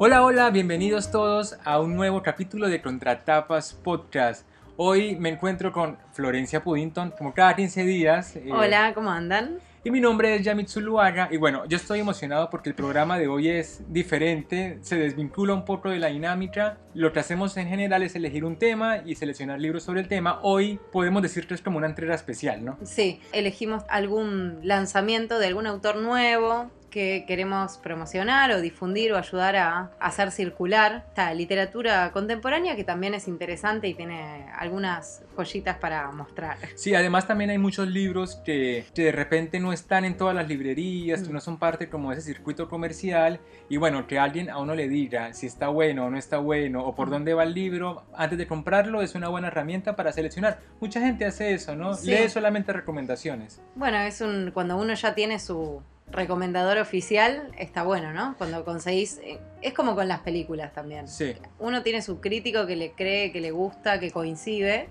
Hola, 0.00 0.24
hola, 0.24 0.50
bienvenidos 0.50 1.10
todos 1.10 1.56
a 1.64 1.80
un 1.80 1.96
nuevo 1.96 2.22
capítulo 2.22 2.68
de 2.68 2.80
Contratapas 2.80 3.74
Podcast. 3.74 4.46
Hoy 4.76 5.16
me 5.16 5.28
encuentro 5.28 5.72
con 5.72 5.98
Florencia 6.12 6.62
Puddington, 6.62 7.12
como 7.18 7.34
cada 7.34 7.56
15 7.56 7.82
días. 7.82 8.36
eh, 8.36 8.48
hola, 8.52 8.94
¿cómo 8.94 9.10
andan? 9.10 9.58
Y 9.82 9.90
mi 9.90 10.00
nombre 10.00 10.36
es 10.36 10.42
Yamit 10.42 10.68
Zuluaga 10.68 11.28
y 11.32 11.36
bueno, 11.36 11.64
yo 11.66 11.76
estoy 11.76 11.98
emocionado 11.98 12.48
porque 12.48 12.68
el 12.68 12.76
programa 12.76 13.18
de 13.18 13.26
hoy 13.26 13.48
es 13.48 13.82
diferente, 13.88 14.78
se 14.82 14.96
desvincula 14.96 15.52
un 15.52 15.64
poco 15.64 15.90
de 15.90 15.98
la 15.98 16.06
dinámica. 16.08 16.78
Lo 16.94 17.12
que 17.12 17.18
hacemos 17.18 17.56
en 17.56 17.66
general 17.66 18.04
es 18.04 18.14
elegir 18.14 18.44
un 18.44 18.56
tema 18.56 18.98
y 19.04 19.16
seleccionar 19.16 19.58
libros 19.58 19.82
sobre 19.82 20.00
el 20.00 20.06
tema. 20.06 20.38
Hoy 20.42 20.78
podemos 20.92 21.22
decir 21.22 21.48
que 21.48 21.54
es 21.54 21.60
como 21.60 21.76
una 21.76 21.88
entrega 21.88 22.14
especial, 22.14 22.64
¿no? 22.64 22.78
Sí, 22.84 23.20
elegimos 23.32 23.82
algún 23.88 24.60
lanzamiento 24.62 25.40
de 25.40 25.48
algún 25.48 25.66
autor 25.66 25.96
nuevo 25.96 26.70
que 26.90 27.24
queremos 27.26 27.78
promocionar 27.78 28.50
o 28.50 28.60
difundir 28.60 29.12
o 29.12 29.16
ayudar 29.16 29.56
a 29.56 29.90
hacer 30.00 30.30
circular 30.30 31.04
esta 31.08 31.32
literatura 31.34 32.10
contemporánea 32.12 32.76
que 32.76 32.84
también 32.84 33.14
es 33.14 33.28
interesante 33.28 33.88
y 33.88 33.94
tiene 33.94 34.46
algunas 34.56 35.22
joyitas 35.36 35.76
para 35.76 36.10
mostrar. 36.10 36.56
Sí, 36.74 36.94
además 36.94 37.26
también 37.26 37.50
hay 37.50 37.58
muchos 37.58 37.88
libros 37.88 38.36
que, 38.44 38.84
que 38.94 39.04
de 39.04 39.12
repente 39.12 39.60
no 39.60 39.72
están 39.72 40.04
en 40.04 40.16
todas 40.16 40.34
las 40.34 40.48
librerías, 40.48 41.22
que 41.22 41.32
no 41.32 41.40
son 41.40 41.58
parte 41.58 41.88
como 41.88 42.10
de 42.10 42.18
ese 42.18 42.26
circuito 42.26 42.68
comercial 42.68 43.40
y 43.68 43.76
bueno, 43.76 44.06
que 44.06 44.18
alguien 44.18 44.50
a 44.50 44.58
uno 44.58 44.74
le 44.74 44.88
diga 44.88 45.32
si 45.34 45.46
está 45.46 45.68
bueno 45.68 46.06
o 46.06 46.10
no 46.10 46.18
está 46.18 46.38
bueno 46.38 46.84
o 46.84 46.94
por 46.94 47.10
dónde 47.10 47.34
va 47.34 47.44
el 47.44 47.54
libro 47.54 48.04
antes 48.14 48.38
de 48.38 48.46
comprarlo 48.46 49.02
es 49.02 49.14
una 49.14 49.28
buena 49.28 49.48
herramienta 49.48 49.96
para 49.96 50.12
seleccionar. 50.12 50.60
Mucha 50.80 51.00
gente 51.00 51.24
hace 51.24 51.52
eso, 51.52 51.76
¿no? 51.76 51.94
Sí. 51.94 52.10
Lee 52.10 52.28
solamente 52.28 52.72
recomendaciones. 52.72 53.60
Bueno, 53.74 53.98
es 53.98 54.20
un 54.20 54.50
cuando 54.52 54.76
uno 54.76 54.94
ya 54.94 55.14
tiene 55.14 55.38
su 55.38 55.82
recomendador 56.10 56.78
oficial, 56.78 57.50
está 57.58 57.82
bueno, 57.82 58.12
¿no? 58.12 58.34
Cuando 58.38 58.64
conseguís, 58.64 59.18
eh, 59.18 59.38
es 59.62 59.74
como 59.74 59.94
con 59.94 60.08
las 60.08 60.20
películas 60.20 60.72
también. 60.72 61.08
Sí. 61.08 61.34
Uno 61.58 61.82
tiene 61.82 62.02
su 62.02 62.20
crítico 62.20 62.66
que 62.66 62.76
le 62.76 62.92
cree, 62.92 63.32
que 63.32 63.40
le 63.40 63.50
gusta, 63.50 64.00
que 64.00 64.10
coincide, 64.10 64.88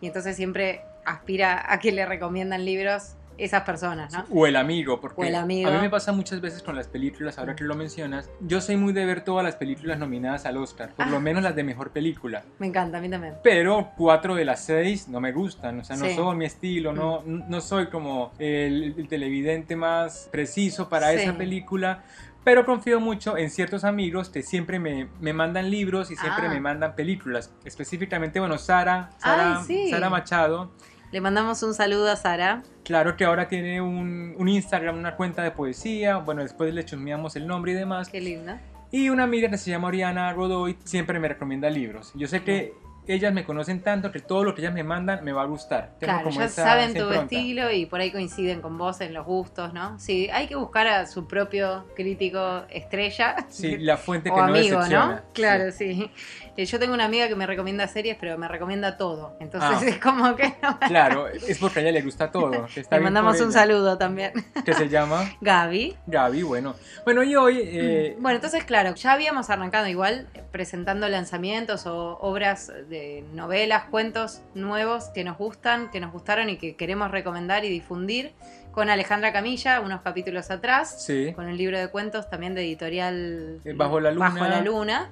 y 0.00 0.06
entonces 0.06 0.36
siempre 0.36 0.82
aspira 1.04 1.64
a 1.72 1.78
que 1.78 1.92
le 1.92 2.06
recomiendan 2.06 2.64
libros 2.64 3.16
esas 3.44 3.62
personas, 3.62 4.12
¿no? 4.12 4.24
O 4.30 4.46
el 4.46 4.56
amigo, 4.56 5.00
porque 5.00 5.20
O 5.20 5.24
el 5.24 5.34
amigo. 5.34 5.68
a 5.68 5.72
mí 5.72 5.78
me 5.78 5.90
pasa 5.90 6.12
muchas 6.12 6.40
veces 6.40 6.62
con 6.62 6.76
las 6.76 6.86
películas, 6.88 7.38
ahora 7.38 7.56
que 7.56 7.64
lo 7.64 7.74
mencionas, 7.74 8.30
yo 8.40 8.60
soy 8.60 8.76
muy 8.76 8.92
de 8.92 9.04
ver 9.04 9.24
todas 9.24 9.44
las 9.44 9.56
películas 9.56 9.98
nominadas 9.98 10.46
al 10.46 10.56
Oscar, 10.56 10.90
por 10.94 11.06
lo 11.08 11.16
Ah. 11.16 11.20
menos 11.20 11.42
las 11.42 11.54
de 11.56 11.64
mejor 11.64 11.90
película. 11.90 12.44
Me 12.58 12.66
encanta, 12.66 12.98
a 12.98 13.00
mí 13.00 13.08
también. 13.08 13.34
Pero 13.42 13.90
cuatro 13.96 14.34
de 14.34 14.44
las 14.44 14.64
seis 14.64 15.08
no 15.08 15.20
me 15.20 15.32
gustan, 15.32 15.80
o 15.80 15.84
sea, 15.84 15.96
no 15.96 16.06
Sí. 16.06 16.12
Mm. 16.12 16.16
son 16.16 16.38
mi 16.38 16.44
estilo, 16.44 16.92
no, 16.92 17.22
no 17.24 17.60
soy 17.60 17.86
como 17.88 18.32
el, 18.38 18.94
el 18.96 19.08
televidente 19.08 19.76
más 19.76 20.28
preciso 20.30 20.88
para 20.88 21.10
Sí. 21.12 21.20
esa 21.20 21.36
película. 21.36 22.04
Pero 22.44 22.64
confío 22.64 22.98
mucho 22.98 23.36
en 23.36 23.50
ciertos 23.50 23.84
amigos 23.84 24.28
que 24.28 24.42
siempre 24.42 24.80
me, 24.80 25.06
me 25.20 25.32
mandan 25.32 25.70
libros 25.70 26.10
y 26.10 26.16
siempre 26.16 26.46
Ah. 26.46 26.50
me 26.50 26.58
mandan 26.60 26.96
películas. 26.96 27.52
Específicamente, 27.64 28.40
bueno, 28.40 28.58
Sara, 28.58 29.10
Sara, 29.18 29.58
Ay, 29.58 29.64
sí. 29.64 29.90
Sara 29.90 30.10
Machado. 30.10 30.72
Le 31.12 31.20
mandamos 31.20 31.62
un 31.62 31.72
saludo 31.74 32.10
a 32.10 32.16
Sara. 32.16 32.62
Claro 32.84 33.16
que 33.16 33.24
ahora 33.24 33.48
tiene 33.48 33.80
un, 33.80 34.34
un 34.36 34.48
Instagram, 34.48 34.98
una 34.98 35.14
cuenta 35.16 35.42
de 35.42 35.50
poesía. 35.52 36.16
Bueno, 36.18 36.42
después 36.42 36.72
le 36.74 36.84
chusmeamos 36.84 37.36
el 37.36 37.46
nombre 37.46 37.72
y 37.72 37.74
demás. 37.74 38.08
Qué 38.08 38.20
linda. 38.20 38.60
Y 38.90 39.08
una 39.08 39.22
amiga 39.24 39.48
que 39.48 39.56
se 39.58 39.70
llama 39.70 39.88
Oriana 39.88 40.32
Godoy 40.32 40.76
siempre 40.84 41.18
me 41.18 41.28
recomienda 41.28 41.70
libros. 41.70 42.12
Yo 42.14 42.26
sé 42.26 42.42
que 42.42 42.74
ellas 43.08 43.32
me 43.32 43.44
conocen 43.44 43.80
tanto 43.80 44.12
que 44.12 44.20
todo 44.20 44.44
lo 44.44 44.54
que 44.54 44.60
ellas 44.60 44.74
me 44.74 44.84
mandan 44.84 45.24
me 45.24 45.32
va 45.32 45.42
a 45.42 45.46
gustar. 45.46 45.94
Tengo 45.98 46.12
Claro, 46.12 46.24
como 46.24 46.38
ya 46.40 46.46
esa- 46.46 46.62
saben 46.64 46.90
esa 46.90 46.98
tu 46.98 47.04
impronta. 47.06 47.22
estilo 47.36 47.70
y 47.72 47.86
por 47.86 48.00
ahí 48.00 48.12
coinciden 48.12 48.60
con 48.60 48.76
vos 48.78 49.00
en 49.00 49.14
los 49.14 49.24
gustos, 49.26 49.72
¿no? 49.72 49.98
Sí, 49.98 50.28
hay 50.32 50.46
que 50.46 50.54
buscar 50.56 50.86
a 50.86 51.06
su 51.06 51.26
propio 51.26 51.84
crítico 51.96 52.62
estrella. 52.68 53.36
Sí, 53.48 53.76
la 53.78 53.96
fuente 53.96 54.30
o 54.30 54.34
que 54.34 54.40
no 54.40 54.46
amigo, 54.48 54.76
decepciona. 54.78 55.06
¿no? 55.14 55.20
Claro, 55.32 55.72
sí. 55.72 56.10
Eh, 56.56 56.66
Yo 56.66 56.78
tengo 56.78 56.92
una 56.92 57.04
amiga 57.06 57.28
que 57.28 57.34
me 57.34 57.46
recomienda 57.46 57.88
series, 57.88 58.16
pero 58.20 58.36
me 58.36 58.46
recomienda 58.48 58.96
todo. 58.96 59.36
Entonces 59.40 59.70
Ah. 59.72 59.80
es 59.86 59.98
como 59.98 60.36
que 60.36 60.54
no. 60.62 60.78
Claro, 60.80 61.26
es 61.48 61.58
porque 61.58 61.78
a 61.80 61.82
ella 61.82 61.92
le 61.92 62.02
gusta 62.02 62.30
todo. 62.30 62.66
está 62.74 62.96
Le 62.96 63.02
mandamos 63.02 63.40
un 63.40 63.52
saludo 63.52 63.96
también. 63.98 64.32
Que 64.64 64.74
se 64.74 64.88
llama 64.88 65.30
Gaby. 65.40 65.96
Gaby, 66.06 66.42
bueno. 66.42 66.74
Bueno, 67.04 67.22
y 67.22 67.34
hoy... 67.36 67.58
eh, 67.62 68.16
Bueno, 68.20 68.36
entonces, 68.36 68.64
claro, 68.64 68.94
ya 68.94 69.12
habíamos 69.12 69.50
arrancado 69.50 69.86
igual 69.88 70.28
presentando 70.52 71.08
lanzamientos 71.08 71.86
o 71.86 72.18
obras 72.20 72.70
de 72.88 73.24
novelas, 73.32 73.84
cuentos 73.90 74.42
nuevos 74.54 75.06
que 75.14 75.24
nos 75.24 75.38
gustan, 75.38 75.90
que 75.90 76.00
nos 76.00 76.12
gustaron 76.12 76.48
y 76.50 76.58
que 76.58 76.76
queremos 76.76 77.10
recomendar 77.10 77.64
y 77.64 77.68
difundir 77.70 78.32
con 78.72 78.88
Alejandra 78.88 79.32
Camilla 79.32 79.80
unos 79.80 80.00
capítulos 80.02 80.50
atrás, 80.50 81.02
sí. 81.04 81.32
con 81.34 81.48
el 81.48 81.56
libro 81.56 81.78
de 81.78 81.88
cuentos 81.88 82.28
también 82.30 82.54
de 82.54 82.62
editorial 82.62 83.60
Eh, 83.64 83.72
Bajo 83.74 84.00
la 84.00 84.10
Luna. 84.12 84.28
Bajo 84.30 84.44
la 84.46 84.60
Luna. 84.60 85.10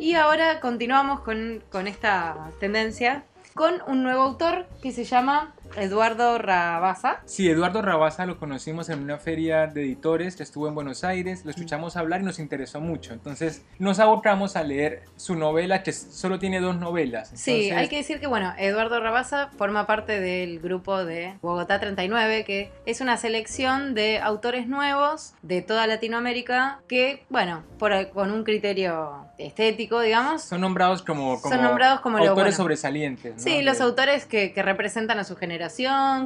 Y 0.00 0.14
ahora 0.14 0.60
continuamos 0.60 1.20
con, 1.20 1.62
con 1.70 1.86
esta 1.86 2.52
tendencia 2.58 3.24
con 3.54 3.82
un 3.86 4.02
nuevo 4.02 4.22
autor 4.22 4.66
que 4.82 4.92
se 4.92 5.04
llama 5.04 5.54
Eduardo 5.76 6.38
Rabasa. 6.38 7.20
Sí, 7.24 7.48
Eduardo 7.48 7.82
Rabasa 7.82 8.26
lo 8.26 8.38
conocimos 8.38 8.88
en 8.88 9.02
una 9.02 9.18
feria 9.18 9.66
de 9.66 9.82
editores 9.82 10.36
que 10.36 10.42
estuvo 10.42 10.68
en 10.68 10.74
Buenos 10.74 11.04
Aires, 11.04 11.44
lo 11.44 11.50
escuchamos 11.50 11.96
hablar 11.96 12.20
y 12.20 12.24
nos 12.24 12.38
interesó 12.38 12.80
mucho. 12.80 13.12
Entonces 13.12 13.64
nos 13.78 14.00
abocamos 14.00 14.56
a 14.56 14.62
leer 14.62 15.02
su 15.16 15.36
novela, 15.36 15.82
que 15.82 15.92
solo 15.92 16.38
tiene 16.38 16.60
dos 16.60 16.76
novelas. 16.76 17.30
Sí, 17.34 17.70
hay 17.70 17.88
que 17.88 17.96
decir 17.96 18.20
que 18.20 18.26
bueno, 18.26 18.52
Eduardo 18.58 19.00
Rabasa 19.00 19.50
forma 19.56 19.86
parte 19.86 20.20
del 20.20 20.60
grupo 20.60 21.04
de 21.04 21.34
Bogotá 21.42 21.80
39, 21.80 22.44
que 22.44 22.72
es 22.86 23.00
una 23.00 23.16
selección 23.16 23.94
de 23.94 24.18
autores 24.18 24.66
nuevos 24.66 25.34
de 25.42 25.62
toda 25.62 25.86
Latinoamérica 25.86 26.80
que, 26.88 27.24
bueno, 27.28 27.62
por, 27.78 28.10
con 28.10 28.30
un 28.30 28.44
criterio 28.44 29.26
estético, 29.38 30.00
digamos. 30.00 30.42
Son 30.42 30.60
nombrados 30.60 31.02
como, 31.02 31.40
como 31.40 31.54
Son 31.54 31.62
nombrados 31.64 32.00
como 32.00 32.18
lo 32.18 32.24
autores 32.24 32.56
bueno. 32.56 32.56
sobresalientes. 32.56 33.36
¿no? 33.36 33.42
Sí, 33.42 33.62
los 33.62 33.80
autores 33.80 34.26
que, 34.26 34.52
que 34.52 34.62
representan 34.62 35.18
a 35.18 35.24
su 35.24 35.36
generación, 35.36 35.59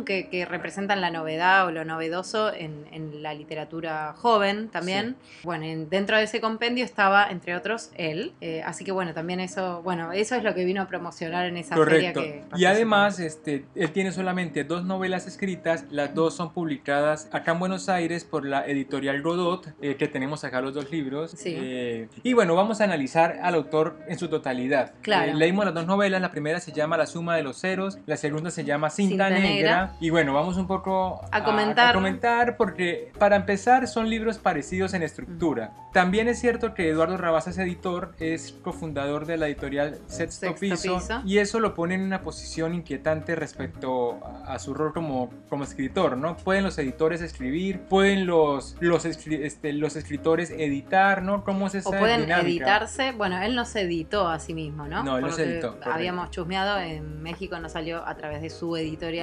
que, 0.04 0.28
que 0.28 0.44
representan 0.44 1.00
la 1.00 1.10
novedad 1.10 1.66
o 1.66 1.70
lo 1.70 1.84
novedoso 1.84 2.52
en, 2.52 2.86
en 2.92 3.22
la 3.22 3.34
literatura 3.34 4.12
joven 4.16 4.68
también. 4.68 5.16
Bueno, 5.42 5.64
en- 5.64 5.88
dentro 5.90 6.16
de 6.16 6.24
ese 6.24 6.40
compendio 6.40 6.84
estaba, 6.84 7.28
entre 7.30 7.54
otros, 7.56 7.90
él. 7.96 8.32
Eh, 8.40 8.62
así 8.64 8.84
que 8.84 8.92
bueno, 8.92 9.14
también 9.14 9.40
eso, 9.40 9.82
bueno, 9.82 10.12
eso 10.12 10.34
es 10.36 10.44
lo 10.44 10.54
que 10.54 10.64
vino 10.64 10.82
a 10.82 10.86
promocionar 10.88 11.46
en 11.46 11.56
esa 11.56 11.74
Correcto. 11.74 12.20
feria 12.20 12.42
que 12.50 12.56
Y 12.56 12.64
además, 12.66 13.18
este, 13.20 13.64
él 13.74 13.90
tiene 13.92 14.12
solamente 14.12 14.64
dos 14.64 14.84
novelas 14.84 15.26
escritas, 15.26 15.84
las 15.90 16.14
dos 16.14 16.34
son 16.34 16.52
publicadas 16.52 17.28
acá 17.32 17.52
en 17.52 17.58
Buenos 17.58 17.88
Aires 17.88 18.24
por 18.24 18.44
la 18.44 18.66
editorial 18.66 19.22
Godot, 19.22 19.72
eh, 19.80 19.96
que 19.96 20.08
tenemos 20.08 20.44
acá 20.44 20.60
los 20.60 20.74
dos 20.74 20.90
libros. 20.90 21.32
Sí. 21.32 21.54
Eh, 21.56 22.08
y 22.22 22.32
bueno, 22.34 22.54
vamos 22.54 22.80
a 22.80 22.84
analizar 22.84 23.38
al 23.42 23.54
autor 23.54 23.98
en 24.08 24.18
su 24.18 24.28
totalidad. 24.28 24.94
Claro. 25.02 25.32
Eh, 25.32 25.34
leímos 25.34 25.64
las 25.64 25.74
dos 25.74 25.86
novelas, 25.86 26.20
la 26.20 26.30
primera 26.30 26.60
se 26.60 26.72
llama 26.72 26.96
La 26.96 27.06
suma 27.06 27.36
de 27.36 27.42
los 27.42 27.60
ceros, 27.60 27.98
la 28.06 28.16
segunda 28.16 28.50
se 28.50 28.64
llama 28.64 28.90
Cinta, 28.90 29.10
Cinta 29.10 29.23
Negra. 29.30 29.48
Negra. 29.48 29.92
Y 30.00 30.10
bueno, 30.10 30.32
vamos 30.34 30.56
un 30.56 30.66
poco 30.66 31.20
A 31.30 31.44
comentar. 31.44 31.90
a 31.90 31.92
comentar 31.94 32.56
porque 32.56 33.12
para 33.18 33.36
empezar 33.36 33.86
son 33.88 34.08
libros 34.10 34.38
parecidos 34.38 34.94
en 34.94 35.02
estructura. 35.02 35.72
También 35.92 36.26
es 36.28 36.40
cierto 36.40 36.74
que 36.74 36.88
Eduardo 36.88 37.16
Rabasa 37.16 37.50
es 37.50 37.58
editor, 37.58 38.14
es 38.18 38.52
cofundador 38.62 39.26
de 39.26 39.36
la 39.36 39.46
editorial 39.46 39.94
Sexto, 40.08 40.46
Sexto 40.48 40.54
Piso, 40.60 40.94
Piso. 40.98 41.22
y 41.24 41.38
eso 41.38 41.60
lo 41.60 41.74
pone 41.74 41.94
en 41.94 42.02
una 42.02 42.20
posición 42.22 42.74
inquietante 42.74 43.36
respecto 43.36 44.18
a, 44.44 44.54
a 44.54 44.58
su 44.58 44.74
rol 44.74 44.92
como, 44.92 45.30
como 45.48 45.62
escritor, 45.64 46.16
¿no? 46.16 46.36
Pueden 46.36 46.64
los 46.64 46.76
editores 46.78 47.22
escribir, 47.22 47.80
pueden 47.82 48.26
los, 48.26 48.76
los, 48.80 49.04
escri- 49.06 49.40
este, 49.44 49.72
los 49.72 49.94
escritores 49.94 50.50
editar, 50.50 51.22
¿no? 51.22 51.44
¿Cómo 51.44 51.69
es 51.69 51.76
esa 51.76 51.88
O 51.90 51.93
pueden 51.93 52.22
dinámica? 52.22 52.49
editarse. 52.49 53.12
Bueno, 53.12 53.40
él 53.40 53.54
no 53.54 53.64
se 53.64 53.82
editó 53.82 54.28
a 54.28 54.40
sí 54.40 54.52
mismo, 54.52 54.88
¿no? 54.88 55.04
No, 55.04 55.19
él 55.19 55.25
no 55.25 55.31
se 55.32 55.44
editó. 55.44 55.78
Habíamos 55.84 56.31
chusmeado, 56.31 56.81
en 56.81 57.22
México 57.22 57.56
no 57.60 57.69
salió 57.69 58.04
a 58.04 58.16
través 58.16 58.43
de 58.43 58.50
su 58.50 58.76
editorial 58.76 59.13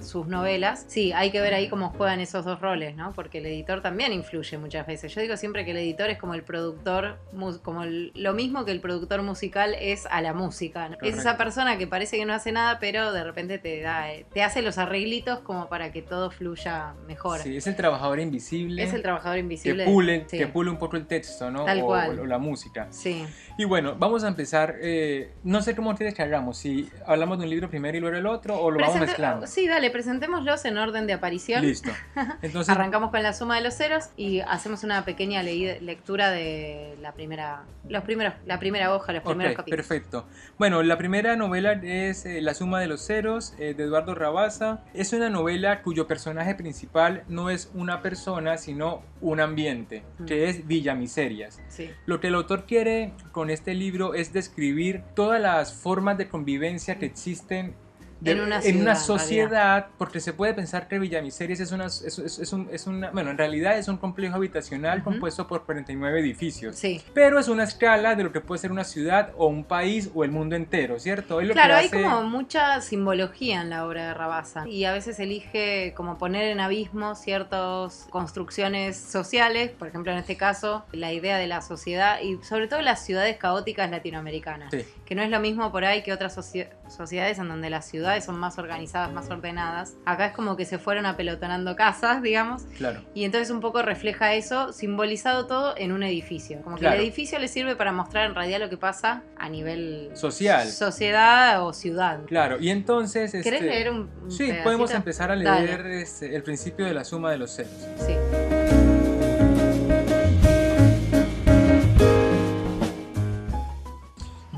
sus 0.00 0.26
novelas. 0.26 0.84
Sí, 0.88 1.12
hay 1.12 1.30
que 1.30 1.40
ver 1.40 1.54
ahí 1.54 1.68
cómo 1.68 1.90
juegan 1.90 2.20
esos 2.20 2.44
dos 2.44 2.60
roles, 2.60 2.96
¿no? 2.96 3.12
Porque 3.12 3.38
el 3.38 3.46
editor 3.46 3.80
también 3.82 4.12
influye 4.12 4.58
muchas 4.58 4.86
veces. 4.86 5.14
Yo 5.14 5.20
digo 5.20 5.36
siempre 5.36 5.64
que 5.64 5.72
el 5.72 5.78
editor 5.78 6.10
es 6.10 6.18
como 6.18 6.34
el 6.34 6.42
productor, 6.42 7.18
como 7.62 7.82
el- 7.84 8.12
lo 8.14 8.32
mismo 8.34 8.64
que 8.64 8.70
el 8.72 8.80
productor 8.80 9.22
musical 9.22 9.74
es 9.80 10.06
a 10.10 10.20
la 10.20 10.32
música. 10.32 10.88
¿no? 10.88 10.96
Es 11.02 11.18
esa 11.18 11.36
persona 11.36 11.78
que 11.78 11.86
parece 11.86 12.16
que 12.16 12.24
no 12.24 12.32
hace 12.34 12.52
nada, 12.52 12.78
pero 12.78 13.12
de 13.12 13.24
repente 13.24 13.58
te 13.58 13.80
da, 13.80 14.12
eh, 14.12 14.26
te 14.32 14.42
hace 14.42 14.62
los 14.62 14.78
arreglitos 14.78 15.40
como 15.40 15.68
para 15.68 15.92
que 15.92 16.02
todo 16.02 16.30
fluya 16.30 16.94
mejor. 17.06 17.40
Sí, 17.40 17.56
es 17.56 17.66
el 17.66 17.76
trabajador 17.76 18.20
invisible. 18.20 18.82
Es 18.82 18.92
el 18.92 19.02
trabajador 19.02 19.36
que 19.36 19.40
invisible. 19.40 19.84
pule, 19.84 20.24
Sí. 20.28 20.38
que 20.38 20.46
pule 20.46 20.70
un 20.70 20.78
poco 20.78 20.96
el 20.96 21.06
texto, 21.06 21.50
¿no? 21.50 21.64
Tal 21.64 21.80
o, 21.82 21.86
cual. 21.86 22.18
o 22.20 22.26
la 22.26 22.38
música. 22.38 22.86
Sí. 22.90 23.24
Y 23.58 23.64
bueno, 23.64 23.96
vamos 23.98 24.24
a 24.24 24.28
empezar. 24.28 24.74
eh, 24.80 25.32
no 25.42 25.60
sé 25.62 25.74
cómo 25.74 25.94
que 26.14 26.22
hagamos. 26.22 26.58
Si 26.58 26.88
hablamos 27.06 27.38
de 27.38 27.44
un 27.44 27.50
libro 27.50 27.68
primero 27.70 27.96
y 27.96 28.00
luego 28.00 28.16
el 28.16 28.26
otro, 28.26 28.58
o 28.60 28.70
lo 28.70 28.78
vamos 28.80 28.96
Presenta- 28.96 29.16
sí, 29.46 29.66
dale, 29.68 29.90
presentémoslos 29.90 30.64
en 30.64 30.78
orden 30.78 31.06
de 31.06 31.12
aparición. 31.12 31.62
Listo. 31.62 31.90
Entonces, 32.42 32.68
Arrancamos 32.74 33.10
con 33.10 33.22
la 33.22 33.32
suma 33.32 33.56
de 33.56 33.62
los 33.62 33.74
ceros 33.74 34.06
y 34.16 34.40
hacemos 34.40 34.84
una 34.84 35.04
pequeña 35.04 35.42
lectura 35.42 36.30
de 36.30 36.96
la 37.00 37.12
primera, 37.12 37.62
los 37.88 38.02
primeros, 38.04 38.34
la 38.46 38.58
primera 38.58 38.94
hoja, 38.94 39.12
los 39.12 39.22
primeros 39.22 39.52
Ok, 39.52 39.56
capítulos. 39.58 39.86
perfecto. 39.86 40.26
Bueno, 40.58 40.82
la 40.82 40.96
primera 40.98 41.36
novela 41.36 41.72
es 41.82 42.26
eh, 42.26 42.40
La 42.40 42.54
suma 42.54 42.80
de 42.80 42.86
los 42.86 43.04
ceros 43.06 43.54
eh, 43.58 43.74
de 43.74 43.84
Eduardo 43.84 44.14
Rabasa. 44.14 44.84
Es 44.94 45.12
una 45.12 45.30
novela 45.30 45.82
cuyo 45.82 46.06
personaje 46.06 46.54
principal 46.54 47.24
no 47.28 47.50
es 47.50 47.70
una 47.74 48.02
persona, 48.02 48.56
sino 48.58 49.02
un 49.20 49.40
ambiente, 49.40 50.02
Mm. 50.18 50.24
que 50.26 50.48
es 50.48 50.66
Villa 50.66 50.94
Miserias. 50.94 51.60
Sí. 51.68 51.90
Lo 52.06 52.20
que 52.20 52.28
el 52.28 52.34
autor 52.34 52.64
quiere 52.66 53.12
con 53.32 53.50
este 53.50 53.74
libro 53.74 54.14
es 54.14 54.32
describir 54.32 55.02
todas 55.14 55.40
las 55.40 55.72
formas 55.72 56.16
de 56.18 56.28
convivencia 56.28 56.98
que 56.98 57.06
existen 57.06 57.74
de- 58.20 58.30
En 58.32 58.40
una 58.40 58.60
ciudad, 58.62 58.88
en 58.92 58.96
sociedad, 58.96 59.86
porque 59.98 60.20
se 60.20 60.32
puede 60.32 60.54
pensar 60.54 60.88
que 60.88 60.98
Villamiserias 60.98 61.60
es 61.60 61.72
una, 61.72 61.86
es, 61.86 62.02
es- 62.02 62.38
es 62.38 62.52
un, 62.52 62.68
es 62.72 62.86
una, 62.86 63.10
bueno, 63.10 63.30
en 63.30 63.38
realidad 63.38 63.76
es 63.78 63.88
un 63.88 63.96
complejo 63.98 64.36
habitacional 64.36 65.00
Ujú. 65.00 65.10
compuesto 65.10 65.46
por 65.46 65.64
49 65.64 66.20
edificios, 66.20 66.76
Sí. 66.76 67.02
pero 67.12 67.38
es 67.38 67.48
una 67.48 67.64
escala 67.64 68.14
de 68.14 68.24
lo 68.24 68.32
que 68.32 68.40
puede 68.40 68.60
ser 68.60 68.72
una 68.72 68.84
ciudad 68.84 69.32
o 69.36 69.46
un 69.46 69.64
país 69.64 70.10
o 70.14 70.24
el 70.24 70.30
mundo 70.30 70.56
entero, 70.56 70.98
¿cierto? 70.98 71.40
Es 71.40 71.48
lo 71.48 71.52
Claro, 71.54 71.74
que 71.74 71.96
hay 71.96 72.02
como 72.04 72.22
mucha 72.22 72.80
simbología 72.80 73.60
en 73.60 73.70
la 73.70 73.86
obra 73.86 74.06
de 74.08 74.14
Rabasa 74.14 74.66
y 74.68 74.84
a 74.84 74.92
veces 74.92 75.18
elige 75.20 75.92
como 75.96 76.16
poner 76.18 76.44
en 76.46 76.60
abismo 76.60 77.14
ciertas 77.14 78.06
construcciones 78.10 78.96
sociales, 78.96 79.70
por 79.70 79.88
ejemplo 79.88 80.12
en 80.12 80.18
este 80.18 80.36
caso 80.36 80.84
la 80.92 81.12
idea 81.12 81.36
de 81.36 81.46
la 81.46 81.62
sociedad 81.62 82.20
y 82.22 82.38
sobre 82.44 82.68
todo 82.68 82.80
las 82.80 83.04
ciudades 83.04 83.36
caóticas 83.36 83.90
latinoamericanas, 83.90 84.70
Sí. 84.72 84.84
que 85.04 85.14
no 85.14 85.22
es 85.22 85.30
lo 85.30 85.40
mismo 85.40 85.70
por 85.72 85.84
ahí 85.84 86.02
que 86.02 86.12
otras 86.12 86.36
soci- 86.36 86.68
sociedades 86.88 87.38
en 87.38 87.48
donde 87.48 87.70
las 87.70 87.86
ciudades 88.04 88.24
son 88.24 88.38
más 88.38 88.58
organizadas, 88.58 89.12
más 89.12 89.30
ordenadas. 89.30 89.96
Acá 90.04 90.26
es 90.26 90.32
como 90.34 90.56
que 90.56 90.64
se 90.66 90.78
fueron 90.78 91.06
apelotonando 91.06 91.74
casas, 91.74 92.20
digamos, 92.22 92.62
Claro. 92.76 93.00
y 93.14 93.24
entonces 93.24 93.50
un 93.50 93.60
poco 93.60 93.80
refleja 93.82 94.34
eso, 94.34 94.72
simbolizado 94.74 95.46
todo 95.46 95.74
en 95.78 95.90
un 95.92 96.02
edificio. 96.02 96.60
Como 96.62 96.76
que 96.76 96.80
Claro. 96.80 96.96
el 96.96 97.02
edificio 97.02 97.38
le 97.38 97.48
sirve 97.48 97.76
para 97.76 97.92
mostrar 97.92 98.26
en 98.26 98.34
realidad 98.34 98.60
lo 98.60 98.68
que 98.68 98.76
pasa 98.76 99.22
a 99.38 99.48
nivel 99.48 100.10
Social. 100.14 100.68
sociedad 100.68 101.64
o 101.66 101.72
ciudad. 101.72 102.20
Claro, 102.26 102.58
y 102.60 102.68
entonces... 102.70 103.32
¿Querés 103.32 103.46
este, 103.62 103.62
leer 103.66 103.90
un, 103.90 104.10
un 104.22 104.30
Sí, 104.30 104.44
pedacito? 104.44 104.64
podemos 104.64 104.90
empezar 104.90 105.30
a 105.30 105.36
leer 105.36 105.86
este, 105.86 106.36
el 106.36 106.42
principio 106.42 106.84
de 106.84 106.92
la 106.92 107.04
suma 107.04 107.30
de 107.30 107.38
los 107.38 107.54
ceros. 107.56 107.72
Sí. 107.98 108.14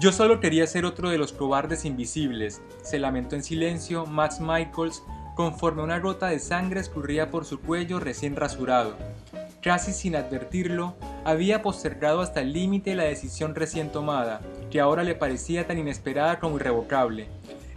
Yo 0.06 0.12
solo 0.12 0.38
quería 0.38 0.69
ser 0.69 0.85
otro 0.85 1.11
de 1.11 1.19
los 1.19 1.32
cobardes 1.32 1.85
invisibles, 1.85 2.62
se 2.81 3.00
lamentó 3.00 3.35
en 3.35 3.43
silencio 3.43 4.06
Max 4.06 4.38
Michaels 4.38 5.03
conforme 5.35 5.82
una 5.82 5.99
gota 5.99 6.29
de 6.29 6.38
sangre 6.38 6.79
escurría 6.79 7.29
por 7.29 7.44
su 7.44 7.61
cuello 7.61 7.99
recién 7.99 8.37
rasurado. 8.37 8.97
Casi 9.61 9.93
sin 9.93 10.14
advertirlo, 10.14 10.94
había 11.25 11.61
postergado 11.61 12.20
hasta 12.20 12.41
el 12.43 12.53
límite 12.53 12.94
la 12.94 13.03
decisión 13.03 13.56
recién 13.56 13.91
tomada, 13.91 14.43
que 14.70 14.79
ahora 14.79 15.03
le 15.03 15.17
parecía 15.17 15.67
tan 15.67 15.76
inesperada 15.76 16.38
como 16.38 16.55
irrevocable. 16.55 17.26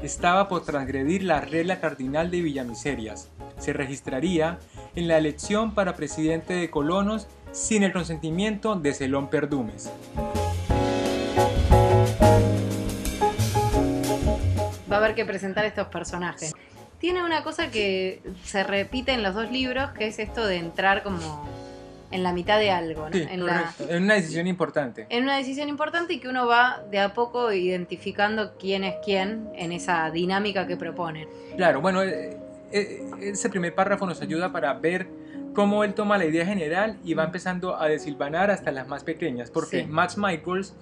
Estaba 0.03 0.47
por 0.47 0.63
transgredir 0.63 1.23
la 1.23 1.41
regla 1.41 1.79
cardinal 1.79 2.29
de 2.29 2.41
Villamiserias. 2.41 3.31
Se 3.57 3.73
registraría 3.73 4.59
en 4.93 5.07
la 5.07 5.17
elección 5.17 5.73
para 5.73 5.95
presidente 5.95 6.53
de 6.53 6.69
Colonos 6.69 7.25
sin 7.51 7.81
el 7.81 7.91
consentimiento 7.91 8.75
de 8.75 8.93
Celón 8.93 9.31
Perdumes. 9.31 9.91
Va 14.91 14.95
a 14.95 14.99
haber 14.99 15.15
que 15.15 15.25
presentar 15.25 15.65
estos 15.65 15.87
personajes. 15.87 16.53
Tiene 16.99 17.23
una 17.23 17.43
cosa 17.43 17.71
que 17.71 18.21
se 18.43 18.63
repite 18.63 19.13
en 19.13 19.23
los 19.23 19.33
dos 19.33 19.51
libros, 19.51 19.91
que 19.91 20.07
es 20.07 20.19
esto 20.19 20.45
de 20.45 20.57
entrar 20.57 21.03
como 21.03 21.47
en 22.11 22.23
la 22.23 22.33
mitad 22.33 22.59
de 22.59 22.71
algo, 22.71 23.05
¿no? 23.05 23.13
Sí, 23.13 23.25
en, 23.29 23.45
la-. 23.45 23.73
En 23.87 24.03
una 24.03 24.15
decisión 24.15 24.47
importante. 24.47 25.05
en 25.09 25.23
una 25.23 25.37
decisión 25.37 25.69
importante 25.69 26.13
y 26.13 26.19
que 26.19 26.27
uno 26.27 26.47
va 26.47 26.81
de 26.89 26.99
a 26.99 27.13
poco 27.13 27.53
identificando 27.53 28.57
quién 28.57 28.83
es 28.83 28.95
quién 29.03 29.49
en 29.55 29.71
esa 29.71 30.09
dinámica 30.09 30.67
que 30.67 30.75
proponen. 30.75 31.29
Claro, 31.55 31.81
bueno, 31.81 32.01
eh, 32.01 32.37
eh, 32.71 33.05
ese 33.21 33.49
primer 33.49 33.75
párrafo 33.75 34.05
nos 34.05 34.21
ayuda 34.21 34.51
para 34.51 34.73
ver 34.73 35.07
cómo 35.53 35.83
él 35.83 35.93
toma 35.93 36.17
la 36.17 36.25
idea 36.25 36.45
general 36.45 36.97
y 37.03 37.13
va 37.15 37.23
empezando 37.25 37.75
a 37.79 37.87
desilvanar 37.87 38.51
hasta 38.51 38.71
las 38.71 38.87
más 38.87 39.03
pequeñas, 39.03 39.49
porque 39.51 39.81
Sí. 39.81 39.87
Max 39.87 40.17
Michaels 40.17 40.75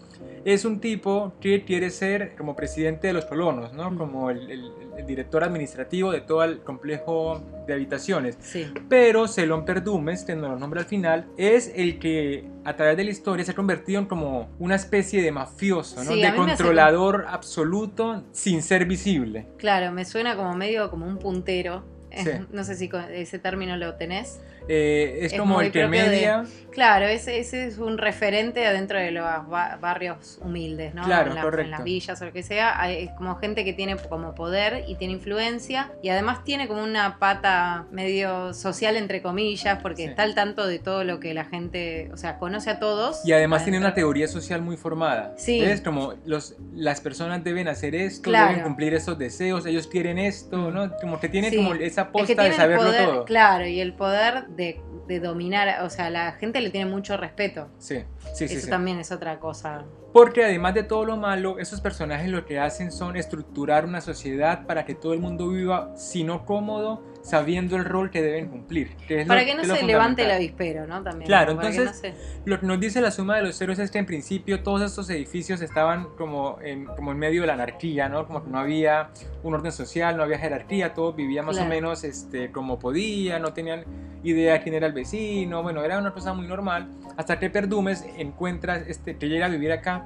es 0.46 0.66
un 0.66 0.80
tipo 0.80 1.34
que 1.40 1.64
quiere 1.64 1.90
ser 1.90 2.36
como 2.36 2.56
presidente 2.56 3.08
de 3.08 3.14
los 3.14 3.26
colonos, 3.26 3.74
¿no? 3.74 3.92
Mm. 3.92 3.98
Como 3.98 4.30
el, 4.30 4.50
el- 4.52 4.72
el 4.98 5.06
director 5.06 5.44
administrativo 5.44 6.12
de 6.12 6.22
todo 6.22 6.44
el 6.44 6.60
complejo 6.62 7.40
de 7.68 7.74
habitaciones. 7.74 8.36
Sí. 8.42 8.66
Pero 8.90 9.28
Celón 9.28 9.64
Perdumes, 9.64 10.24
que 10.26 10.36
nos 10.36 10.50
lo 10.50 10.58
nombra 10.60 10.82
al 10.82 10.88
final, 10.88 11.28
es 11.38 11.72
el 11.76 12.00
que 12.00 12.50
a 12.66 12.76
través 12.76 12.98
de 12.98 13.04
la 13.04 13.12
historia 13.12 13.46
se 13.46 13.52
ha 13.52 13.56
convertido 13.56 14.00
en 14.00 14.08
como 14.08 14.50
una 14.58 14.74
especie 14.76 15.22
de 15.22 15.32
mafioso, 15.32 16.04
¿no? 16.04 16.12
Sí, 16.12 16.14
a 16.14 16.16
de 16.16 16.28
hace 16.30 16.38
controlador 16.38 17.26
absoluto 17.30 18.24
sin 18.32 18.62
ser 18.64 18.86
visible. 18.86 19.48
Claro, 19.58 19.92
me 19.92 20.04
suena 20.04 20.36
como 20.36 20.56
medio 20.56 20.90
como 20.90 21.06
un 21.06 21.18
puntero. 21.20 21.84
No 22.52 22.64
sé 22.64 22.76
si 22.76 22.90
ese 23.14 23.40
término 23.40 23.78
lo 23.78 23.96
tenés. 23.96 24.40
Eh, 24.68 25.20
es, 25.22 25.34
Es 25.34 25.40
como 25.40 25.62
el 25.62 25.72
que 25.72 25.80
de- 25.80 25.88
media. 25.88 26.44
Claro, 26.72 27.08
ese, 27.08 27.40
ese 27.40 27.66
es 27.66 27.80
un 27.80 27.98
referente 27.98 28.68
adentro 28.68 29.00
de 29.00 29.10
los 29.10 29.24
ba- 29.24 29.80
barrios 29.82 30.38
humildes, 30.44 30.94
¿no? 30.94 31.04
Claro, 31.06 31.30
en, 31.32 31.36
la- 31.36 31.42
correcto. 31.42 31.66
en 31.66 31.72
las 31.72 31.84
villas 31.84 32.22
o 32.22 32.26
lo 32.26 32.32
que 32.34 32.44
sea. 32.44 32.92
Es 32.92 33.10
como 33.18 33.36
gente 33.38 33.66
que 33.66 33.74
tiene 33.74 33.96
como 33.98 34.36
poder 34.36 34.84
y 34.88 34.94
tiene 34.96 35.14
influencia 35.14 35.92
y 36.04 36.10
además 36.10 36.44
tiene 36.44 36.68
como 36.68 36.84
una 36.84 37.18
pata 37.18 37.88
medio 37.92 38.54
social, 38.54 38.96
entre 38.96 39.24
comillas, 39.24 39.80
porque 39.82 40.04
Sí. 40.04 40.10
está 40.10 40.22
al 40.22 40.36
tanto 40.36 40.68
de 40.68 40.78
todo 40.78 41.04
lo 41.04 41.20
que 41.20 41.34
la 41.34 41.46
gente, 41.46 42.12
o 42.14 42.18
sea, 42.18 42.38
conoce 42.38 42.70
a 42.70 42.78
todos. 42.80 43.22
Y 43.26 43.32
además 43.34 43.64
tiene 43.64 43.80
una 43.80 43.88
adentro. 43.88 44.04
teoría 44.04 44.28
social 44.28 44.62
muy 44.62 44.78
formada. 44.78 45.34
Sí. 45.38 45.60
Es 45.64 45.82
como 45.82 46.14
los, 46.26 46.58
las 46.76 47.02
personas 47.02 47.44
deben 47.44 47.68
hacer 47.70 47.96
esto, 47.96 48.30
Claro. 48.30 48.50
deben 48.50 48.64
cumplir 48.64 48.94
estos 48.94 49.18
deseos, 49.18 49.66
ellos 49.66 49.88
quieren 49.88 50.20
esto, 50.20 50.70
¿no? 50.70 50.92
Como 51.02 51.20
que 51.20 51.28
tiene 51.30 51.50
Sí. 51.50 51.56
como 51.56 51.74
esa 51.74 52.02
Es 52.02 52.08
que 52.08 52.12
posta 52.12 52.44
de 52.44 52.54
saberlo 52.54 52.86
poder, 52.86 53.06
todo. 53.06 53.26
claro, 53.26 53.66
y 53.66 53.80
el 53.80 53.94
poder 53.94 54.46
de, 54.58 54.82
de 55.08 55.20
dominar, 55.22 55.84
o 55.86 55.90
sea, 55.90 56.10
la 56.10 56.34
gente 56.34 56.60
le 56.60 56.70
tiene 56.72 56.90
mucho 56.90 57.16
respeto. 57.16 57.70
Sí, 57.78 58.00
sí, 58.34 58.48
sí. 58.50 58.56
Eso 58.56 58.66
sí. 58.66 58.70
también 58.70 59.00
es 59.00 59.12
otra 59.12 59.40
cosa. 59.40 59.86
Porque 60.14 60.44
además 60.44 60.74
de 60.74 60.84
todo 60.84 61.06
lo 61.06 61.16
malo, 61.16 61.60
esos 61.60 61.80
personajes 61.80 62.28
lo 62.30 62.44
que 62.46 62.60
hacen 62.60 62.92
son 62.92 63.16
estructurar 63.16 63.86
una 63.86 64.02
sociedad 64.02 64.66
para 64.66 64.84
que 64.84 64.96
todo 64.96 65.14
el 65.14 65.20
mundo 65.20 65.50
viva, 65.50 65.96
si 65.96 66.24
no 66.24 66.44
cómodo, 66.46 67.04
sabiendo 67.22 67.76
el 67.76 67.86
rol 67.86 68.10
que 68.10 68.22
deben 68.24 68.48
cumplir. 68.48 68.96
que 69.08 69.26
Para 69.26 69.42
lo- 69.42 69.46
que 69.48 69.56
no 69.56 69.64
se 69.76 69.84
levante 69.84 70.24
el 70.24 70.32
avispero, 70.32 70.88
¿no? 70.88 71.04
También. 71.04 71.28
Claro, 71.28 71.56
para 71.56 71.70
que 71.70 71.76
entonces- 71.78 72.14
no 72.14 72.20
se- 72.20 72.40
Lo 72.50 72.60
que 72.60 72.66
nos 72.66 72.80
dice 72.80 73.00
la 73.02 73.12
suma 73.12 73.36
de 73.36 73.44
los 73.44 73.58
ceros 73.58 73.78
es 73.78 73.92
que 73.92 74.00
en 74.00 74.06
principio 74.08 74.64
todos 74.64 74.82
estos 74.82 75.08
edificios 75.12 75.62
estaban 75.62 76.08
como 76.18 76.58
en, 76.64 76.86
como 76.86 77.12
en 77.12 77.20
medio 77.20 77.42
de 77.42 77.48
la 77.48 77.54
anarquía, 77.54 78.10
¿no? 78.10 78.26
Como 78.26 78.44
que 78.44 78.50
no 78.50 78.58
había 78.60 79.10
un 79.44 79.54
orden 79.54 79.72
social, 79.74 80.18
no 80.18 80.24
había 80.24 80.40
jerarquía, 80.40 80.94
todos 80.96 81.16
vivían 81.16 81.46
más 81.46 81.58
Claro. 81.58 81.70
o 81.70 81.74
menos 81.76 82.04
este, 82.04 82.52
como 82.52 82.80
podían, 82.80 83.42
no 83.44 83.54
tenían 83.54 83.84
idea 84.24 84.54
de 84.54 84.62
quién 84.62 84.76
era 84.76 84.88
el 84.88 84.94
vecino, 84.94 85.64
bueno, 85.64 85.84
era 85.84 85.98
una 85.98 86.14
cosa 86.14 86.34
muy 86.34 86.48
normal, 86.48 86.88
hasta 87.18 87.40
que 87.40 87.50
Perdumes 87.50 88.06
encuentra, 88.18 88.78
este, 88.78 89.18
que 89.18 89.28
llega 89.30 89.46
a 89.48 89.50
vivir 89.50 89.72
acá 89.72 90.06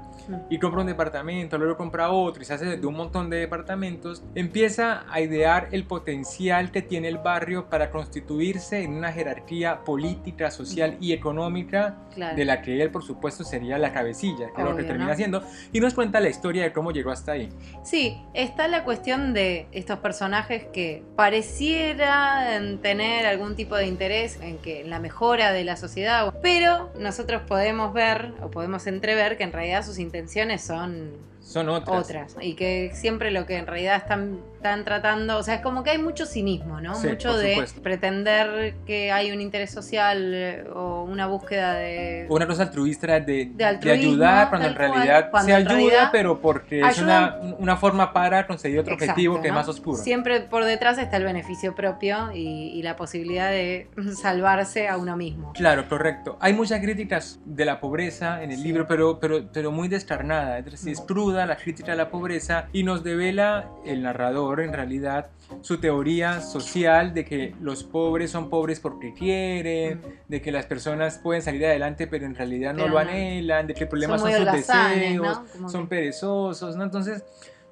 y 0.50 0.60
compra 0.60 0.82
un 0.82 0.88
departamento, 0.88 1.58
luego 1.58 1.76
compra 1.78 2.10
otro 2.12 2.42
y 2.42 2.46
se 2.46 2.54
hace 2.54 2.78
de 2.78 2.88
un 2.88 2.96
montón 2.96 3.30
de 3.30 3.38
departamentos, 3.38 4.24
empieza 4.36 5.04
a 5.10 5.20
idear 5.22 5.68
el 5.72 5.84
potencial 5.86 6.72
que 6.72 6.82
tiene 6.82 7.08
el 7.08 7.18
barrio 7.18 7.70
para 7.70 7.90
constituirse 7.92 8.84
en 8.84 8.94
una 8.94 9.12
jerarquía 9.12 9.84
política, 9.84 10.52
social 10.52 10.98
y 11.00 11.14
económica 11.14 11.98
Claro. 12.14 12.36
de 12.36 12.44
la 12.44 12.62
que 12.62 12.82
él 12.82 12.92
por 12.92 13.04
supuesto 13.04 13.46
sería 13.46 13.78
la 13.78 13.94
cabecilla, 13.94 14.48
que 14.54 14.62
es 14.62 14.68
lo 14.68 14.72
que 14.72 14.82
Obvio, 14.82 14.86
termina 14.86 15.06
¿no? 15.08 15.12
haciendo, 15.14 15.44
y 15.72 15.80
nos 15.80 15.94
cuenta 15.94 16.20
la 16.20 16.28
historia 16.28 16.64
de 16.64 16.74
cómo 16.74 16.92
llegó 16.92 17.10
hasta 17.10 17.32
ahí. 17.34 17.48
Sí, 17.84 18.22
está 18.34 18.68
la 18.68 18.84
cuestión 18.84 19.34
de 19.34 19.68
estos 19.72 20.00
personajes 20.00 20.66
que 20.74 21.04
parecieran 21.16 22.80
tener 22.80 23.26
algún 23.26 23.56
tipo 23.56 23.76
de 23.76 23.88
interés 23.88 24.01
en 24.02 24.58
que 24.58 24.82
en 24.82 24.90
la 24.90 25.00
mejora 25.00 25.52
de 25.52 25.64
la 25.64 25.78
sociedad, 25.78 26.34
pero 26.42 26.90
nosotros 26.98 27.44
podemos 27.48 27.94
ver 27.94 28.34
o 28.42 28.50
podemos 28.50 28.88
entrever 28.88 29.38
que 29.38 29.44
en 29.44 29.52
realidad 29.52 29.86
sus 29.86 30.00
intenciones 30.00 30.64
son 30.64 31.12
Son 31.40 31.70
otras. 31.70 32.04
otras 32.04 32.36
y 32.42 32.56
que 32.56 32.92
siempre 32.96 33.30
lo 33.30 33.46
que 33.46 33.58
en 33.58 33.68
realidad 33.68 33.98
están, 33.98 34.40
están 34.62 34.86
tratando, 34.86 35.38
o 35.38 35.44
sea, 35.44 35.56
es 35.56 35.62
como 35.62 35.84
que 35.84 35.90
hay 35.90 35.98
mucho 35.98 36.28
cinismo, 36.28 36.80
¿no? 36.80 36.94
Sí, 36.94 37.08
mucho 37.08 37.36
de 37.36 37.54
supuesto. 37.54 37.82
pretender 37.82 38.76
que 38.86 39.12
hay 39.12 39.32
un 39.32 39.42
interés 39.42 39.72
social 39.72 40.32
eh, 40.36 40.64
o 40.72 41.04
una 41.04 41.26
búsqueda 41.26 41.74
de 41.74 42.28
Una 42.30 42.46
cosa 42.46 42.64
altruista 42.64 43.20
de, 43.20 43.52
de 43.56 43.66
altruismo, 43.66 44.00
ayudar 44.12 44.50
cuando 44.50 44.68
en 44.68 44.76
tal 44.76 44.88
cual, 44.88 44.94
realidad 45.08 45.32
cuando 45.32 45.48
se 45.48 45.52
en 45.54 45.58
ayuda, 45.68 45.74
realidad 45.74 46.10
pero 46.12 46.40
porque 46.42 46.82
es 46.82 47.02
una, 47.02 47.38
una 47.58 47.76
forma 47.76 48.14
para 48.14 48.46
conseguir 48.46 48.80
otro 48.80 48.94
Exacto, 48.94 49.14
objetivo 49.14 49.42
que 49.42 49.48
es 49.48 49.54
¿no? 49.54 49.60
más 49.60 49.68
oscuro. 49.68 49.98
Siempre 49.98 50.42
por 50.42 50.64
detrás 50.64 51.00
está 51.00 51.18
el 51.18 51.24
beneficio 51.24 51.74
propio 51.74 52.32
y, 52.32 52.70
y 52.78 52.84
la 52.84 52.96
posibilidad 52.96 53.50
de 53.50 53.88
salvarse 54.22 54.88
a 54.88 54.98
uno 54.98 55.18
mismo. 55.18 55.54
Claro, 55.54 55.90
correcto. 55.90 56.38
Hay 56.40 56.54
muchas 56.54 56.80
críticas 56.82 57.40
de 57.46 57.66
la 57.66 57.80
pobreza 57.80 58.44
en 58.44 58.52
el 58.52 58.58
Sí. 58.58 58.64
libro, 58.64 58.86
pero, 58.86 59.20
pero, 59.20 59.50
pero 59.52 59.72
muy 59.72 59.88
descarnada. 59.88 60.60
Es 60.60 60.66
decir, 60.66 60.92
es 60.94 61.02
cruda, 61.02 61.48
la 61.48 61.56
crítica 61.56 61.94
a 61.94 61.96
la 61.96 62.10
pobreza 62.12 62.68
y 62.74 62.84
nos 62.84 63.04
devela 63.04 63.66
el 63.86 64.04
narrador 64.04 64.51
en 64.60 64.74
realidad 64.74 65.28
su 65.62 65.78
teoría 65.80 66.42
social 66.42 67.14
de 67.14 67.24
que 67.24 67.56
los 67.62 67.84
pobres 67.86 68.32
son 68.32 68.50
pobres 68.50 68.80
porque 68.82 69.14
quieren, 69.14 70.02
de 70.28 70.42
que 70.42 70.52
las 70.52 70.66
personas 70.66 71.18
pueden 71.20 71.42
salir 71.42 71.66
adelante 71.66 72.08
pero 72.08 72.26
en 72.26 72.36
realidad 72.36 72.74
no 72.74 72.80
Pero 72.84 72.90
lo 72.90 73.00
anhelan, 73.00 73.68
de 73.68 73.74
que 73.74 73.84
el 73.84 73.90
problema 73.90 74.18
Son 74.20 74.32
sus 74.32 74.52
deseos, 74.52 75.40
son 75.72 75.84
que- 75.84 75.88
perezosos, 75.96 76.76
¿no? 76.76 76.84
Entonces, 76.84 77.24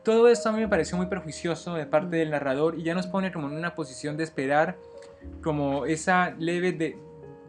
todo 0.04 0.30
esto 0.30 0.50
a 0.50 0.52
mí 0.54 0.60
me 0.62 0.68
pareció 0.70 0.96
muy 0.98 1.08
perjuicioso 1.08 1.74
de 1.76 1.86
parte 1.86 2.08
Mm. 2.16 2.20
del 2.20 2.30
narrador 2.32 2.80
y 2.80 2.84
ya 2.84 2.96
nos 2.96 3.08
pone 3.08 3.32
como 3.34 3.48
en 3.48 3.54
una 3.54 3.76
posición 3.76 4.16
de 4.16 4.24
esperar 4.24 4.78
como 5.44 5.86
esa 5.86 6.32
leve 6.40 6.72
de 6.72 6.98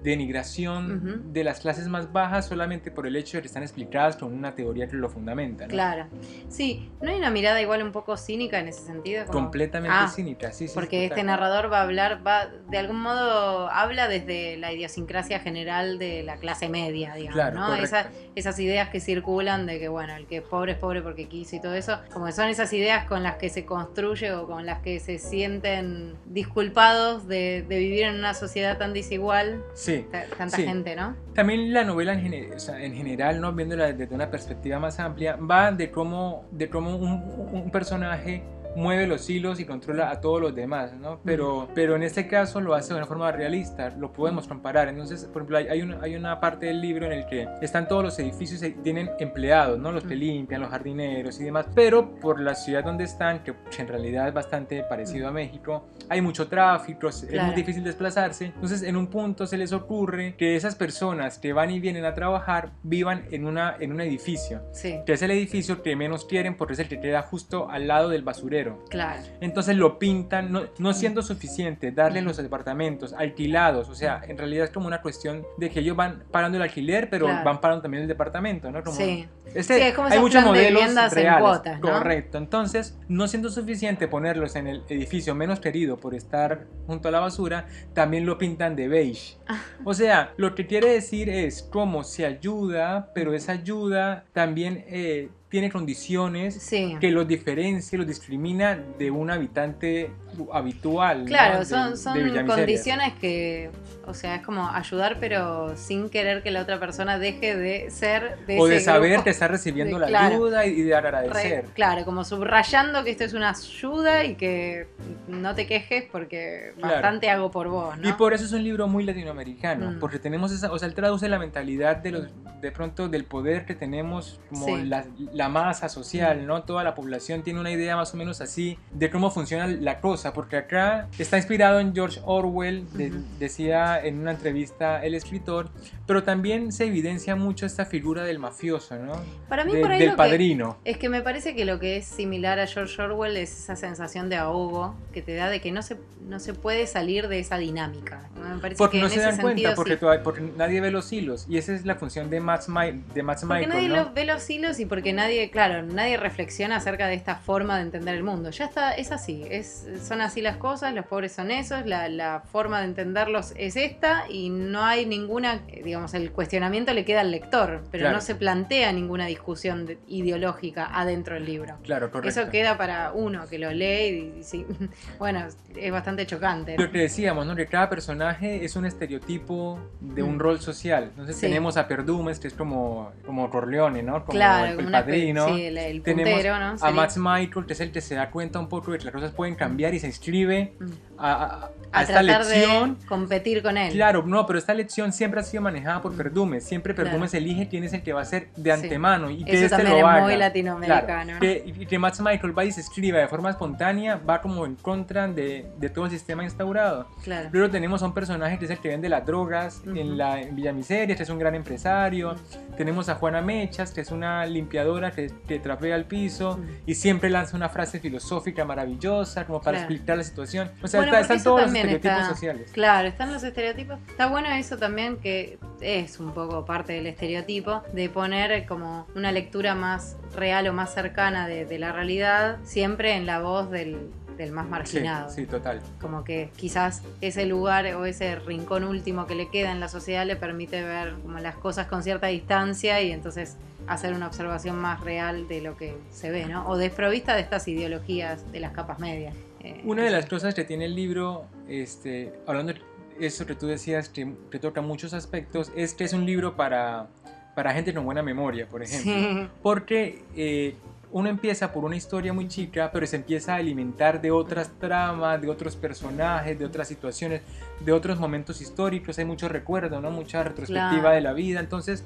denigración 0.02 0.96
Ujú. 0.96 1.32
de 1.32 1.44
las 1.44 1.60
clases 1.60 1.88
más 1.88 2.12
bajas 2.12 2.46
solamente 2.46 2.90
por 2.90 3.06
el 3.06 3.16
hecho 3.16 3.36
de 3.36 3.42
que 3.42 3.46
están 3.48 3.62
explicadas 3.62 4.16
con 4.16 4.32
una 4.32 4.54
teoría 4.54 4.88
que 4.88 4.96
lo 4.96 5.08
fundamenta, 5.08 5.64
¿no? 5.64 5.70
Claro. 5.70 6.06
Sí, 6.48 6.90
¿no 7.00 7.10
hay 7.10 7.16
una 7.18 7.30
mirada 7.30 7.60
igual 7.60 7.82
un 7.82 7.92
poco 7.92 8.16
cínica 8.16 8.58
en 8.58 8.68
ese 8.68 8.82
sentido? 8.84 9.26
Como- 9.26 9.40
Completamente 9.40 9.96
Ah, 9.98 10.08
cínica, 10.08 10.52
sí, 10.52 10.68
sí. 10.68 10.74
Porque 10.74 11.04
este 11.06 11.22
narrador 11.22 11.72
va 11.72 11.80
a 11.80 11.82
hablar, 11.82 12.26
va 12.26 12.46
de 12.68 12.78
algún 12.78 13.00
modo 13.00 13.68
habla 13.70 14.08
desde 14.08 14.56
la 14.56 14.72
idiosincrasia 14.72 15.40
general 15.40 15.98
de 15.98 16.22
la 16.22 16.36
clase 16.36 16.68
media, 16.68 17.14
digamos, 17.14 17.34
Claro, 17.34 17.58
¿no? 17.58 17.66
correcto. 17.66 17.84
Esa- 17.84 18.10
esas 18.36 18.58
ideas 18.58 18.88
que 18.90 19.00
circulan 19.00 19.66
de 19.66 19.78
que, 19.78 19.88
bueno, 19.88 20.14
el 20.16 20.26
que 20.26 20.36
es 20.38 20.42
pobre 20.42 20.72
es 20.72 20.78
pobre 20.78 21.02
porque 21.02 21.26
quiso 21.28 21.56
y 21.56 21.60
todo 21.60 21.74
eso, 21.74 21.98
como 22.12 22.26
que 22.26 22.32
son 22.32 22.48
esas 22.48 22.72
ideas 22.72 23.06
con 23.06 23.22
las 23.22 23.36
que 23.36 23.48
se 23.48 23.64
construye 23.64 24.32
o 24.32 24.46
con 24.46 24.66
las 24.66 24.80
que 24.80 25.00
se 25.00 25.18
sienten 25.18 26.14
disculpados 26.26 27.26
de, 27.28 27.64
de 27.68 27.78
vivir 27.78 28.04
en 28.04 28.16
una 28.16 28.34
sociedad 28.34 28.78
tan 28.78 28.92
desigual, 28.92 29.62
Sí. 29.74 29.89
Ta- 29.98 30.24
tanta 30.36 30.56
Sí. 30.56 30.64
gente, 30.64 30.96
¿no? 30.96 31.16
También 31.34 31.72
la 31.72 31.84
novela 31.84 32.12
en, 32.14 32.20
gene- 32.22 32.54
o 32.54 32.58
sea, 32.58 32.82
en 32.82 32.94
general, 32.94 33.40
¿no? 33.40 33.52
viéndola 33.52 33.92
desde 33.92 34.14
una 34.14 34.30
perspectiva 34.30 34.78
más 34.78 34.98
amplia, 35.00 35.36
va 35.36 35.72
de 35.72 35.90
cómo, 35.90 36.44
de 36.50 36.68
cómo 36.70 36.96
un, 36.96 37.50
un 37.52 37.70
personaje 37.70 38.42
mueve 38.76 39.06
los 39.06 39.28
hilos 39.28 39.60
y 39.60 39.64
controla 39.64 40.10
a 40.10 40.20
todos 40.20 40.40
los 40.40 40.54
demás, 40.54 40.92
¿no? 40.94 41.20
Pero, 41.24 41.68
pero 41.74 41.96
en 41.96 42.02
este 42.02 42.26
caso 42.26 42.60
lo 42.60 42.74
hace 42.74 42.92
de 42.94 42.98
una 42.98 43.06
forma 43.06 43.30
realista, 43.32 43.90
lo 43.90 44.12
podemos 44.12 44.46
comparar. 44.46 44.88
Entonces, 44.88 45.24
por 45.24 45.42
ejemplo, 45.42 45.58
hay, 45.58 45.82
una, 45.82 45.98
hay 46.02 46.14
una 46.16 46.40
parte 46.40 46.66
del 46.66 46.80
libro 46.80 47.06
en 47.06 47.12
el 47.12 47.26
que 47.26 47.48
están 47.62 47.88
todos 47.88 48.02
los 48.04 48.18
edificios 48.18 48.62
y 48.62 48.70
tienen 48.72 49.10
empleados, 49.18 49.78
¿no? 49.78 49.92
Los 49.92 50.04
que 50.04 50.14
limpian, 50.16 50.60
los 50.60 50.70
jardineros 50.70 51.40
y 51.40 51.44
demás, 51.44 51.66
pero 51.74 52.14
por 52.20 52.40
la 52.40 52.54
ciudad 52.54 52.84
donde 52.84 53.04
están, 53.04 53.42
que 53.42 53.54
en 53.78 53.88
realidad 53.88 54.28
es 54.28 54.34
bastante 54.34 54.82
parecido 54.82 55.28
a 55.28 55.30
México, 55.32 55.86
hay 56.08 56.20
mucho 56.20 56.48
tráfico, 56.48 57.08
es- 57.08 57.22
es 57.24 57.30
Claro. 57.30 57.46
muy 57.46 57.54
difícil 57.56 57.82
desplazarse. 57.84 58.46
Entonces, 58.46 58.82
en 58.82 58.96
un 58.96 59.06
punto 59.08 59.46
se 59.46 59.56
les 59.56 59.72
ocurre 59.72 60.34
que 60.36 60.56
esas 60.56 60.74
personas 60.74 61.38
que 61.38 61.52
van 61.52 61.70
y 61.70 61.80
vienen 61.80 62.04
a 62.04 62.14
trabajar 62.14 62.72
vivan 62.82 63.24
en, 63.30 63.44
una, 63.46 63.76
en 63.80 63.92
un 63.92 64.00
edificio, 64.00 64.62
Sí, 64.72 64.98
que 65.06 65.12
es 65.14 65.22
el 65.22 65.30
edificio 65.30 65.82
que 65.82 65.96
menos 65.96 66.24
quieren 66.24 66.56
porque 66.56 66.74
es 66.74 66.78
el 66.78 66.88
que 66.88 67.00
queda 67.00 67.22
justo 67.22 67.68
al 67.70 67.86
lado 67.88 68.08
del 68.08 68.22
basurero. 68.22 68.59
Claro. 68.88 69.22
Entonces 69.40 69.76
lo 69.76 69.98
pintan, 69.98 70.50
no, 70.52 70.62
no 70.78 70.92
siendo 70.92 71.22
suficiente 71.22 71.92
darle 71.92 72.22
los 72.22 72.36
departamentos 72.36 73.12
alquilados, 73.12 73.88
o 73.88 73.94
sea, 73.94 74.20
en 74.26 74.36
realidad 74.38 74.64
es 74.64 74.70
como 74.70 74.86
una 74.86 75.00
cuestión 75.02 75.44
de 75.58 75.70
que 75.70 75.80
ellos 75.80 75.96
van 75.96 76.24
pagando 76.30 76.56
el 76.56 76.62
alquiler, 76.62 77.08
pero 77.10 77.26
Claro. 77.26 77.44
van 77.44 77.60
pagando 77.60 77.82
también 77.82 78.02
el 78.02 78.08
departamento, 78.08 78.70
¿no? 78.70 78.82
Como, 78.82 78.96
Sí. 78.96 79.26
este- 79.54 79.74
Sí, 79.76 79.80
es 79.82 79.94
como 79.94 80.08
hay 80.08 80.18
muchos 80.18 80.44
modelos 80.44 80.80
viviendas 80.80 81.12
en 81.12 81.22
reales, 81.22 81.40
cuotas, 81.42 81.80
¿no? 81.80 81.90
correcto. 81.92 82.38
Entonces, 82.38 82.98
no 83.08 83.26
siendo 83.28 83.50
suficiente 83.50 84.08
ponerlos 84.08 84.56
en 84.56 84.66
el 84.66 84.82
edificio 84.88 85.34
menos 85.34 85.60
querido 85.60 85.98
por 85.98 86.14
estar 86.14 86.66
junto 86.86 87.08
a 87.08 87.10
la 87.10 87.20
basura, 87.20 87.66
también 87.94 88.26
lo 88.26 88.38
pintan 88.38 88.76
de 88.76 88.88
beige. 88.88 89.36
O 89.84 89.94
sea, 89.94 90.32
lo 90.36 90.54
que 90.54 90.66
quiere 90.66 90.90
decir 90.90 91.28
es 91.30 91.62
cómo 91.62 92.04
se 92.04 92.26
ayuda, 92.26 93.10
pero 93.14 93.32
esa 93.34 93.52
ayuda 93.52 94.24
también 94.32 94.84
eh, 94.88 95.30
tiene 95.50 95.70
condiciones 95.70 96.54
Sí. 96.54 96.96
que 97.00 97.10
los 97.10 97.26
diferencia, 97.26 97.98
los 97.98 98.06
discrimina 98.06 98.78
de 98.98 99.10
un 99.10 99.30
habitante 99.30 100.10
habitual. 100.52 101.20
¿no? 101.20 101.26
Claro, 101.26 101.58
de- 101.60 101.64
son, 101.66 101.96
son 101.96 102.46
condiciones 102.46 103.12
que, 103.20 103.68
o 104.06 104.14
sea, 104.14 104.36
es 104.36 104.42
como 104.42 104.68
ayudar, 104.68 105.16
pero 105.18 105.76
sin 105.76 106.08
querer 106.08 106.42
que 106.44 106.50
la 106.52 106.62
otra 106.62 106.78
persona 106.78 107.18
deje 107.18 107.56
de 107.56 107.90
ser 107.90 108.38
de 108.46 108.60
O 108.60 108.66
de 108.68 108.78
saber 108.80 109.10
grupo. 109.10 109.24
que 109.24 109.30
está 109.30 109.48
recibiendo 109.48 109.96
de- 109.96 110.02
la 110.02 110.06
claro. 110.06 110.34
ayuda 110.36 110.66
y 110.66 110.82
de 110.82 110.90
Re- 110.90 110.94
agradecer. 110.96 111.64
claro, 111.74 112.04
como 112.04 112.24
subrayando 112.24 113.02
que 113.04 113.10
esto 113.10 113.24
es 113.24 113.34
una 113.34 113.50
ayuda 113.50 114.24
y 114.24 114.36
que 114.36 114.86
no 115.26 115.54
te 115.56 115.66
quejes 115.66 116.04
porque 116.12 116.72
Claro. 116.78 116.94
bastante 116.94 117.28
hago 117.28 117.50
por 117.50 117.68
vos, 117.68 117.98
¿no? 117.98 118.08
Y 118.08 118.12
por 118.12 118.32
eso 118.34 118.44
es 118.44 118.52
un 118.52 118.62
libro 118.62 118.86
muy 118.86 119.02
latinoamericano, 119.04 119.92
Mm. 119.92 119.98
porque 119.98 120.20
tenemos 120.20 120.52
esa, 120.52 120.72
o 120.72 120.78
sea, 120.78 120.86
él 120.86 120.94
traduce 120.94 121.28
la 121.28 121.38
mentalidad 121.40 121.96
de 121.96 122.10
los, 122.12 122.28
de 122.60 122.70
pronto 122.72 123.08
del 123.08 123.24
poder 123.24 123.64
que 123.64 123.74
tenemos 123.74 124.38
como 124.50 124.66
Sí. 124.66 124.84
la, 124.84 125.04
la 125.32 125.39
masa 125.48 125.88
social, 125.88 126.42
Mm. 126.42 126.46
¿no? 126.46 126.62
Toda 126.64 126.84
la 126.84 126.94
población 126.94 127.42
tiene 127.42 127.60
una 127.60 127.70
idea 127.70 127.96
más 127.96 128.12
o 128.14 128.16
menos 128.16 128.40
así 128.40 128.78
de 128.92 129.10
cómo 129.10 129.30
funciona 129.30 129.66
la 129.66 130.00
cosa, 130.00 130.32
porque 130.32 130.56
acá 130.56 131.08
está 131.18 131.36
inspirado 131.36 131.80
en 131.80 131.94
George 131.94 132.20
Orwell, 132.24 132.86
de- 132.92 133.12
decía 133.38 133.98
en 134.04 134.18
una 134.20 134.32
entrevista 134.32 135.02
el 135.04 135.14
escritor, 135.14 135.70
pero 136.10 136.24
también 136.24 136.72
se 136.72 136.86
evidencia 136.86 137.36
mucho 137.36 137.66
esta 137.66 137.84
figura 137.86 138.24
del 138.24 138.40
mafioso, 138.40 138.96
¿no? 138.96 139.12
Para 139.48 139.64
mí 139.64 139.74
De- 139.74 139.80
por 139.80 139.92
ahí 139.92 140.00
del 140.00 140.08
lo 140.08 140.14
que- 140.14 140.16
padrino. 140.16 140.76
Es 140.84 140.96
que 140.98 141.08
me 141.08 141.22
parece 141.22 141.54
que 141.54 141.64
lo 141.64 141.78
que 141.78 141.98
es 141.98 142.04
similar 142.04 142.58
a 142.58 142.66
George 142.66 143.00
Orwell 143.00 143.36
es 143.36 143.56
esa 143.56 143.76
sensación 143.76 144.28
de 144.28 144.34
ahogo 144.34 144.96
que 145.12 145.22
te 145.22 145.36
da 145.36 145.48
de 145.48 145.60
que 145.60 145.70
no 145.70 145.82
se, 145.82 145.98
no 146.26 146.40
se 146.40 146.52
puede 146.52 146.88
salir 146.88 147.28
de 147.28 147.38
esa 147.38 147.58
dinámica. 147.58 148.28
Me 148.34 148.58
parece 148.60 148.78
Porque 148.78 148.96
que 148.96 149.02
no 149.02 149.06
en 149.06 149.12
se 149.12 149.16
ese 149.20 149.26
dan 149.26 149.36
cuenta, 149.40 149.48
sentido 149.50 149.74
porque, 149.76 149.92
sí. 149.94 150.00
todavía- 150.00 150.22
porque 150.24 150.40
nadie 150.56 150.80
ve 150.80 150.90
los 150.90 151.12
hilos. 151.12 151.46
Y 151.48 151.58
esa 151.58 151.74
es 151.74 151.86
la 151.86 151.94
función 151.94 152.28
de 152.28 152.40
Max, 152.40 152.68
Mi- 152.68 153.04
de 153.14 153.22
Max 153.22 153.42
Porque 153.46 153.66
Michael. 153.68 153.88
nadie 153.92 154.04
¿no? 154.04 154.12
ve 154.12 154.24
los 154.24 154.50
hilos 154.50 154.80
y 154.80 154.86
porque 154.86 155.12
nadie, 155.12 155.48
claro, 155.52 155.82
nadie 155.84 156.16
reflexiona 156.16 156.74
acerca 156.78 157.06
de 157.06 157.14
esta 157.14 157.36
forma 157.36 157.76
de 157.76 157.82
entender 157.82 158.16
el 158.16 158.24
mundo. 158.24 158.50
Ya 158.50 158.64
está, 158.64 158.94
es 158.94 159.12
así, 159.12 159.44
es, 159.48 159.86
son 160.02 160.20
así 160.22 160.40
las 160.40 160.56
cosas, 160.56 160.92
los 160.92 161.06
pobres 161.06 161.30
son 161.30 161.52
esos, 161.52 161.86
la, 161.86 162.08
la 162.08 162.40
forma 162.50 162.80
de 162.80 162.86
entenderlos 162.86 163.52
es 163.56 163.76
esta 163.76 164.24
y 164.28 164.50
no 164.50 164.82
hay 164.84 165.06
ninguna, 165.06 165.60
eh, 165.68 165.82
digamos, 166.00 166.14
el 166.14 166.32
cuestionamiento 166.32 166.94
le 166.94 167.04
queda 167.04 167.20
al 167.20 167.30
lector, 167.30 167.82
pero 167.90 168.02
Claro. 168.02 168.16
no 168.16 168.20
se 168.22 168.34
plantea 168.34 168.90
ninguna 168.92 169.26
discusión 169.26 169.84
de- 169.86 169.98
ideológica 170.08 170.88
adentro 170.92 171.34
del 171.34 171.44
libro. 171.44 171.76
Claro, 171.82 172.10
correcto. 172.10 172.40
Eso 172.40 172.50
queda 172.50 172.78
para 172.78 173.12
uno 173.12 173.46
que 173.48 173.58
lo 173.58 173.70
lee 173.70 174.34
y, 174.38 174.42
sí, 174.42 174.64
bueno, 175.18 175.46
es 175.76 175.92
bastante 175.92 176.26
chocante. 176.26 176.76
¿no? 176.76 176.84
Lo 176.84 176.90
que 176.90 176.98
decíamos, 177.00 177.46
¿no? 177.46 177.54
Que 177.54 177.66
cada 177.66 177.90
personaje 177.90 178.64
es 178.64 178.76
un 178.76 178.86
estereotipo 178.86 179.78
de 180.00 180.22
un 180.22 180.36
Mm. 180.36 180.40
rol 180.40 180.60
social. 180.60 181.04
Entonces 181.10 181.36
Sí. 181.36 181.42
tenemos 181.42 181.76
a 181.76 181.86
Perdumes, 181.86 182.38
que 182.40 182.48
es 182.48 182.54
como, 182.54 183.12
como 183.26 183.50
Corleone, 183.50 184.02
¿no? 184.02 184.24
Como 184.24 184.32
claro, 184.38 184.64
el, 184.64 184.70
el 184.70 184.76
como 184.76 184.88
una 184.88 185.00
padrino. 185.04 185.48
sí, 185.54 185.62
el, 185.66 185.76
el 185.76 186.02
Tenemos 186.02 186.32
puntero, 186.32 186.58
¿no? 186.58 186.76
A 186.80 186.90
Max 186.92 187.16
Michael, 187.18 187.66
que 187.66 187.72
es 187.74 187.80
el 187.80 187.92
que 187.92 188.00
se 188.00 188.14
da 188.14 188.30
cuenta 188.30 188.58
un 188.58 188.68
poco 188.68 188.92
de 188.92 188.98
que 188.98 189.04
las 189.04 189.12
cosas 189.14 189.32
pueden 189.32 189.54
cambiar 189.54 189.92
y 189.92 189.98
se 189.98 190.06
inscribe 190.06 190.72
Mm. 190.78 190.84
A, 191.20 191.32
a- 191.44 191.70
a 191.92 192.02
esta 192.02 192.20
tratar 192.22 192.46
lección. 192.46 192.98
de 193.00 193.06
competir 193.06 193.62
con 193.62 193.76
él. 193.76 193.92
Claro, 193.92 194.22
no, 194.24 194.46
pero 194.46 194.60
esta 194.60 194.72
lección 194.74 195.12
siempre 195.12 195.40
ha 195.40 195.42
sido 195.42 195.60
manejada 195.62 196.00
por. 196.00 196.16
Perdumes. 196.16 196.62
Siempre 196.64 196.94
Perdumes 196.94 197.34
elige 197.34 197.66
quién 197.68 197.82
es 197.84 197.92
el 197.92 198.02
que 198.02 198.12
va 198.12 198.20
a 198.20 198.24
ser 198.24 198.48
de 198.56 198.70
Sí. 198.76 198.82
antemano 198.82 199.28
y 199.30 199.42
que 199.44 199.52
Eso 199.54 199.64
este 199.64 199.76
también 199.76 199.92
lo 199.92 199.98
es 199.98 200.04
haga. 200.04 200.20
muy 200.22 200.34
Claro, 200.34 200.38
latinoamericano. 200.38 201.40
que, 201.40 201.62
y 201.66 201.86
que 201.86 201.98
Max 201.98 202.20
Michael 202.20 202.56
va 202.56 202.64
y 202.64 202.70
se 202.72 202.80
escriba 202.80 203.18
de 203.18 203.26
forma 203.28 203.50
espontánea, 203.50 204.16
va 204.28 204.40
como 204.40 204.66
en 204.66 204.76
contra 204.76 205.26
de, 205.28 205.66
de 205.78 205.88
todo 205.90 206.04
el 206.04 206.10
sistema 206.12 206.44
instaurado. 206.44 207.08
Claro. 207.24 207.48
Luego 207.52 207.70
tenemos 207.70 208.02
a 208.02 208.06
un 208.06 208.14
personaje 208.14 208.58
que 208.58 208.66
es 208.66 208.70
el 208.70 208.78
que 208.78 208.88
vende 208.88 209.08
las 209.08 209.26
drogas 209.26 209.80
Ujú. 209.84 209.96
en, 209.96 210.16
la, 210.16 210.40
en 210.40 210.54
Villa 210.54 210.72
Miseria, 210.72 211.16
que 211.16 211.22
es 211.24 211.28
un 211.30 211.38
gran 211.40 211.54
empresario. 211.56 212.36
Tenemos 212.76 213.08
a 213.08 213.16
Juana 213.16 213.40
Mechas, 213.42 213.90
que 213.92 214.00
es 214.02 214.10
una 214.12 214.46
limpiadora 214.46 215.10
que, 215.10 215.30
que 215.48 215.58
trapea 215.58 215.96
el 215.96 216.04
piso 216.04 216.52
Ujú. 216.52 216.62
y 216.86 216.94
siempre 216.94 217.30
lanza 217.30 217.56
una 217.56 217.68
frase 217.68 217.98
filosófica 217.98 218.64
maravillosa 218.64 219.44
como 219.46 219.60
para 219.60 219.78
Claro. 219.78 219.90
explicar 219.92 220.16
la 220.18 220.24
situación. 220.24 220.70
O 220.82 220.88
sea, 220.88 221.00
Bueno, 221.00 221.09
está- 221.18 221.34
están 221.34 221.44
todos 221.44 221.60
los 221.62 221.74
estereotipos 221.74 222.12
está- 222.18 222.28
sociales. 222.28 222.70
Claro, 222.72 223.08
están 223.08 223.32
los 223.32 223.42
estereotipos. 223.42 223.98
Está 224.08 224.26
bueno 224.28 224.48
eso 224.50 224.76
también 224.78 225.16
que 225.18 225.58
es 225.80 226.18
un 226.20 226.32
poco 226.32 226.64
parte 226.64 226.92
del 226.92 227.06
estereotipo 227.06 227.82
de 227.92 228.08
poner 228.08 228.66
como 228.66 229.06
una 229.14 229.32
lectura 229.32 229.74
más 229.74 230.16
real 230.34 230.66
o 230.68 230.72
más 230.72 230.92
cercana 230.94 231.46
de, 231.48 231.64
de 231.64 231.78
la 231.78 231.92
realidad 231.92 232.58
siempre 232.64 233.14
en 233.14 233.26
la 233.26 233.40
voz 233.40 233.70
del, 233.70 234.10
del 234.36 234.52
más 234.52 234.64
Sí, 234.66 234.70
marginado. 234.70 235.30
sí, 235.30 235.46
total. 235.46 235.80
Como 236.00 236.24
que 236.24 236.50
quizás 236.56 237.02
ese 237.20 237.44
lugar 237.46 237.86
o 237.94 238.04
ese 238.06 238.36
rincón 238.36 238.84
último 238.84 239.26
que 239.26 239.34
le 239.34 239.48
queda 239.50 239.70
en 239.72 239.80
la 239.80 239.88
sociedad 239.88 240.24
le 240.26 240.36
permite 240.36 240.82
ver 240.82 241.14
como 241.22 241.38
las 241.40 241.56
cosas 241.56 241.86
con 241.88 242.02
cierta 242.02 242.28
distancia 242.28 243.00
y 243.02 243.10
entonces 243.12 243.56
hacer 243.86 244.12
una 244.14 244.26
observación 244.28 244.76
más 244.76 245.00
real 245.00 245.48
de 245.48 245.60
lo 245.62 245.76
que 245.76 245.96
se 246.10 246.30
ve, 246.30 246.46
¿no? 246.46 246.66
O 246.68 246.76
desprovista 246.76 247.34
de 247.34 247.40
estas 247.40 247.66
ideologías 247.68 248.50
de 248.52 248.60
las 248.60 248.72
capas 248.72 248.98
medias. 248.98 249.34
Eh, 249.62 249.80
Una 249.84 250.04
de 250.04 250.10
las 250.10 250.26
cosas 250.26 250.54
que 250.54 250.64
tiene 250.64 250.86
el 250.86 250.94
libro, 250.94 251.44
este, 251.68 252.32
hablando 252.46 252.72
de 252.72 252.80
eso 253.26 253.44
que 253.46 253.54
tú 253.54 253.66
decías, 253.66 254.08
que, 254.08 254.32
que 254.50 254.58
toca 254.58 254.80
muchos 254.80 255.12
aspectos, 255.12 255.70
es 255.76 255.94
que 255.94 256.04
es 256.04 256.12
un 256.12 256.24
libro 256.24 256.56
para, 256.56 257.08
para 257.54 257.72
gente 257.74 257.92
con 257.92 258.04
buena 258.04 258.22
memoria, 258.22 258.66
por 258.68 258.82
ejemplo. 258.82 259.12
Sí. 259.12 259.48
Porque 259.62 260.22
eh, 260.36 260.74
uno 261.12 261.28
empieza 261.28 261.72
por 261.72 261.84
una 261.84 261.96
historia 261.96 262.32
muy 262.32 262.48
chica, 262.48 262.90
pero 262.92 263.06
se 263.06 263.16
empieza 263.16 263.54
a 263.54 263.56
alimentar 263.56 264.22
de 264.22 264.30
otras 264.30 264.70
tramas, 264.78 265.42
de 265.42 265.50
otros 265.50 265.76
personajes, 265.76 266.58
de 266.58 266.64
otras 266.64 266.88
situaciones, 266.88 267.42
de 267.84 267.92
otros 267.92 268.18
momentos 268.18 268.60
históricos. 268.62 269.18
Hay 269.18 269.24
mucho 269.26 269.48
recuerdo, 269.48 270.00
¿no? 270.00 270.10
mucha 270.10 270.42
retrospectiva 270.42 271.00
Claro. 271.00 271.14
de 271.14 271.20
la 271.20 271.32
vida. 271.34 271.60
Entonces, 271.60 272.04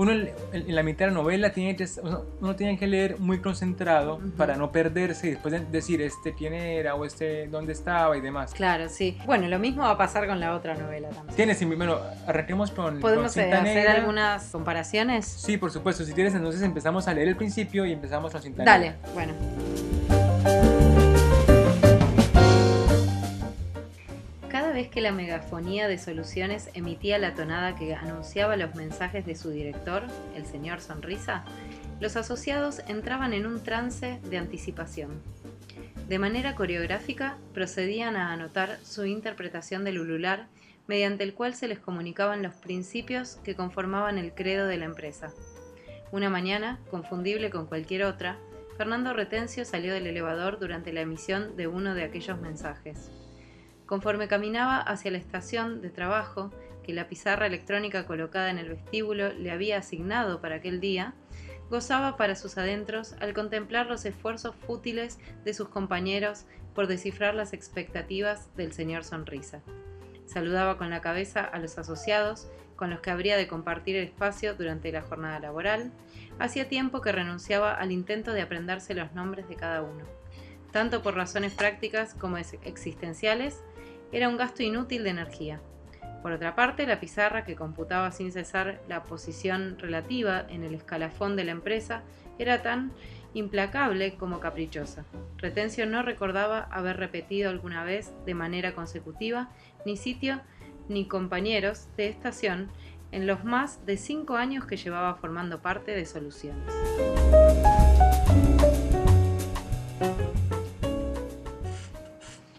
uno 0.00 0.12
en, 0.12 0.30
en 0.52 0.74
la 0.74 0.82
mitad 0.82 1.04
de 1.04 1.10
la 1.10 1.18
novela 1.18 1.52
tiene 1.52 1.76
que, 1.76 1.86
uno, 2.02 2.22
uno 2.40 2.56
tiene 2.56 2.78
que 2.78 2.86
leer 2.86 3.18
muy 3.18 3.40
concentrado 3.40 4.18
para 4.36 4.56
no 4.56 4.72
perderse 4.72 5.26
y 5.26 5.30
después 5.32 5.52
de- 5.52 5.60
decir 5.66 6.00
este 6.00 6.34
quién 6.34 6.54
era 6.54 6.94
o 6.94 7.04
este 7.04 7.48
dónde 7.48 7.72
estaba 7.74 8.16
y 8.16 8.20
demás. 8.22 8.54
Claro, 8.54 8.88
sí. 8.88 9.18
Bueno, 9.26 9.46
lo 9.48 9.58
mismo 9.58 9.82
va 9.82 9.90
a 9.90 9.98
pasar 9.98 10.26
con 10.26 10.40
la 10.40 10.54
otra 10.54 10.74
novela 10.74 11.10
también. 11.10 11.36
Tienes, 11.36 11.76
bueno, 11.76 11.98
arranquemos 12.26 12.70
con, 12.70 12.92
con 12.94 13.00
¿Podemos 13.00 13.36
eh, 13.36 13.42
Cinta 13.42 13.60
hacer 13.60 13.74
Negra. 13.74 13.92
algunas 13.94 14.44
comparaciones? 14.50 15.26
Sí, 15.26 15.58
por 15.58 15.70
supuesto. 15.70 16.04
Si 16.04 16.12
quieres, 16.14 16.34
entonces 16.34 16.62
empezamos 16.62 17.06
a 17.06 17.12
leer 17.12 17.28
el 17.28 17.36
principio 17.36 17.84
y 17.84 17.92
empezamos 17.92 18.32
con 18.32 18.40
Cinta 18.40 18.64
Dale, 18.64 18.92
Negra. 18.92 18.98
bueno. 19.12 20.19
Vez 24.80 24.88
que 24.88 25.02
la 25.02 25.12
megafonía 25.12 25.88
de 25.88 25.98
soluciones 25.98 26.70
emitía 26.72 27.18
la 27.18 27.34
tonada 27.34 27.76
que 27.76 27.94
anunciaba 27.94 28.56
los 28.56 28.74
mensajes 28.74 29.26
de 29.26 29.34
su 29.34 29.50
director, 29.50 30.04
el 30.34 30.46
señor 30.46 30.80
Sonrisa, 30.80 31.44
los 32.00 32.16
asociados 32.16 32.80
entraban 32.88 33.34
en 33.34 33.44
un 33.44 33.62
trance 33.62 34.18
de 34.30 34.38
anticipación. 34.38 35.20
De 36.08 36.18
manera 36.18 36.54
coreográfica, 36.54 37.36
procedían 37.52 38.16
a 38.16 38.32
anotar 38.32 38.78
su 38.82 39.04
interpretación 39.04 39.84
del 39.84 40.00
ulular, 40.00 40.46
mediante 40.86 41.24
el 41.24 41.34
cual 41.34 41.54
se 41.54 41.68
les 41.68 41.78
comunicaban 41.78 42.42
los 42.42 42.54
principios 42.54 43.36
que 43.44 43.54
conformaban 43.54 44.16
el 44.16 44.32
credo 44.32 44.66
de 44.66 44.78
la 44.78 44.86
empresa. 44.86 45.30
Una 46.10 46.30
mañana, 46.30 46.80
confundible 46.90 47.50
con 47.50 47.66
cualquier 47.66 48.04
otra, 48.04 48.38
Fernando 48.78 49.12
Retencio 49.12 49.66
salió 49.66 49.92
del 49.92 50.06
elevador 50.06 50.58
durante 50.58 50.90
la 50.90 51.02
emisión 51.02 51.54
de 51.58 51.66
uno 51.66 51.94
de 51.94 52.04
aquellos 52.04 52.40
mensajes. 52.40 53.10
Conforme 53.90 54.28
caminaba 54.28 54.76
hacia 54.78 55.10
la 55.10 55.18
estación 55.18 55.82
de 55.82 55.90
trabajo 55.90 56.52
que 56.84 56.92
la 56.92 57.08
pizarra 57.08 57.48
electrónica 57.48 58.06
colocada 58.06 58.48
en 58.48 58.58
el 58.58 58.68
vestíbulo 58.68 59.32
le 59.32 59.50
había 59.50 59.78
asignado 59.78 60.40
para 60.40 60.54
aquel 60.54 60.78
día, 60.78 61.14
gozaba 61.70 62.16
para 62.16 62.36
sus 62.36 62.56
adentros 62.56 63.16
al 63.18 63.34
contemplar 63.34 63.86
los 63.86 64.04
esfuerzos 64.04 64.54
fútiles 64.54 65.18
de 65.44 65.54
sus 65.54 65.70
compañeros 65.70 66.44
por 66.72 66.86
descifrar 66.86 67.34
las 67.34 67.52
expectativas 67.52 68.54
del 68.54 68.72
señor 68.72 69.02
Sonrisa. 69.02 69.60
Saludaba 70.24 70.78
con 70.78 70.88
la 70.88 71.00
cabeza 71.00 71.40
a 71.40 71.58
los 71.58 71.76
asociados 71.76 72.46
con 72.76 72.90
los 72.90 73.00
que 73.00 73.10
habría 73.10 73.36
de 73.36 73.48
compartir 73.48 73.96
el 73.96 74.04
espacio 74.04 74.54
durante 74.54 74.92
la 74.92 75.02
jornada 75.02 75.40
laboral. 75.40 75.90
Hacía 76.38 76.68
tiempo 76.68 77.00
que 77.00 77.10
renunciaba 77.10 77.74
al 77.74 77.90
intento 77.90 78.34
de 78.34 78.42
aprenderse 78.42 78.94
los 78.94 79.12
nombres 79.14 79.48
de 79.48 79.56
cada 79.56 79.82
uno. 79.82 80.04
Tanto 80.70 81.02
por 81.02 81.16
razones 81.16 81.52
prácticas 81.54 82.14
como 82.14 82.38
ex- 82.38 82.56
existenciales, 82.62 83.64
era 84.12 84.28
un 84.28 84.36
gasto 84.36 84.62
inútil 84.62 85.04
de 85.04 85.10
energía. 85.10 85.60
Por 86.22 86.32
otra 86.32 86.54
parte, 86.54 86.86
la 86.86 87.00
pizarra 87.00 87.44
que 87.44 87.56
computaba 87.56 88.12
sin 88.12 88.30
cesar 88.30 88.82
la 88.88 89.04
posición 89.04 89.78
relativa 89.78 90.44
en 90.48 90.64
el 90.64 90.74
escalafón 90.74 91.34
de 91.36 91.44
la 91.44 91.52
empresa 91.52 92.02
era 92.38 92.62
tan 92.62 92.92
implacable 93.32 94.14
como 94.16 94.40
caprichosa. 94.40 95.04
Retencio 95.38 95.86
no 95.86 96.02
recordaba 96.02 96.68
haber 96.70 96.96
repetido 96.96 97.48
alguna 97.48 97.84
vez 97.84 98.12
de 98.26 98.34
manera 98.34 98.74
consecutiva 98.74 99.50
ni 99.86 99.96
sitio 99.96 100.40
ni 100.88 101.06
compañeros 101.06 101.86
de 101.96 102.08
estación 102.08 102.70
en 103.12 103.26
los 103.26 103.44
más 103.44 103.86
de 103.86 103.96
cinco 103.96 104.36
años 104.36 104.66
que 104.66 104.76
llevaba 104.76 105.14
formando 105.14 105.62
parte 105.62 105.92
de 105.92 106.04
Soluciones. 106.04 106.72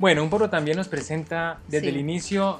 Bueno, 0.01 0.23
un 0.23 0.31
poco 0.31 0.49
también 0.49 0.77
nos 0.77 0.87
presenta 0.87 1.59
desde 1.67 1.81
Sí. 1.85 1.89
el 1.89 1.97
inicio 1.97 2.59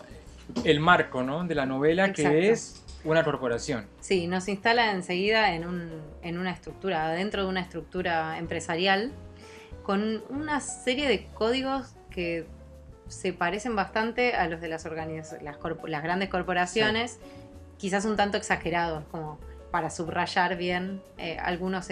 el 0.63 0.79
marco 0.79 1.23
¿no? 1.23 1.43
de 1.43 1.55
la 1.55 1.65
novela 1.65 2.05
Exacto. 2.05 2.29
que 2.29 2.51
es 2.51 2.83
una 3.03 3.23
corporación. 3.23 3.87
Sí, 3.99 4.27
nos 4.27 4.47
instala 4.47 4.91
enseguida 4.91 5.55
en, 5.55 5.65
un- 5.65 5.89
en 6.21 6.37
una 6.37 6.51
estructura, 6.51 7.09
dentro 7.09 7.41
de 7.41 7.49
una 7.49 7.61
estructura 7.61 8.37
empresarial, 8.37 9.11
con 9.81 10.23
una 10.29 10.59
serie 10.59 11.07
de 11.07 11.25
códigos 11.33 11.95
que 12.11 12.45
se 13.07 13.33
parecen 13.33 13.75
bastante 13.75 14.35
a 14.35 14.47
los 14.47 14.61
de 14.61 14.67
las, 14.67 14.85
las, 14.85 15.57
las 15.87 16.03
grandes 16.03 16.29
corporaciones, 16.29 17.17
quizás 17.79 18.05
un 18.05 18.17
tanto 18.17 18.37
exagerados, 18.37 19.03
como 19.09 19.39
para 19.71 19.89
subrayar 19.89 20.57
bien 20.57 21.01
eh, 21.17 21.37
algunos, 21.41 21.87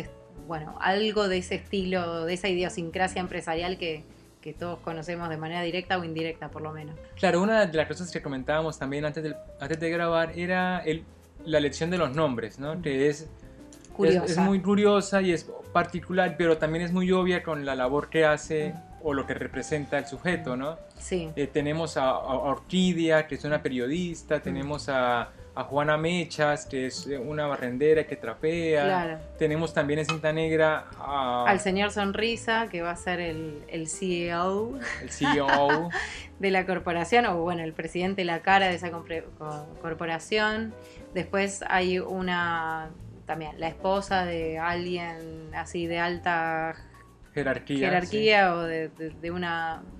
bueno, 0.48 0.78
algo 0.80 1.28
de 1.28 1.40
ese 1.40 1.56
estilo, 1.56 2.26
de 2.26 2.36
esa 2.36 2.50
idiosincrasia 2.50 3.20
empresarial 3.20 3.80
que, 3.80 4.04
que 4.42 4.54
todos 4.54 4.80
conocemos 4.80 5.28
de 5.30 5.38
manera 5.38 5.62
directa 5.62 5.98
o 5.98 6.04
indirecta, 6.04 6.50
por 6.50 6.62
lo 6.62 6.72
menos. 6.72 6.96
Claro, 7.16 7.42
una 7.42 7.66
de 7.66 7.78
las 7.78 7.88
cosas 7.88 8.10
que 8.12 8.22
comentábamos 8.22 8.78
también 8.80 9.06
antes, 9.06 9.22
del- 9.24 9.36
antes 9.60 9.80
de 9.80 9.90
grabar 9.90 10.38
era 10.38 10.80
el, 10.80 11.04
la 11.46 11.58
elección 11.58 11.90
de 11.90 11.98
los 11.98 12.16
nombres, 12.16 12.58
¿no? 12.60 12.82
que 12.82 13.10
es, 13.10 13.28
Curiosa. 13.96 14.26
es, 14.26 14.32
es 14.32 14.38
muy 14.38 14.62
curiosa 14.62 15.22
y 15.22 15.34
es 15.34 15.44
particular, 15.74 16.36
pero 16.38 16.58
también 16.58 16.86
es 16.86 16.94
muy 16.94 17.12
obvia 17.12 17.44
con 17.44 17.66
la 17.66 17.76
labor 17.76 18.10
que 18.10 18.26
hace 18.26 18.74
o 19.02 19.14
lo 19.14 19.26
que 19.28 19.34
representa 19.34 19.98
el 19.98 20.06
sujeto. 20.06 20.56
¿no? 20.56 20.78
Sí, 20.98 21.30
Eh, 21.36 21.48
tenemos 21.48 21.98
a, 21.98 22.10
a 22.10 22.18
Orquídea, 22.22 23.28
que 23.28 23.36
es 23.36 23.44
una 23.44 23.62
periodista, 23.62 24.40
tenemos 24.42 24.88
a, 24.88 25.30
a 25.56 25.64
Juana 25.64 25.98
Mechas, 25.98 26.66
que 26.66 26.88
es 26.88 27.08
eh, 27.08 27.18
una 27.18 27.48
barrendera 27.48 28.06
que 28.06 28.16
trapea. 28.16 28.84
claro. 28.84 29.18
Tenemos 29.38 29.74
también 29.74 30.00
en 30.00 30.06
Cinta 30.06 30.32
Negra 30.32 30.86
a 30.98 31.46
Al 31.48 31.60
señor 31.60 31.92
Sonrisa, 31.92 32.68
que 32.70 32.82
va 32.82 32.92
a 32.92 32.96
ser 32.96 33.20
el, 33.20 33.64
el 33.68 33.88
CEO 33.88 34.80
el 35.02 35.10
CEO. 35.10 35.90
de 36.40 36.52
la 36.52 36.66
corporación, 36.66 37.26
o 37.26 37.38
bueno, 37.42 37.64
el 37.64 37.74
presidente, 37.74 38.24
la 38.24 38.42
cara 38.42 38.68
de 38.68 38.76
esa 38.76 38.92
corporación. 39.82 40.74
Después 41.14 41.64
hay 41.68 42.00
una, 42.00 42.92
también, 43.26 43.60
la 43.60 43.68
esposa 43.68 44.26
de 44.26 44.58
alguien 44.58 45.52
así 45.54 45.86
de 45.88 46.00
alta 46.00 46.76
jerarquía. 47.34 47.90
jerarquía 47.90 48.56
o 48.56 48.62
de, 48.62 48.90
de, 48.90 49.10
de 49.12 49.32
un 49.32 49.46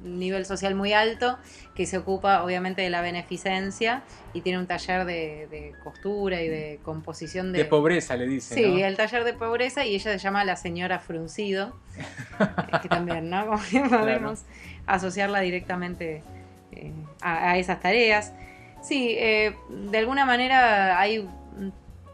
nivel 0.04 0.46
social 0.46 0.76
muy 0.76 0.94
alto, 0.94 1.38
que 1.76 1.86
se 1.86 1.98
ocupa 1.98 2.44
obviamente 2.44 2.82
de 2.82 2.90
la 2.90 3.02
beneficencia 3.02 4.04
y 4.34 4.42
tiene 4.42 4.60
un 4.60 4.68
taller 4.68 5.06
de, 5.06 5.48
de 5.50 5.74
costura 5.84 6.42
y 6.42 6.48
de 6.48 6.80
composición 6.84 7.52
de... 7.52 7.60
De 7.60 7.66
pobreza, 7.66 8.16
le 8.16 8.28
dice. 8.28 8.56
Sí, 8.56 8.66
¿no? 8.66 8.86
el 8.86 8.98
taller 8.98 9.24
de 9.24 9.34
pobreza 9.34 9.86
y 9.86 9.96
ella 9.96 10.12
se 10.12 10.18
llama 10.18 10.44
la 10.44 10.56
señora 10.56 11.00
Fruncido, 11.00 11.76
eh, 11.98 12.46
que 12.82 12.90
también, 12.90 13.30
¿no? 13.30 13.46
Como 13.48 13.64
que 13.70 13.82
podemos 13.82 14.44
asociarla 14.86 15.40
directamente 15.42 16.24
eh, 16.72 16.92
a, 17.22 17.52
a 17.52 17.58
esas 17.58 17.80
tareas. 17.80 18.34
Sí, 18.82 19.16
eh, 19.18 19.56
de 19.70 19.98
alguna 19.98 20.26
manera 20.26 21.00
hay 21.00 21.28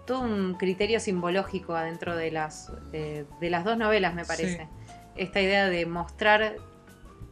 todo 0.05 0.21
un 0.21 0.55
criterio 0.55 0.99
simbológico 0.99 1.75
adentro 1.75 2.15
de 2.15 2.31
las, 2.31 2.71
de, 2.91 3.25
de 3.39 3.49
las 3.49 3.63
dos 3.63 3.77
novelas, 3.77 4.13
me 4.13 4.25
parece. 4.25 4.57
Sí. 4.63 4.84
Esta 5.15 5.41
idea 5.41 5.67
de 5.69 5.85
mostrar 5.85 6.55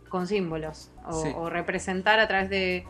con 0.10 0.28
símbolos 0.28 0.92
o, 1.06 1.24
Sí. 1.24 1.30
o 1.36 1.50
representar 1.50 2.20
a 2.20 2.28
través 2.28 2.50
de 2.50 2.86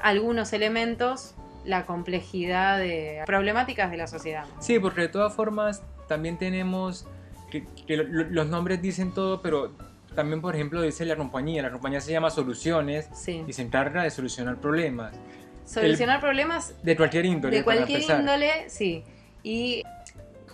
algunos 0.00 0.52
elementos 0.52 1.34
la 1.64 1.84
complejidad 1.86 2.78
de 2.78 3.22
problemáticas 3.26 3.90
de 3.90 3.96
la 3.96 4.06
sociedad. 4.06 4.44
Sí, 4.60 4.78
porque 4.78 5.02
de 5.02 5.08
todas 5.08 5.34
formas 5.34 5.82
también 6.08 6.38
tenemos 6.38 7.06
que, 7.50 7.64
que 7.86 7.96
lo- 7.96 8.04
lo- 8.04 8.30
los 8.30 8.46
nombres 8.46 8.80
dicen 8.80 9.12
todo, 9.12 9.42
pero 9.42 9.72
también, 10.14 10.40
por 10.40 10.54
ejemplo, 10.54 10.80
dice 10.82 11.04
la 11.04 11.16
compañía. 11.16 11.62
La 11.62 11.70
compañía 11.70 12.00
se 12.00 12.12
llama 12.12 12.30
Soluciones 12.30 13.08
Sí. 13.12 13.44
y 13.46 13.52
se 13.52 13.62
encarga 13.62 14.02
de 14.02 14.10
solucionar 14.10 14.56
problemas 14.60 15.14
Solucionar 15.66 16.20
problemas 16.20 16.74
de 16.82 16.96
cualquier 16.96 17.26
índole. 17.26 17.58
de 17.58 17.64
cualquier 17.64 18.02
índole, 18.02 18.68
sí. 18.68 19.04
Y 19.42 19.82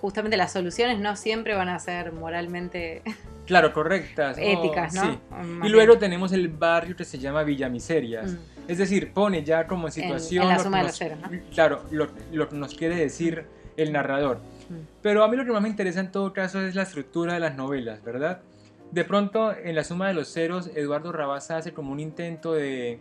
justamente 0.01 0.37
las 0.37 0.53
soluciones 0.53 0.99
no 0.99 1.17
siempre 1.17 1.55
van 1.55 1.69
a 1.69 1.79
ser 1.79 2.13
moralmente 2.13 3.03
Claro, 3.47 3.73
correctas. 3.73 4.37
éticas, 4.41 4.95
¿no? 4.95 5.03
Sí. 5.13 5.19
Más 5.31 5.69
Y 5.69 5.71
luego 5.71 5.99
tenemos 5.99 6.33
el 6.33 6.49
barrio 6.49 6.97
que 6.97 7.05
se 7.05 7.19
llama 7.19 7.45
Villa 7.45 7.69
Miserias. 7.69 8.33
Mm. 8.33 8.39
Es 8.69 8.79
decir, 8.79 9.13
pone 9.13 9.45
ya 9.45 9.67
como 9.69 9.89
situación. 9.91 10.43
en 10.43 10.49
la 10.49 10.55
lo 10.55 10.59
que 10.61 10.65
suma 10.65 10.79
de 10.79 10.83
nos- 10.85 10.91
los 10.93 10.99
ceros, 10.99 11.19
¿no? 11.21 11.29
Claro, 11.53 11.83
lo, 11.93 12.09
lo 12.33 12.49
que 12.49 12.57
nos 12.57 12.75
quiere 12.75 12.97
decir 12.97 13.45
el 13.77 13.93
narrador. 13.93 14.39
Mm. 14.69 14.75
Pero 15.01 15.23
a 15.23 15.29
mí 15.29 15.37
lo 15.37 15.45
que 15.45 15.53
más 15.53 15.63
me 15.63 15.69
interesa 15.69 16.01
en 16.01 16.11
todo 16.11 16.33
caso 16.33 16.61
es 16.61 16.75
la 16.75 16.83
estructura 16.83 17.35
de 17.35 17.41
las 17.41 17.55
novelas, 17.55 18.03
¿verdad? 18.03 18.41
De 18.91 19.05
pronto, 19.05 19.55
en 19.57 19.77
la 19.77 19.85
suma 19.85 20.09
de 20.09 20.15
los 20.15 20.33
ceros, 20.33 20.69
Eduardo 20.75 21.13
Rabasa 21.13 21.59
hace 21.59 21.73
como 21.73 21.93
un 21.93 22.01
intento 22.01 22.53
de, 22.53 22.99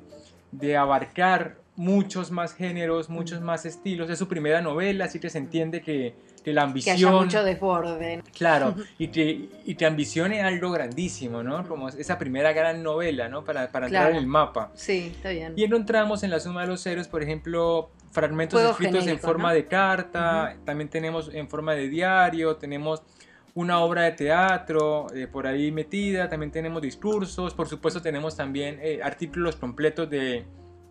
de 0.52 0.78
abarcar 0.78 1.58
muchos 1.76 2.30
más 2.32 2.54
géneros, 2.54 3.10
muchos 3.10 3.42
Mm. 3.42 3.46
más 3.46 3.66
estilos. 3.66 4.10
Es 4.12 4.20
su 4.20 4.28
primera 4.28 4.62
novela, 4.62 5.06
así 5.06 5.20
que 5.20 5.32
se 5.32 5.40
entiende 5.40 5.82
que, 5.82 6.14
que 6.46 6.54
la 6.54 6.62
que 6.62 6.68
ambición... 6.68 6.96
haya 6.96 7.12
mucho 7.12 7.44
desborde. 7.44 8.22
Claro, 8.38 8.76
y 9.00 9.08
que, 9.08 9.50
y 9.66 9.74
que 9.74 9.86
ambicione 9.88 10.42
algo 10.44 10.70
grandísimo, 10.72 11.42
¿no? 11.42 11.68
Como 11.68 11.90
esa 11.90 12.20
primera 12.20 12.54
gran 12.54 12.84
novela, 12.84 13.28
¿no? 13.28 13.44
Para, 13.44 13.72
para 13.72 13.88
entrar 13.88 14.04
Claro. 14.04 14.12
en 14.16 14.22
el 14.22 14.28
mapa. 14.28 14.72
Sí, 14.76 15.12
está 15.16 15.32
bien. 15.32 15.54
Y 15.56 15.64
encontramos 15.64 16.22
en 16.22 16.30
la 16.30 16.40
suma 16.40 16.62
de 16.62 16.68
los 16.68 16.84
ceros, 16.84 17.08
por 17.08 17.24
ejemplo, 17.24 17.90
fragmentos 18.12 18.60
Juegos 18.62 18.80
escritos 18.80 19.08
en 19.08 19.18
forma 19.18 19.50
¿no? 19.50 19.56
de 19.56 19.66
carta, 19.66 20.56
también 20.66 20.88
tenemos 20.90 21.32
en 21.34 21.50
forma 21.50 21.74
de 21.74 21.90
diario, 21.90 22.56
tenemos 22.58 23.02
una 23.56 23.80
obra 23.80 24.04
de 24.04 24.12
teatro 24.12 25.08
eh, 25.16 25.26
por 25.28 25.48
ahí 25.48 25.72
metida, 25.72 26.30
también 26.30 26.52
tenemos 26.52 26.80
discursos, 26.82 27.56
por 27.56 27.68
supuesto 27.68 28.02
tenemos 28.04 28.36
también 28.38 28.78
eh, 28.84 29.00
artículos 29.04 29.56
completos 29.56 30.10
de, 30.12 30.46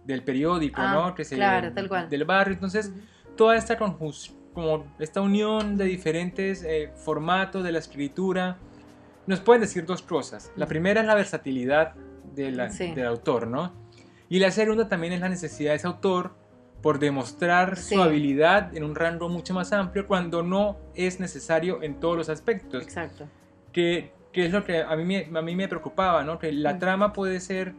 del 0.04 0.22
periódico, 0.24 0.80
Ah, 0.82 0.92
¿no? 0.94 1.14
Que 1.14 1.24
se, 1.24 1.36
claro, 1.36 1.72
tal 1.72 1.88
cual. 1.88 2.08
Del 2.10 2.24
barrio, 2.24 2.54
entonces 2.54 2.92
toda 3.36 3.54
esta 3.56 3.78
conjus- 3.78 4.32
como 4.54 4.86
esta 4.98 5.20
unión 5.20 5.76
de 5.76 5.84
diferentes 5.84 6.62
eh, 6.64 6.90
formatos 6.94 7.62
de 7.64 7.72
la 7.72 7.78
escritura, 7.80 8.56
nos 9.26 9.40
pueden 9.40 9.60
decir 9.62 9.84
dos 9.84 10.00
cosas. 10.02 10.50
La 10.56 10.66
primera 10.66 11.00
es 11.00 11.06
la 11.06 11.14
versatilidad 11.14 11.94
de 12.34 12.50
la- 12.52 12.70
Sí. 12.70 12.92
del 12.92 13.06
autor, 13.06 13.46
¿no? 13.48 13.72
Y 14.28 14.38
la 14.38 14.50
segunda 14.50 14.88
también 14.88 15.12
es 15.12 15.20
la 15.20 15.28
necesidad 15.28 15.72
de 15.72 15.76
ese 15.76 15.86
autor 15.86 16.32
por 16.82 16.98
demostrar 16.98 17.76
Sí. 17.76 17.94
su 17.94 18.02
habilidad 18.02 18.76
en 18.76 18.84
un 18.84 18.94
rango 18.94 19.28
mucho 19.28 19.54
más 19.54 19.72
amplio 19.72 20.06
cuando 20.06 20.42
no 20.42 20.76
es 20.94 21.20
necesario 21.20 21.82
en 21.82 21.98
todos 22.00 22.16
los 22.16 22.28
aspectos 22.28 22.82
Exacto. 22.82 23.26
que, 23.72 24.12
que 24.32 24.46
es 24.46 24.52
lo 24.52 24.64
que 24.64 24.82
a 24.82 24.94
mí, 24.96 25.04
me- 25.04 25.38
a 25.38 25.42
mí 25.42 25.56
me 25.56 25.68
preocupaba, 25.68 26.24
¿no? 26.24 26.38
Que 26.38 26.52
la 26.52 26.78
trama 26.78 27.12
puede 27.12 27.40
ser, 27.40 27.72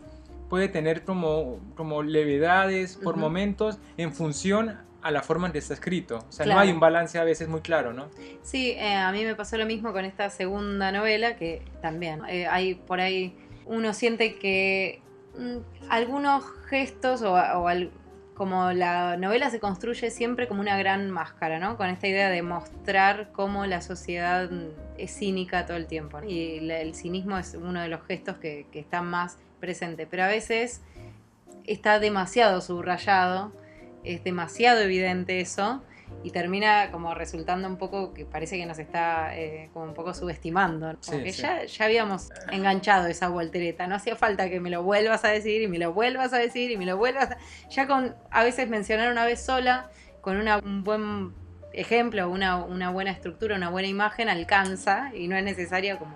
puede 0.49 0.67
tener 0.69 1.03
como, 1.03 1.59
como 1.75 2.01
levedades 2.03 2.95
por 2.97 3.13
Ujú. 3.13 3.21
momentos 3.21 3.77
en 3.97 4.11
función 4.13 4.77
a 5.05 5.11
la 5.11 5.21
forma 5.21 5.45
en 5.45 5.53
que 5.53 5.59
está 5.59 5.75
escrito. 5.75 6.25
O 6.27 6.31
sea, 6.31 6.45
Claro. 6.45 6.59
no 6.59 6.63
hay 6.65 6.71
un 6.71 6.79
balance 6.79 7.19
a 7.19 7.23
veces 7.23 7.47
muy 7.47 7.61
claro, 7.61 7.93
¿no? 7.93 8.07
Sí, 8.41 8.71
eh, 8.71 8.95
a 8.95 9.11
mí 9.11 9.23
me 9.23 9.35
pasó 9.35 9.55
lo 9.55 9.67
mismo 9.67 9.93
con 9.93 10.03
esta 10.03 10.31
segunda 10.31 10.91
novela, 10.91 11.35
que 11.35 11.61
también 11.79 12.21
eh, 12.27 12.47
hay 12.47 12.73
por 12.73 12.99
ahí, 12.99 13.37
uno 13.67 13.93
siente 13.93 14.39
que 14.39 15.01
mm, 15.37 15.57
algunos 15.91 16.43
gestos 16.69 17.21
o, 17.21 17.33
o 17.33 17.67
al- 17.67 17.91
como 18.33 18.71
la 18.71 19.15
novela 19.15 19.51
se 19.51 19.59
construye 19.59 20.09
siempre 20.09 20.47
como 20.47 20.59
una 20.59 20.75
gran 20.75 21.11
máscara, 21.11 21.59
¿no? 21.59 21.77
Con 21.77 21.87
esta 21.89 22.07
idea 22.07 22.29
de 22.31 22.41
mostrar 22.41 23.29
cómo 23.31 23.67
la 23.67 23.81
sociedad 23.81 24.49
mm, 24.49 24.69
es 24.97 25.15
cínica 25.15 25.67
todo 25.67 25.77
el 25.77 25.85
tiempo. 25.85 26.19
¿no? 26.19 26.27
Y 26.27 26.61
la- 26.61 26.79
el 26.81 26.95
cinismo 26.95 27.37
es 27.37 27.53
uno 27.53 27.79
de 27.79 27.89
los 27.89 28.01
gestos 28.07 28.37
que, 28.37 28.65
que 28.71 28.79
está 28.79 29.03
más 29.03 29.37
presente, 29.59 30.07
pero 30.07 30.23
a 30.23 30.27
veces 30.27 30.81
está 31.65 31.99
demasiado 31.99 32.59
subrayado, 32.61 33.51
es 34.05 34.23
demasiado 34.23 34.81
evidente 34.81 35.39
eso 35.41 35.83
y 36.23 36.31
termina 36.31 36.91
como 36.91 37.13
resultando 37.15 37.67
un 37.67 37.77
poco 37.77 38.13
que 38.13 38.25
parece 38.25 38.57
que 38.57 38.65
nos 38.65 38.77
está 38.79 39.35
eh, 39.37 39.69
como 39.73 39.85
un 39.85 39.93
poco 39.93 40.13
subestimando. 40.13 40.93
¿no? 40.93 40.99
Como 41.03 41.17
Sí, 41.17 41.23
que 41.23 41.31
sí. 41.33 41.41
Ya, 41.41 41.65
ya 41.65 41.85
habíamos 41.85 42.29
enganchado 42.51 43.07
esa 43.07 43.27
voltereta, 43.29 43.87
no 43.87 43.95
hacía 43.95 44.15
falta 44.15 44.49
que 44.49 44.59
me 44.59 44.69
lo 44.69 44.83
vuelvas 44.83 45.25
a 45.25 45.29
decir 45.29 45.61
y 45.61 45.67
me 45.67 45.77
lo 45.79 45.93
vuelvas 45.93 46.31
a 46.33 46.37
decir 46.37 46.71
y 46.71 46.77
me 46.77 46.85
lo 46.85 46.97
vuelvas 46.97 47.31
a... 47.31 47.37
Ya 47.69 47.87
con 47.87 48.15
a 48.31 48.43
veces 48.43 48.69
mencionar 48.69 49.11
una 49.11 49.25
vez 49.25 49.41
sola, 49.43 49.89
con 50.21 50.37
una- 50.37 50.57
un 50.59 50.83
buen 50.83 51.33
ejemplo, 51.73 52.29
una, 52.29 52.63
una 52.63 52.89
buena 52.91 53.11
estructura, 53.11 53.55
una 53.55 53.69
buena 53.69 53.87
imagen, 53.87 54.29
alcanza 54.29 55.11
y 55.13 55.27
no 55.27 55.35
es 55.35 55.43
necesario 55.43 55.97
como... 55.99 56.15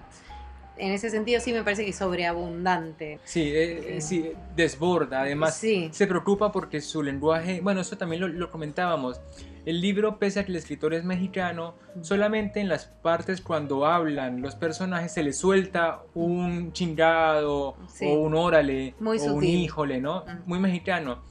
En 0.79 0.91
ese 0.91 1.09
sentido 1.09 1.39
sí 1.41 1.51
me 1.53 1.63
parece 1.63 1.83
que 1.83 1.89
es 1.91 1.95
sobreabundante. 1.97 3.19
Sí, 3.23 3.41
eh, 3.41 3.97
eh, 3.97 4.01
sí, 4.01 4.31
desborda. 4.55 5.21
Además, 5.21 5.55
Sí. 5.57 5.89
se 5.91 6.07
preocupa 6.07 6.51
porque 6.51 6.81
su 6.81 7.03
lenguaje, 7.03 7.59
bueno, 7.61 7.81
eso 7.81 7.97
también 7.97 8.21
lo, 8.21 8.27
lo 8.27 8.49
comentábamos. 8.49 9.19
El 9.65 9.81
libro, 9.81 10.17
pese 10.17 10.39
a 10.39 10.45
que 10.45 10.51
el 10.51 10.55
escritor 10.55 10.93
es 10.93 11.03
mexicano, 11.03 11.75
solamente 12.01 12.59
en 12.61 12.69
las 12.69 12.85
partes 12.85 13.41
cuando 13.41 13.85
hablan 13.85 14.41
los 14.41 14.55
personajes 14.55 15.11
se 15.13 15.21
les 15.21 15.37
suelta 15.37 16.01
un 16.15 16.71
chingado 16.73 17.75
Sí. 17.93 18.05
o 18.07 18.13
un 18.21 18.33
órale 18.35 18.95
Muy 18.99 19.19
o 19.19 19.23
un 19.25 19.29
sutil. 19.35 19.55
híjole, 19.59 19.99
¿no? 19.99 20.23
Muy 20.45 20.59
mexicano. 20.59 21.23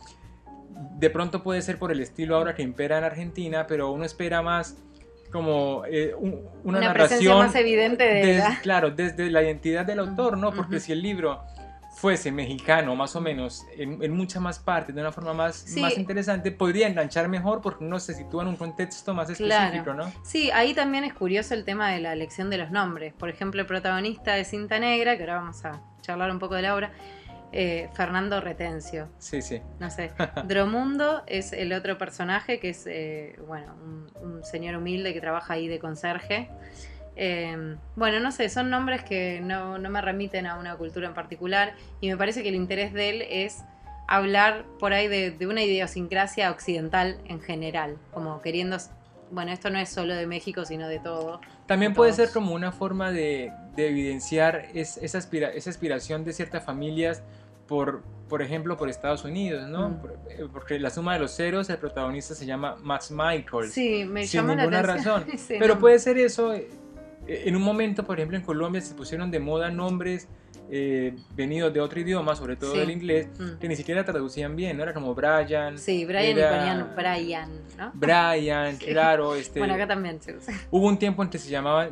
De 0.99 1.11
pronto 1.11 1.43
puede 1.43 1.63
ser 1.63 1.79
por 1.79 1.91
el 1.91 2.01
estilo 2.01 2.37
ahora 2.37 2.55
que 2.55 2.63
impera 2.63 2.99
en 2.99 3.05
Argentina, 3.05 3.67
pero 3.67 3.91
uno 3.91 4.05
espera 4.05 4.43
más 4.43 4.77
como 5.31 5.83
eh, 5.91 6.15
un- 6.19 6.43
una, 6.65 6.79
Una, 6.79 6.81
narración 6.89 7.39
más 7.39 7.55
evidente 7.55 8.05
de 8.05 8.27
des- 8.27 8.39
la... 8.45 8.61
claro, 8.61 8.91
desde 8.91 9.31
la 9.31 9.43
identidad 9.43 9.85
del 9.85 9.99
autor, 10.01 10.37
¿no? 10.39 10.53
Porque 10.53 10.77
Ujú. 10.77 10.85
si 10.85 10.93
el 10.93 11.03
libro 11.03 11.43
fuese 11.97 12.31
mexicano, 12.31 12.95
más 12.95 13.17
o 13.17 13.21
menos, 13.21 13.65
en, 13.77 14.01
en 14.05 14.13
muchas 14.13 14.41
más 14.41 14.61
partes, 14.61 14.95
de 14.95 15.01
una 15.01 15.11
forma 15.11 15.33
más, 15.35 15.57
Sí. 15.57 15.81
más 15.81 15.99
interesante, 15.99 16.53
podría 16.53 16.87
enganchar 16.87 17.29
mejor 17.29 17.61
porque 17.61 17.83
uno 17.85 17.99
se 17.99 18.15
sitúa 18.15 18.43
en 18.43 18.49
un 18.51 18.57
contexto 18.57 19.15
más 19.15 19.29
específico, 19.31 19.83
Claro. 19.85 19.95
¿no? 19.95 20.13
Sí, 20.23 20.51
ahí 20.53 20.75
también 20.75 21.03
es 21.03 21.13
curioso 21.13 21.55
el 21.55 21.65
tema 21.65 21.91
de 21.91 21.99
la 22.01 22.13
elección 22.13 22.51
de 22.51 22.59
los 22.59 22.71
nombres. 22.71 23.15
Por 23.15 23.29
ejemplo, 23.31 23.61
el 23.61 23.67
protagonista 23.67 24.35
de 24.35 24.45
Cinta 24.45 24.79
Negra, 24.79 25.17
que 25.17 25.25
ahora 25.25 25.37
vamos 25.41 25.65
a 25.65 25.81
charlar 26.01 26.31
un 26.31 26.39
poco 26.39 26.55
de 26.55 26.63
la 26.63 26.75
obra, 26.77 26.93
eh, 27.53 27.89
Fernando 27.95 28.41
Retencio. 28.41 29.09
Sí, 29.19 29.41
sí. 29.43 29.61
No 29.79 29.91
sé. 29.91 30.13
Dromundo 30.45 31.23
es 31.27 31.53
el 31.53 31.73
otro 31.73 31.97
personaje 31.99 32.61
que 32.61 32.71
es, 32.71 32.87
eh, 32.87 33.37
bueno, 33.47 33.75
un, 33.83 34.11
un 34.23 34.45
señor 34.45 34.77
humilde 34.77 35.13
que 35.15 35.21
trabaja 35.21 35.55
ahí 35.55 35.69
de 35.69 35.79
conserje. 35.79 36.49
Eh, 37.17 37.77
bueno, 37.97 38.21
no 38.21 38.31
sé, 38.31 38.49
son 38.49 38.71
nombres 38.71 39.03
que 39.03 39.41
no, 39.43 39.79
no 39.79 39.91
me 39.91 40.01
remiten 40.01 40.47
a 40.47 40.57
una 40.57 40.77
cultura 40.77 41.09
en 41.09 41.15
particular 41.15 41.75
y 42.01 42.09
me 42.09 42.17
parece 42.17 42.43
que 42.45 42.49
el 42.51 42.55
interés 42.55 42.93
de 42.93 43.11
él 43.11 43.23
es 43.29 43.65
hablar 44.07 44.65
por 44.79 44.93
ahí 44.93 45.09
de, 45.09 45.33
de 45.33 45.47
una 45.49 45.63
idiosincrasia 45.63 46.51
occidental 46.51 47.19
en 47.27 47.41
general, 47.41 47.99
como 48.13 48.41
queriendo, 48.41 48.77
bueno, 49.33 49.51
esto 49.51 49.69
no 49.69 49.79
es 49.81 49.89
solo 49.89 50.15
de 50.15 50.27
México, 50.27 50.65
sino 50.65 50.87
de 50.89 51.01
todo. 51.01 51.41
También 51.67 51.93
de 51.93 51.97
puede 51.97 52.13
todos. 52.13 52.25
ser 52.29 52.33
como 52.33 52.55
una 52.55 52.71
forma 52.71 53.11
de, 53.11 53.53
de 53.79 53.89
evidenciar 53.89 54.67
es- 54.75 54.97
esa, 54.99 55.19
aspira- 55.19 55.51
esa 55.55 55.71
aspiración 55.71 56.25
de 56.25 56.33
ciertas 56.33 56.65
familias 56.65 57.23
por, 57.69 58.03
por 58.29 58.43
ejemplo, 58.43 58.77
por 58.77 58.89
Estados 58.89 59.25
Unidos, 59.25 59.69
¿no? 59.69 59.91
Mm. 59.91 59.95
Eh, 60.31 60.47
porque 60.53 60.79
la 60.81 60.91
suma 60.91 61.15
de 61.15 61.21
los 61.21 61.35
ceros, 61.37 61.71
el 61.71 61.79
protagonista 61.79 62.35
se 62.35 62.45
llama 62.45 62.77
Max 62.83 63.11
Michael. 63.11 63.71
Sí, 63.71 64.05
me 64.05 64.27
sin 64.27 64.41
llamó 64.41 64.55
la 64.55 64.63
ninguna 64.63 64.81
atención. 64.81 65.21
razón. 65.21 65.31
ese 65.35 65.55
Pero 65.59 65.69
nombre. 65.75 65.81
puede 65.81 65.99
ser 66.01 66.19
eso. 66.19 66.53
eh, 66.55 66.69
En 67.29 67.55
un 67.55 67.63
momento, 67.63 68.05
por 68.07 68.17
ejemplo, 68.19 68.39
en 68.39 68.43
Colombia 68.43 68.81
se 68.81 68.95
pusieron 68.95 69.31
de 69.31 69.39
moda 69.39 69.71
nombres 69.71 70.27
eh, 70.71 71.15
venidos 71.35 71.73
de 71.73 71.81
otro 71.81 71.99
idioma, 72.01 72.35
sobre 72.37 72.57
todo 72.57 72.73
Sí. 72.73 72.79
del 72.81 72.91
inglés, 72.91 73.29
Mm. 73.39 73.59
que 73.59 73.69
ni 73.69 73.77
siquiera 73.77 74.05
traducían 74.05 74.55
bien, 74.57 74.77
¿no? 74.77 74.83
Era 74.83 74.93
como 74.93 75.15
Brian, 75.15 75.79
Sí, 75.79 76.05
Brian 76.05 76.37
era- 76.39 76.51
Brian, 76.97 77.59
¿no? 77.79 77.91
Brian, 77.95 78.77
Sí. 78.79 78.87
claro. 78.87 79.35
Este, 79.35 79.61
Bueno, 79.61 79.75
acá 79.75 79.87
también 79.87 80.21
se 80.21 80.37
usa. 80.37 80.53
Hubo 80.71 80.87
un 80.87 80.99
tiempo 80.99 81.23
en 81.23 81.31
que 81.31 81.39
se 81.39 81.49
llamaban, 81.51 81.91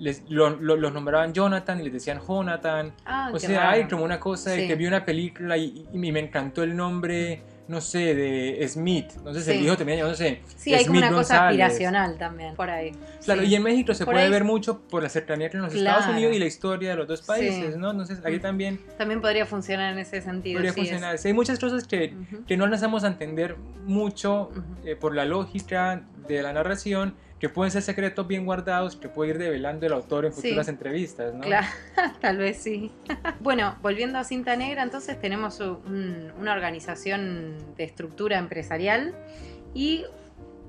les, 0.00 0.22
lo- 0.28 0.50
lo- 0.50 0.76
los 0.76 0.92
nombraban 0.92 1.32
Jonathan 1.32 1.78
y 1.80 1.84
les 1.84 1.92
decían 1.92 2.18
Jonathan. 2.26 2.92
Ah, 3.04 3.30
o 3.32 3.38
sea, 3.38 3.60
raro. 3.60 3.70
hay 3.70 3.84
como 3.88 4.02
una 4.02 4.18
cosa 4.18 4.50
de 4.50 4.62
Sí. 4.62 4.66
que 4.68 4.74
vi 4.74 4.86
una 4.86 5.04
película 5.04 5.56
y, 5.56 5.86
y 5.92 5.98
me 6.10 6.18
encantó 6.18 6.62
el 6.62 6.74
nombre, 6.74 7.42
no 7.68 7.80
sé, 7.80 8.14
de 8.16 8.66
Smith. 8.66 9.10
Entonces 9.16 9.46
el 9.46 9.58
Sí. 9.58 9.64
hijo 9.66 9.76
tenía, 9.76 10.02
no 10.02 10.14
sé. 10.14 10.40
Sí, 10.56 10.74
hay 10.74 10.84
como 10.86 10.98
Smith 10.98 11.08
una 11.10 11.16
cosa 11.18 11.34
González. 11.34 11.60
aspiracional 11.66 12.18
también, 12.18 12.56
por 12.56 12.68
ahí. 12.70 12.92
Claro, 13.24 13.42
Sí. 13.42 13.48
y 13.48 13.54
en 13.54 13.62
México 13.62 13.92
se 13.94 14.04
Por 14.06 14.14
puede 14.14 14.24
ahí- 14.26 14.30
ver 14.32 14.42
mucho 14.44 14.80
por 14.80 15.02
la 15.02 15.08
cercanía 15.10 15.50
con 15.50 15.60
los 15.60 15.72
Claro. 15.72 15.98
Estados 15.98 16.16
Unidos 16.16 16.34
y 16.34 16.38
la 16.40 16.46
historia 16.46 16.90
de 16.90 16.96
los 16.96 17.06
dos 17.06 17.22
países. 17.22 17.76
¿no? 17.76 17.90
Entonces 17.90 18.20
aquí 18.24 18.38
también 18.40 18.80
También 18.98 19.20
podría 19.20 19.44
funcionar 19.46 19.92
en 19.92 19.98
ese 20.00 20.20
sentido. 20.22 20.56
podría 20.56 20.72
sí, 20.72 20.80
es- 20.80 20.88
funcionar. 20.88 21.18
Sí, 21.18 21.28
hay 21.28 21.34
muchas 21.34 21.58
cosas 21.58 21.86
que, 21.86 22.14
Ujú. 22.32 22.44
que 22.46 22.56
no 22.56 22.64
alcanzamos 22.64 23.04
a 23.04 23.08
entender 23.08 23.56
mucho 23.86 24.48
Ujú. 24.50 24.62
eh, 24.86 24.96
por 24.96 25.14
la 25.14 25.24
lógica 25.26 26.02
de 26.26 26.42
la 26.42 26.52
narración, 26.52 27.14
que 27.40 27.48
pueden 27.48 27.70
ser 27.72 27.82
secretos 27.82 28.28
bien 28.28 28.44
guardados, 28.44 28.94
que 28.96 29.08
puede 29.08 29.30
ir 29.30 29.38
develando 29.38 29.86
el 29.86 29.92
autor 29.94 30.26
en 30.26 30.32
Sí. 30.32 30.42
futuras 30.42 30.68
entrevistas, 30.68 31.34
¿no? 31.34 31.40
Claro, 31.40 31.66
tal 32.20 32.36
vez 32.36 32.58
sí. 32.58 32.92
bueno, 33.40 33.76
volviendo 33.82 34.18
a 34.18 34.24
Cinta 34.24 34.54
Negra, 34.56 34.82
entonces 34.82 35.18
tenemos 35.20 35.58
un- 35.60 36.30
una 36.38 36.52
organización 36.52 37.74
de 37.76 37.84
estructura 37.84 38.38
empresarial 38.38 39.14
y 39.74 40.04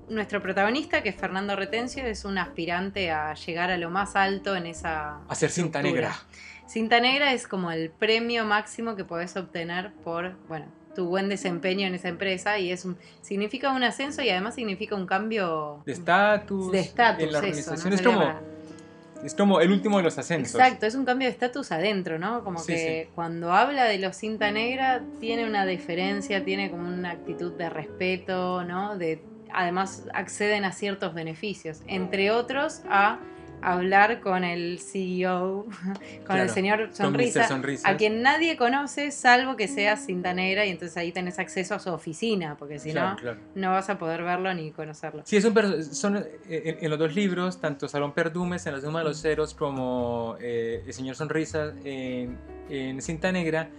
nuestro 0.10 0.42
protagonista, 0.42 1.04
que 1.04 1.10
es 1.10 1.16
Fernando 1.16 1.56
Retencio, 1.56 2.06
es 2.06 2.26
un 2.26 2.38
aspirante 2.38 3.12
a 3.12 3.34
llegar 3.34 3.70
a 3.72 3.78
lo 3.78 3.90
más 3.90 4.16
alto 4.16 4.56
en 4.56 4.66
esa... 4.66 5.20
Hacer 5.30 5.50
cinta 5.50 5.80
estructura. 5.80 6.10
negra. 6.10 6.24
Cinta 6.68 7.00
negra 7.02 7.34
es 7.34 7.48
como 7.48 7.72
el 7.72 7.90
premio 7.90 8.46
máximo 8.46 8.96
que 8.96 9.04
podés 9.06 9.36
obtener 9.38 9.92
por, 10.04 10.38
bueno, 10.48 10.66
tu 10.96 11.06
buen 11.08 11.30
desempeño 11.30 11.88
en 11.88 11.96
esa 11.96 12.10
empresa 12.10 12.60
y 12.60 12.72
es 12.72 12.86
un, 12.86 12.98
significa 13.22 13.72
un 13.72 13.84
ascenso 13.84 14.22
y 14.22 14.30
además 14.30 14.56
significa 14.56 14.96
un 14.96 15.06
cambio 15.06 15.82
De 15.86 15.94
estatus. 15.94 16.72
de 16.72 16.80
estatus. 16.80 17.24
En 17.24 17.32
la 17.32 17.40
eso, 17.40 17.48
organización. 17.72 17.90
no 17.90 17.96
es, 17.96 18.02
como, 18.02 18.34
es 19.24 19.36
como 19.36 19.62
el 19.62 19.72
último 19.72 19.98
de 19.98 20.04
los 20.04 20.18
ascensos. 20.18 20.56
Exacto, 20.60 20.86
es 20.86 20.96
un 20.96 21.06
cambio 21.06 21.28
de 21.28 21.32
estatus 21.34 21.72
adentro, 21.72 22.20
¿no? 22.20 22.44
Como 22.44 22.60
Sí, 22.60 22.74
que 22.74 23.10
cuando 23.16 23.54
habla 23.54 23.86
de 23.86 24.00
los 24.00 24.16
cinta 24.16 24.52
negra 24.52 25.02
tiene 25.20 25.46
una 25.46 25.66
deferencia, 25.66 26.44
tiene 26.44 26.70
como 26.72 26.88
una 26.88 27.12
actitud 27.12 27.54
de 27.54 27.70
respeto, 27.70 28.64
¿no? 28.64 28.98
De, 28.98 29.22
además 29.54 30.06
acceden 30.14 30.64
a 30.66 30.72
ciertos 30.72 31.14
beneficios, 31.14 31.82
entre 31.88 32.32
otros 32.32 32.82
a 32.90 33.20
hablar 33.62 34.20
con 34.22 34.44
el 34.44 34.80
CEO, 34.80 35.66
con 35.84 36.26
Claro, 36.26 36.44
el 36.44 36.50
señor. 36.50 36.90
Sonrisa, 36.94 37.48
Sonrisas. 37.48 37.86
a 37.90 37.98
quien 37.98 38.22
nadie 38.22 38.58
conoce 38.58 39.12
salvo 39.12 39.56
que 39.56 39.68
sea 39.68 39.98
cinta 39.98 40.34
negra 40.34 40.66
y 40.66 40.70
entonces 40.70 40.96
ahí 40.98 41.12
tenés 41.12 41.40
acceso 41.40 41.76
a 41.76 41.80
su 41.80 41.90
oficina, 41.92 42.56
porque 42.58 42.80
si 42.80 42.92
Claro, 42.92 43.10
no, 43.12 43.16
claro. 43.18 43.40
no 43.56 43.72
vas 43.72 43.90
a 43.90 43.98
poder 43.98 44.24
verlo 44.24 44.54
ni 44.54 44.72
conocerlo. 44.72 45.22
Sí, 45.26 45.38
es 45.38 45.46
un 45.46 45.54
perso- 45.54 45.82
son 45.94 46.18
eh, 46.18 46.30
en, 46.50 46.78
en 46.86 46.90
los 46.90 47.00
dos 47.00 47.16
libros, 47.16 47.60
tanto 47.62 47.88
Salón 47.88 48.14
Perdumes 48.14 48.66
en 48.66 48.74
la 48.74 48.82
Suma 48.82 49.00
de 49.00 49.06
los 49.06 49.22
Ceros 49.22 49.54
como 49.54 50.36
eh, 50.40 50.84
El 50.86 50.94
Señor 50.94 51.16
Sonrisa 51.16 51.74
en, 51.84 52.38
en 52.70 53.02
Cinta 53.02 53.32
Negra, 53.32 53.70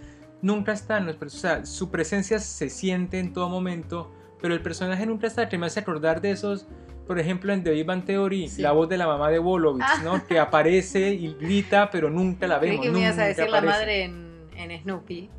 nunca 0.41 0.73
están 0.73 1.07
o 1.09 1.29
sea, 1.29 1.65
su 1.65 1.89
presencia 1.89 2.39
se 2.39 2.69
siente 2.69 3.19
en 3.19 3.33
todo 3.33 3.49
momento, 3.49 4.11
pero 4.41 4.53
el 4.53 4.61
personaje 4.61 5.05
nunca 5.05 5.27
está, 5.27 5.47
que 5.47 5.57
me 5.57 5.67
hace 5.67 5.79
acordar 5.79 6.19
de 6.19 6.31
esos, 6.31 6.67
por 7.07 7.19
ejemplo, 7.19 7.51
en 7.53 7.63
The 7.63 7.71
Big 7.71 7.85
Bang 7.85 8.05
Theory, 8.05 8.47
Sí. 8.47 8.61
la 8.61 8.71
voz 8.71 8.87
de 8.89 8.97
la 8.97 9.07
mamá 9.07 9.29
de 9.29 9.39
Wolowitz, 9.39 9.85
Ah. 9.87 10.01
¿no? 10.03 10.25
Que 10.27 10.39
aparece 10.39 11.13
y 11.13 11.33
grita, 11.33 11.89
pero 11.91 12.09
nunca 12.09 12.47
la 12.47 12.59
Creí 12.59 12.71
vemos. 12.71 12.85
que 12.85 12.91
me 12.91 12.99
ibas 13.01 13.17
a 13.17 13.25
decir 13.25 13.49
la 13.49 13.57
aparece. 13.59 13.79
madre 13.79 14.03
en, 14.03 14.71
en 14.71 14.81
Snoopy. 14.83 15.29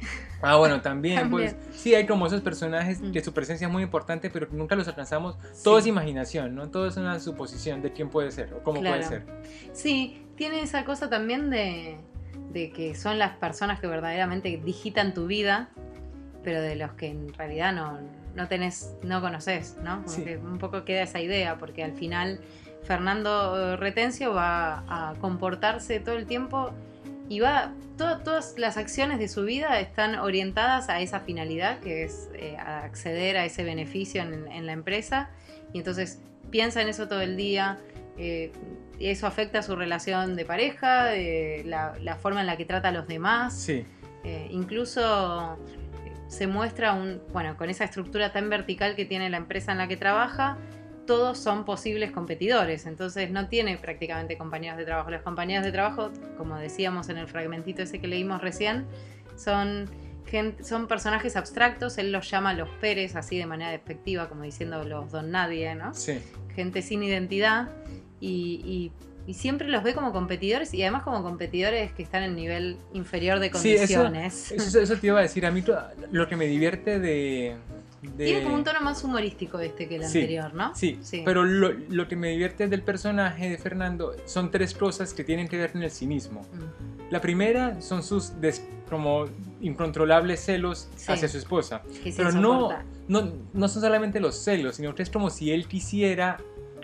Ah, 0.42 0.56
bueno, 0.56 0.82
también, 0.82 1.30
pues 1.30 1.56
sí, 1.72 1.94
hay 1.94 2.04
como 2.06 2.26
esos 2.26 2.42
personajes 2.42 3.00
Mm. 3.00 3.12
que 3.12 3.24
su 3.24 3.32
presencia 3.32 3.66
es 3.66 3.72
muy 3.72 3.82
importante, 3.82 4.28
pero 4.28 4.48
que 4.48 4.54
nunca 4.56 4.76
los 4.76 4.86
alcanzamos. 4.88 5.36
Todo 5.62 5.78
es 5.78 5.86
imaginación, 5.86 6.54
¿no? 6.54 6.68
Todo 6.70 6.86
es 6.86 6.96
una 6.98 7.18
suposición 7.18 7.80
de 7.80 7.92
quién 7.92 8.10
puede 8.10 8.30
ser 8.30 8.52
o 8.52 8.62
cómo 8.62 8.80
Claro. 8.80 8.96
puede 8.96 9.08
ser. 9.08 9.22
Sí, 9.72 10.22
tiene 10.36 10.60
esa 10.60 10.84
cosa 10.84 11.08
también 11.08 11.48
de, 11.48 11.96
de 12.52 12.70
que 12.72 12.94
son 12.94 13.18
las 13.18 13.36
personas 13.38 13.80
que 13.80 13.86
verdaderamente 13.86 14.60
digitan 14.62 15.14
tu 15.14 15.26
vida, 15.26 15.70
pero 16.42 16.60
de 16.60 16.76
los 16.76 16.92
que 16.92 17.06
en 17.06 17.32
realidad 17.32 17.72
no, 17.72 17.98
no 18.34 18.48
tenés, 18.48 18.94
no 19.02 19.20
conoces, 19.20 19.76
¿no? 19.82 19.96
Como 20.02 20.08
Sí. 20.08 20.24
que 20.24 20.36
un 20.36 20.58
poco 20.58 20.84
queda 20.84 21.02
esa 21.02 21.20
idea, 21.20 21.56
porque 21.56 21.82
al 21.84 21.92
final 21.92 22.40
Fernando 22.82 23.72
eh, 23.72 23.76
Retencio 23.76 24.32
va 24.34 24.84
a 24.88 25.14
comportarse 25.20 26.00
todo 26.00 26.16
el 26.16 26.26
tiempo 26.26 26.70
y 27.28 27.40
va. 27.40 27.72
to- 27.96 28.18
todas 28.18 28.54
las 28.58 28.76
acciones 28.76 29.18
de 29.20 29.28
su 29.28 29.44
vida 29.44 29.78
están 29.80 30.16
orientadas 30.16 30.88
a 30.88 31.00
esa 31.00 31.20
finalidad, 31.20 31.78
que 31.78 32.02
es 32.04 32.28
eh, 32.34 32.56
acceder 32.58 33.36
a 33.36 33.44
ese 33.44 33.62
beneficio 33.62 34.20
en, 34.22 34.50
en 34.50 34.66
la 34.66 34.72
empresa. 34.72 35.30
Y 35.72 35.78
entonces 35.78 36.18
piensa 36.50 36.82
en 36.82 36.88
eso 36.88 37.06
todo 37.08 37.20
el 37.22 37.36
día. 37.36 37.78
eh, 38.18 38.52
y 38.98 39.08
eso 39.08 39.26
afecta 39.26 39.60
su 39.62 39.74
relación 39.76 40.36
de 40.36 40.44
pareja, 40.44 41.14
eh, 41.16 41.62
la, 41.66 41.94
la 42.00 42.14
forma 42.16 42.40
en 42.42 42.46
la 42.46 42.56
que 42.56 42.64
trata 42.64 42.88
a 42.88 42.92
los 42.92 43.06
demás. 43.08 43.54
Sí, 43.56 43.84
Eh, 44.24 44.48
incluso 44.50 45.58
se 46.34 46.46
muestra 46.46 46.92
un, 46.92 47.22
bueno, 47.32 47.56
con 47.56 47.70
esa 47.70 47.84
estructura 47.84 48.32
tan 48.32 48.50
vertical 48.50 48.96
que 48.96 49.04
tiene 49.04 49.30
la 49.30 49.36
empresa 49.36 49.72
en 49.72 49.78
la 49.78 49.88
que 49.88 49.96
trabaja, 49.96 50.58
todos 51.06 51.38
son 51.38 51.64
posibles 51.64 52.10
competidores, 52.10 52.86
entonces 52.86 53.30
no 53.30 53.48
tiene 53.48 53.76
prácticamente 53.76 54.36
compañeros 54.36 54.78
de 54.78 54.84
trabajo. 54.84 55.10
Los 55.10 55.22
compañeros 55.22 55.64
de 55.64 55.70
trabajo, 55.70 56.10
como 56.36 56.56
decíamos 56.56 57.08
en 57.08 57.18
el 57.18 57.28
fragmentito 57.28 57.82
ese 57.82 58.00
que 58.00 58.08
leímos 58.08 58.40
recién, 58.40 58.86
son, 59.36 59.88
son 60.62 60.88
personajes 60.88 61.36
abstractos, 61.36 61.98
él 61.98 62.10
los 62.10 62.28
llama 62.30 62.54
los 62.54 62.68
Pérez, 62.80 63.16
así 63.16 63.38
de 63.38 63.46
manera 63.46 63.70
despectiva, 63.70 64.28
como 64.28 64.42
diciendo 64.42 64.82
los 64.84 65.12
don 65.12 65.30
nadie, 65.30 65.74
¿no? 65.74 65.94
sí. 65.94 66.20
gente 66.54 66.82
sin 66.82 67.02
identidad 67.02 67.68
y, 68.20 68.60
y- 68.64 68.92
y 69.26 69.34
siempre 69.34 69.68
los 69.68 69.82
ve 69.82 69.94
como 69.94 70.12
competidores 70.12 70.74
y 70.74 70.82
además 70.82 71.02
como 71.02 71.22
competidores 71.22 71.92
que 71.92 72.02
están 72.02 72.22
en 72.22 72.36
nivel 72.36 72.76
inferior 72.92 73.38
de 73.40 73.46
Sí, 73.54 73.72
eso- 73.72 73.78
condiciones. 74.02 74.52
Eso, 74.52 74.80
eso 74.80 74.96
te 74.96 75.06
iba 75.06 75.18
a 75.18 75.22
decir. 75.22 75.46
A 75.46 75.50
mí 75.50 75.64
lo 76.12 76.28
que 76.28 76.36
me 76.36 76.46
divierte 76.46 76.98
de. 76.98 77.56
de- 78.02 78.24
Tiene 78.26 78.42
como 78.42 78.54
un 78.56 78.64
tono 78.64 78.80
más 78.82 79.02
humorístico 79.02 79.58
este 79.60 79.88
que 79.88 79.96
el 79.96 80.04
Sí, 80.04 80.18
anterior, 80.20 80.52
¿no? 80.52 80.74
Sí, 80.74 80.98
Sí. 81.02 81.22
pero 81.24 81.42
lo, 81.42 81.72
lo 81.88 82.06
que 82.06 82.16
me 82.16 82.28
divierte 82.28 82.68
del 82.68 82.82
personaje 82.82 83.48
de 83.48 83.56
Fernando 83.56 84.14
son 84.26 84.50
tres 84.50 84.74
cosas 84.74 85.14
que 85.14 85.24
tienen 85.24 85.48
que 85.48 85.56
ver 85.56 85.72
con 85.72 85.82
el 85.82 85.90
cinismo. 85.90 86.42
Mm, 86.52 86.94
La 87.10 87.20
primera 87.20 87.80
son 87.80 88.02
sus 88.02 88.40
des- 88.40 88.62
como 88.90 89.26
incontrolables 89.60 90.40
celos 90.44 90.88
Sí. 90.96 91.12
hacia 91.12 91.28
su 91.28 91.38
esposa. 91.38 91.82
que 92.02 92.12
Pero 92.14 92.32
no, 92.32 92.70
no, 93.08 93.32
no 93.54 93.68
son 93.68 93.80
solamente 93.82 94.20
los 94.20 94.36
celos, 94.36 94.76
sino 94.76 94.94
que 94.94 95.02
es 95.02 95.10
como 95.10 95.30
si 95.30 95.50
él 95.52 95.66
quisiera 95.66 96.38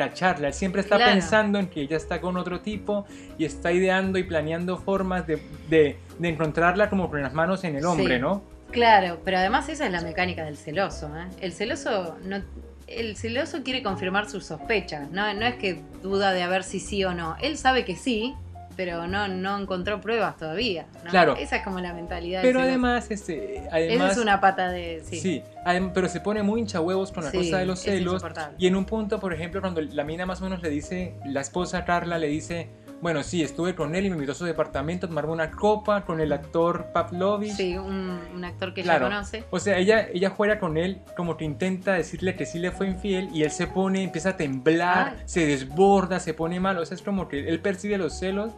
cacharla. 0.09 0.49
Él 0.49 0.55
siempre 0.55 0.81
está 0.81 0.97
Claro. 0.97 1.13
pensando 1.13 1.59
en 1.59 1.69
que 1.69 1.83
ella 1.83 1.97
está 1.97 2.21
con 2.21 2.37
otro 2.37 2.61
tipo 2.61 3.05
y 3.39 3.45
está 3.45 3.71
ideando 3.73 4.19
y 4.19 4.25
planeando 4.25 4.77
formas 4.79 5.27
de, 5.27 5.37
de- 5.69 5.99
de 6.19 6.29
encontrarla 6.29 6.89
como 6.91 7.09
con 7.11 7.23
las 7.23 7.33
manos 7.35 7.63
en 7.65 7.77
el 7.77 7.85
hombre, 7.85 8.17
Sí. 8.17 8.21
¿no? 8.21 8.43
Claro, 8.71 9.19
pero 9.25 9.39
además 9.39 9.69
esa 9.69 9.87
es 9.87 9.93
la 9.93 10.01
mecánica 10.01 10.45
del 10.45 10.57
celoso. 10.57 11.11
¿eh? 11.17 11.27
El 11.41 11.53
celoso 11.53 12.17
no, 12.25 12.43
el 12.87 13.17
celoso 13.17 13.63
quiere 13.63 13.83
confirmar 13.83 14.29
sus 14.31 14.47
sospechas. 14.47 15.11
No, 15.11 15.33
no 15.35 15.45
es 15.47 15.57
que 15.57 15.81
duda 16.03 16.33
de 16.33 16.43
a 16.43 16.49
ver 16.49 16.63
si 16.65 16.81
sí 16.81 17.05
o 17.05 17.13
no. 17.15 17.37
Él 17.41 17.57
sabe 17.59 17.85
que 17.85 17.97
sí, 17.97 18.35
pero 18.77 19.07
no, 19.07 19.29
no 19.29 19.59
encontró 19.59 20.01
pruebas 20.01 20.37
todavía. 20.37 20.87
¿no? 21.05 21.11
Claro. 21.11 21.37
Esa 21.37 21.57
es 21.57 21.63
como 21.63 21.81
la 21.81 21.93
mentalidad. 21.93 22.43
Pero 22.43 22.61
además, 22.61 23.11
este, 23.11 23.59
Esa 23.59 23.77
además, 23.77 24.13
es 24.13 24.19
una 24.19 24.41
pata 24.41 24.71
de. 24.71 25.03
Sí, 25.05 25.21
sí, 25.21 25.43
pero 25.95 26.09
se 26.09 26.21
pone 26.21 26.43
muy 26.43 26.61
hinchahuevos 26.61 27.13
con 27.13 27.25
la 27.25 27.31
Sí, 27.31 27.39
cosa 27.39 27.59
de 27.59 27.67
los 27.67 27.81
celos. 27.81 28.23
Y 28.59 28.67
en 28.67 28.77
un 28.77 28.85
punto, 28.85 29.21
por 29.21 29.33
ejemplo, 29.33 29.61
cuando 29.61 29.81
la 29.81 30.05
mina 30.05 30.27
más 30.27 30.41
o 30.41 30.45
menos 30.45 30.63
le 30.63 30.71
dice, 30.71 31.15
la 31.25 31.41
esposa 31.41 31.85
Carla 31.85 32.19
le 32.19 32.29
dice, 32.29 32.69
bueno, 33.01 33.23
sí, 33.23 33.43
estuve 33.43 33.75
con 33.75 33.95
él 33.95 34.05
y 34.07 34.11
me 34.11 34.17
invitó 34.17 34.33
a 34.33 34.35
su 34.35 34.45
departamento 34.45 35.07
a 35.07 35.09
tomarme 35.09 35.33
una 35.33 35.51
copa 35.51 36.05
con 36.05 36.21
el 36.21 36.33
actor 36.33 36.87
Pavlovich. 36.93 37.53
Sí, 37.55 37.77
un, 37.79 38.19
un 38.35 38.45
actor 38.45 38.75
que 38.75 38.83
Claro. 38.83 39.07
ella 39.07 39.17
conoce. 39.17 39.45
O 39.51 39.59
sea, 39.59 39.79
ella, 39.79 40.09
ella 40.13 40.31
juega 40.31 40.59
con 40.59 40.77
él 40.77 41.01
como 41.17 41.37
que 41.37 41.45
intenta 41.45 41.95
decirle 41.95 42.37
que 42.37 42.45
sí 42.47 42.59
le 42.59 42.71
fue 42.71 42.87
infiel 42.89 43.29
y 43.35 43.43
él 43.43 43.51
se 43.51 43.67
pone, 43.67 44.03
empieza 44.03 44.31
a 44.31 44.37
temblar, 44.37 45.17
Ay. 45.19 45.23
se 45.27 45.47
desborda, 45.47 46.21
se 46.21 46.35
pone 46.35 46.61
mal. 46.61 46.77
O 46.79 46.85
sea, 46.85 46.95
es 46.95 47.03
como 47.03 47.29
que 47.29 47.49
él 47.49 47.61
percibe 47.61 47.97
los 47.99 48.19
celos 48.19 48.53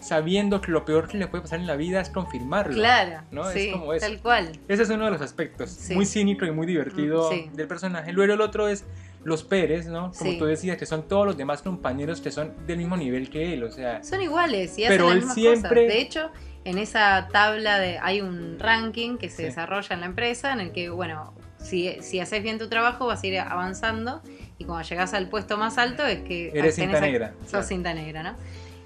sabiendo 0.00 0.60
que 0.60 0.70
lo 0.70 0.84
peor 0.84 1.08
que 1.08 1.16
le 1.16 1.26
puede 1.28 1.42
pasar 1.42 1.60
en 1.60 1.66
la 1.66 1.76
vida 1.76 2.00
es 2.00 2.10
confirmarlo. 2.10 2.74
Claro, 2.74 3.22
¿no? 3.30 3.48
Es 3.48 3.54
sí, 3.62 3.70
como 3.72 3.94
eso. 3.94 4.06
tal 4.06 4.20
cual. 4.20 4.52
Ese 4.68 4.82
es 4.82 4.90
uno 4.90 5.06
de 5.06 5.12
los 5.12 5.22
aspectos 5.22 5.70
Sí. 5.70 5.94
muy 5.94 6.04
cínico 6.04 6.44
y 6.44 6.50
muy 6.50 6.66
divertido 6.66 7.30
Mm, 7.30 7.34
sí. 7.34 7.50
del 7.54 7.66
personaje. 7.66 8.12
Luego 8.12 8.34
el 8.34 8.40
otro 8.42 8.68
es 8.68 8.84
los 9.24 9.42
Pérez, 9.44 9.86
¿no? 9.86 10.12
Como 10.16 10.30
Sí. 10.32 10.38
tú 10.38 10.44
decías, 10.44 10.76
que 10.76 10.86
son 10.86 11.08
todos 11.08 11.26
los 11.26 11.36
demás 11.36 11.62
compañeros 11.62 12.20
que 12.20 12.30
son 12.30 12.52
del 12.66 12.78
mismo 12.78 12.96
nivel 12.96 13.30
que 13.30 13.54
él. 13.54 13.64
O 13.64 13.70
sea, 13.70 14.02
Son 14.04 14.20
iguales 14.22 14.78
y 14.78 14.84
Pero 14.86 15.06
hacen 15.06 15.18
él 15.18 15.26
las 15.26 15.36
mismas 15.36 15.58
siempre- 15.58 15.82
cosas. 15.86 15.94
De 15.96 16.00
hecho, 16.00 16.30
en 16.64 16.78
esa 16.78 17.28
tabla 17.32 17.78
de 17.78 17.98
hay 17.98 18.20
un 18.20 18.58
ranking 18.58 19.16
que 19.18 19.28
se 19.30 19.36
Sí. 19.36 19.42
desarrolla 19.44 19.94
en 19.94 20.00
la 20.00 20.06
empresa 20.06 20.52
en 20.52 20.60
el 20.60 20.72
que, 20.72 20.88
bueno, 20.90 21.34
si, 21.58 21.96
si 22.02 22.20
haces 22.20 22.42
bien 22.42 22.58
tu 22.58 22.68
trabajo 22.68 23.06
vas 23.06 23.22
a 23.22 23.26
ir 23.26 23.38
avanzando 23.38 24.20
y 24.58 24.64
cuando 24.64 24.86
llegas 24.88 25.14
al 25.14 25.28
puesto 25.28 25.56
más 25.56 25.78
alto 25.78 26.04
es 26.06 26.20
que 26.20 26.50
Eres 26.54 26.74
cinta 26.74 26.98
a- 26.98 27.00
negra, 27.00 27.32
Sos 27.42 27.50
claro. 27.50 27.66
cinta 27.66 27.94
negra, 27.94 28.22
¿no? 28.22 28.34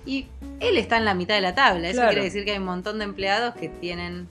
Y 0.07 0.27
él 0.61 0.79
está 0.79 0.97
en 0.97 1.05
la 1.05 1.15
mitad 1.15 1.35
de 1.35 1.41
la 1.41 1.55
tabla. 1.55 1.89
Eso 1.89 1.97
Claro. 1.99 2.11
quiere 2.13 2.25
decir 2.25 2.45
que 2.45 2.53
hay 2.53 2.59
un 2.59 2.65
montón 2.65 2.99
de 2.99 3.05
empleados 3.05 3.55
que 3.55 3.69
tienen 3.69 4.29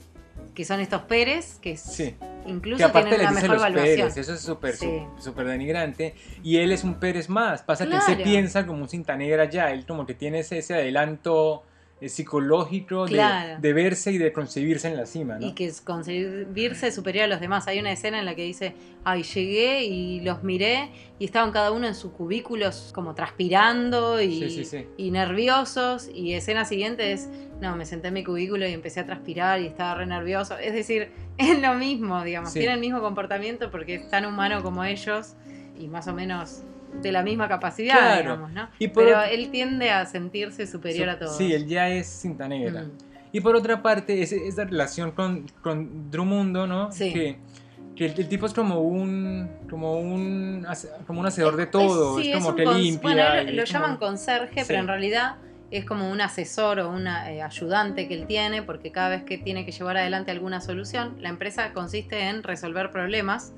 que 0.54 0.64
son 0.64 0.80
estos 0.80 1.02
Pérez, 1.02 1.58
que 1.62 1.76
sí. 1.76 2.16
Incluso 2.48 2.78
Que 2.78 2.84
aparte 2.84 3.10
tienen 3.10 3.26
le 3.26 3.30
una 3.32 3.40
dicen 3.40 3.50
mejor 3.50 3.70
los. 3.70 3.82
Pérez, 3.82 4.16
eso 4.16 4.34
es 4.34 4.40
súper 4.40 4.76
Sí. 4.76 5.02
denigrante. 5.46 6.14
Y 6.42 6.56
él 6.58 6.72
es 6.72 6.84
un 6.84 6.94
Pérez 6.94 7.28
más. 7.28 7.62
Pasa 7.62 7.86
que 7.86 7.94
él 7.94 8.02
se 8.02 8.16
piensa 8.16 8.66
como 8.66 8.82
un 8.82 8.88
cinta 8.88 9.16
negra 9.16 9.44
ya. 9.44 9.70
Él 9.70 9.84
como 9.86 10.06
que 10.06 10.14
tiene 10.14 10.40
ese, 10.40 10.58
ese 10.58 10.74
adelanto 10.74 11.62
psicológico 12.06 13.06
de, 13.06 13.12
Claro. 13.14 13.60
de 13.60 13.72
verse 13.72 14.12
y 14.12 14.18
de 14.18 14.32
concebirse 14.32 14.88
en 14.88 14.96
la 14.96 15.06
cima, 15.06 15.38
¿no? 15.38 15.46
Y 15.46 15.52
que 15.52 15.66
es 15.66 15.80
concebirse 15.80 16.92
superior 16.92 17.24
a 17.24 17.26
los 17.28 17.40
demás. 17.40 17.66
Hay 17.66 17.78
una 17.78 17.90
escena 17.90 18.18
en 18.18 18.24
la 18.24 18.34
que 18.34 18.42
dice, 18.44 18.74
ay, 19.04 19.22
llegué 19.24 19.84
y 19.84 20.20
los 20.20 20.42
miré 20.44 20.90
y 21.18 21.24
estaban 21.24 21.50
cada 21.50 21.72
uno 21.72 21.86
en 21.88 21.94
sus 21.94 22.12
cubículos 22.12 22.92
como 22.94 23.14
transpirando 23.14 24.20
y, 24.20 24.38
Sí, 24.38 24.50
sí, 24.50 24.64
sí. 24.64 24.86
y 24.96 25.10
nerviosos. 25.10 26.08
Y 26.14 26.34
escena 26.34 26.64
siguiente 26.64 27.12
es, 27.12 27.28
no, 27.60 27.74
me 27.76 27.84
senté 27.86 28.08
en 28.08 28.14
mi 28.14 28.24
cubículo 28.24 28.68
y 28.68 28.72
empecé 28.72 29.00
a 29.00 29.06
transpirar 29.06 29.60
y 29.60 29.66
estaba 29.66 29.94
re 29.96 30.06
nervioso. 30.06 30.56
Es 30.58 30.72
decir, 30.74 31.10
es 31.38 31.60
lo 31.60 31.74
mismo, 31.74 32.22
digamos. 32.22 32.52
Tiene 32.52 32.74
el 32.74 32.80
mismo 32.80 33.00
comportamiento 33.00 33.70
porque 33.70 33.94
es 33.96 34.08
tan 34.10 34.24
humano 34.26 34.62
como 34.62 34.84
ellos 34.84 35.34
y 35.78 35.88
más 35.88 36.06
o 36.08 36.14
menos 36.14 36.62
de 37.02 37.12
la 37.12 37.22
misma 37.22 37.48
capacidad, 37.48 37.96
Claro. 37.98 38.22
digamos, 38.22 38.52
¿no? 38.52 38.68
Y 38.78 38.88
por 38.88 39.04
Pero 39.04 39.22
él 39.22 39.50
tiende 39.50 39.90
a 39.90 40.04
sentirse 40.06 40.66
superior 40.66 41.08
a 41.10 41.18
todos. 41.18 41.36
Sí, 41.36 41.52
él 41.52 41.66
ya 41.66 41.88
es 41.88 42.06
cinta 42.08 42.48
negra. 42.48 42.82
Mm. 42.84 42.90
Y 43.32 43.40
por 43.40 43.54
otra 43.56 43.82
parte, 43.82 44.22
ese- 44.22 44.46
esa 44.48 44.64
relación 44.64 45.12
con, 45.12 45.46
con 45.62 46.10
Drumundo, 46.10 46.66
¿no? 46.66 46.90
Sí. 46.90 47.12
Que, 47.12 47.38
que 47.94 48.06
el, 48.06 48.18
el 48.18 48.28
tipo 48.28 48.46
es 48.46 48.54
como 48.54 48.80
un 48.80 49.48
como 49.68 49.98
un 50.00 50.66
como 51.06 51.20
un 51.20 51.26
hacedor 51.26 51.56
de 51.56 51.64
Es- 51.64 51.70
todo, 51.70 52.18
sí, 52.20 52.30
es 52.30 52.36
como 52.38 52.50
un 52.50 52.56
que 52.56 52.64
cons- 52.64 52.80
limpia. 52.80 53.00
Bueno, 53.02 53.22
lo 53.52 53.62
es 53.62 53.70
como- 53.72 53.84
llaman 53.84 53.96
conserje, 53.98 54.60
Sí. 54.60 54.64
pero 54.68 54.80
en 54.80 54.86
realidad 54.88 55.36
es 55.70 55.84
como 55.84 56.10
un 56.10 56.20
asesor 56.22 56.80
o 56.80 56.90
un 56.90 57.06
ayudante 57.06 58.08
que 58.08 58.14
él 58.14 58.26
tiene, 58.26 58.62
porque 58.62 58.90
cada 58.90 59.10
vez 59.10 59.24
que 59.24 59.36
tiene 59.36 59.66
que 59.66 59.72
llevar 59.72 59.98
adelante 59.98 60.30
alguna 60.30 60.62
solución, 60.62 61.16
la 61.20 61.28
empresa 61.28 61.74
consiste 61.74 62.20
en 62.30 62.42
resolver 62.42 62.90
problemas. 62.90 63.52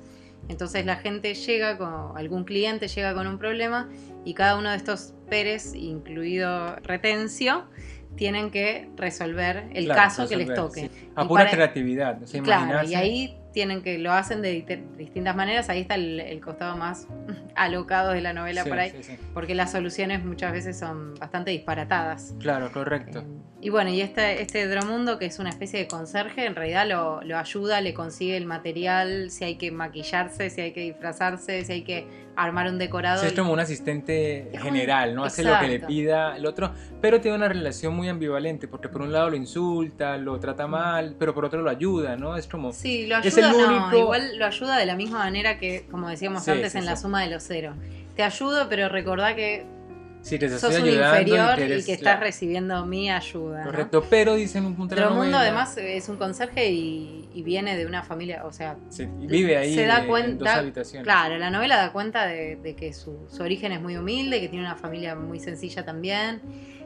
Entonces 0.49 0.85
la 0.85 0.97
gente 0.97 1.33
llega 1.33 1.77
con, 1.77 2.17
algún 2.17 2.43
cliente 2.43 2.87
llega 2.87 3.13
con 3.13 3.27
un 3.27 3.37
problema 3.37 3.89
y 4.25 4.33
cada 4.33 4.57
uno 4.57 4.69
de 4.71 4.77
estos 4.77 5.13
Pérez, 5.29 5.73
incluido 5.75 6.75
Retencio, 6.83 7.65
tienen 8.17 8.51
que 8.51 8.89
resolver 8.97 9.69
el 9.73 9.85
Claro, 9.85 10.01
caso 10.01 10.27
que 10.27 10.35
les 10.35 10.53
toque. 10.53 10.89
sí. 10.93 11.09
A 11.15 11.23
Y 11.23 11.27
pura 11.27 11.43
para- 11.45 11.55
creatividad, 11.55 12.21
o 12.21 12.27
sea, 12.27 12.41
Claro, 12.41 12.85
y 12.87 12.95
ahí 12.95 13.37
tienen 13.51 13.81
que 13.81 13.97
lo 13.97 14.11
hacen 14.13 14.41
de 14.41 14.65
distintas 14.97 15.35
maneras. 15.35 15.69
Ahí 15.69 15.81
está 15.81 15.95
el, 15.95 16.19
el 16.19 16.39
costado 16.41 16.77
más 16.77 17.07
alocado 17.55 18.11
de 18.11 18.21
la 18.21 18.33
novela 18.33 18.63
Sí, 18.63 18.69
por 18.69 18.79
ahí, 18.79 18.91
sí, 18.91 19.03
sí. 19.03 19.17
porque 19.33 19.55
las 19.55 19.71
soluciones 19.71 20.23
muchas 20.23 20.51
veces 20.51 20.77
son 20.77 21.15
bastante 21.15 21.51
disparatadas. 21.51 22.33
Claro, 22.39 22.71
correcto. 22.71 23.19
Eh, 23.19 23.25
y 23.61 23.69
bueno, 23.69 23.91
y 23.91 24.01
este, 24.01 24.41
este 24.41 24.67
Dromundo, 24.67 25.19
que 25.19 25.27
es 25.27 25.37
una 25.37 25.49
especie 25.49 25.79
de 25.79 25.87
conserje, 25.87 26.45
en 26.45 26.55
realidad 26.55 26.87
lo, 26.87 27.21
lo 27.21 27.37
ayuda, 27.37 27.79
le 27.81 27.93
consigue 27.93 28.35
el 28.35 28.47
material, 28.47 29.29
si 29.29 29.43
hay 29.43 29.55
que 29.55 29.69
maquillarse, 29.71 30.49
si 30.49 30.61
hay 30.61 30.71
que 30.71 30.81
disfrazarse, 30.81 31.63
si 31.63 31.71
hay 31.71 31.81
que 31.83 32.07
armar 32.35 32.67
un 32.67 32.77
decorado. 32.77 33.21
Sí, 33.21 33.27
es 33.27 33.33
como 33.33 33.51
un 33.53 33.59
asistente 33.59 34.49
Es 34.55 34.61
general, 34.61 35.13
¿no? 35.15 35.23
Hace 35.25 35.43
lo 35.43 35.57
que 35.59 35.67
le 35.67 35.79
pida 35.79 36.35
el 36.37 36.45
otro, 36.45 36.71
pero 37.01 37.19
tiene 37.21 37.37
una 37.37 37.47
relación 37.47 37.95
muy 37.95 38.09
ambivalente, 38.09 38.67
porque 38.67 38.89
por 38.89 39.01
un 39.01 39.11
lado 39.11 39.29
lo 39.29 39.35
insulta, 39.35 40.17
lo 40.17 40.39
trata 40.39 40.67
mal, 40.67 41.15
pero 41.19 41.33
por 41.33 41.45
otro 41.45 41.61
lo 41.61 41.69
ayuda, 41.69 42.15
¿no? 42.15 42.35
Es 42.37 42.47
como... 42.47 42.71
Sí, 42.71 43.07
lo 43.07 43.17
Es 43.17 43.37
ayuda, 43.37 43.51
el 43.51 43.57
no, 43.57 43.77
único- 43.87 43.97
igual 43.97 44.37
lo 44.37 44.45
ayuda 44.45 44.77
de 44.77 44.85
la 44.85 44.95
misma 44.95 45.19
manera 45.19 45.57
que, 45.59 45.87
como 45.91 46.09
decíamos 46.09 46.43
Sí, 46.43 46.51
antes, 46.51 46.71
sí, 46.71 46.77
en 46.77 46.85
la 46.85 46.95
suma 46.95 47.21
de 47.23 47.29
los 47.29 47.43
ceros. 47.43 47.75
Te 48.15 48.23
ayudo, 48.23 48.67
pero 48.69 48.89
recordá 48.89 49.35
que 49.35 49.65
Sí, 50.21 50.37
te 50.37 50.47
sos 50.49 50.63
estoy 50.63 50.83
un 50.83 50.89
ayudando 50.89 51.19
inferior 51.19 51.59
y 51.59 51.79
y 51.79 51.83
que 51.83 51.93
estás 51.93 52.19
recibiendo 52.19 52.85
mi 52.85 53.09
ayuda. 53.09 53.59
¿no? 53.59 53.65
Correcto, 53.65 54.05
pero 54.09 54.35
dicen 54.35 54.65
un 54.65 54.75
punto 54.75 54.93
de 54.95 55.01
Pero 55.01 55.15
Mundo 55.15 55.37
además 55.37 55.75
es 55.77 56.07
un 56.09 56.17
conserje 56.17 56.69
y, 56.69 57.27
y 57.33 57.41
viene 57.41 57.75
de 57.75 57.85
una 57.87 58.03
familia, 58.03 58.45
o 58.45 58.53
sea, 58.53 58.77
Sí, 58.89 59.07
vive 59.17 59.57
ahí 59.57 59.73
se 59.73 59.85
da 59.85 60.05
en 60.05 60.37
dos 60.37 60.47
habitaciones. 60.47 61.03
claro, 61.03 61.37
la 61.37 61.49
novela 61.49 61.77
da 61.77 61.91
cuenta 61.91 62.27
de, 62.27 62.55
de 62.57 62.75
que 62.75 62.93
su, 62.93 63.17
su 63.29 63.41
origen 63.41 63.71
es 63.71 63.81
muy 63.81 63.97
humilde, 63.97 64.39
que 64.39 64.47
tiene 64.47 64.63
una 64.65 64.75
familia 64.75 65.15
muy 65.15 65.39
sencilla 65.39 65.83
también, 65.83 66.41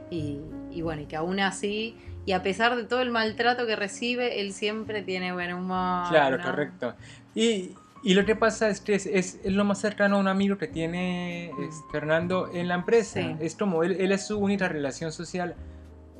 y, 0.09 0.39
y 0.71 0.81
bueno, 0.81 1.01
y 1.01 1.05
que 1.05 1.17
aún 1.17 1.39
así, 1.41 1.97
y 2.25 2.31
a 2.31 2.41
pesar 2.41 2.75
de 2.75 2.85
todo 2.85 3.01
el 3.01 3.11
maltrato 3.11 3.67
que 3.67 3.75
recibe, 3.75 4.39
él 4.39 4.53
siempre 4.53 5.01
tiene 5.01 5.33
buen 5.33 5.53
humor. 5.53 6.07
Claro, 6.09 6.37
¿no? 6.37 6.43
correcto. 6.43 6.95
Y, 7.35 7.71
y 8.05 8.13
lo 8.13 8.23
que 8.25 8.35
pasa 8.35 8.69
es 8.69 8.79
que 8.79 8.95
es, 8.95 9.05
es- 9.05 9.39
es 9.43 9.51
lo 9.51 9.65
más 9.65 9.79
cercano 9.79 10.15
a 10.15 10.19
un 10.19 10.27
amigo 10.29 10.57
que 10.57 10.67
tiene 10.67 11.47
es, 11.49 11.83
Fernando 11.91 12.49
en 12.53 12.67
la 12.69 12.75
empresa. 12.75 13.19
Sí. 13.19 13.35
Es 13.41 13.55
como 13.55 13.83
él, 13.83 13.97
él 13.99 14.11
es 14.13 14.25
su 14.27 14.37
única 14.39 14.69
relación 14.69 15.11
social 15.11 15.55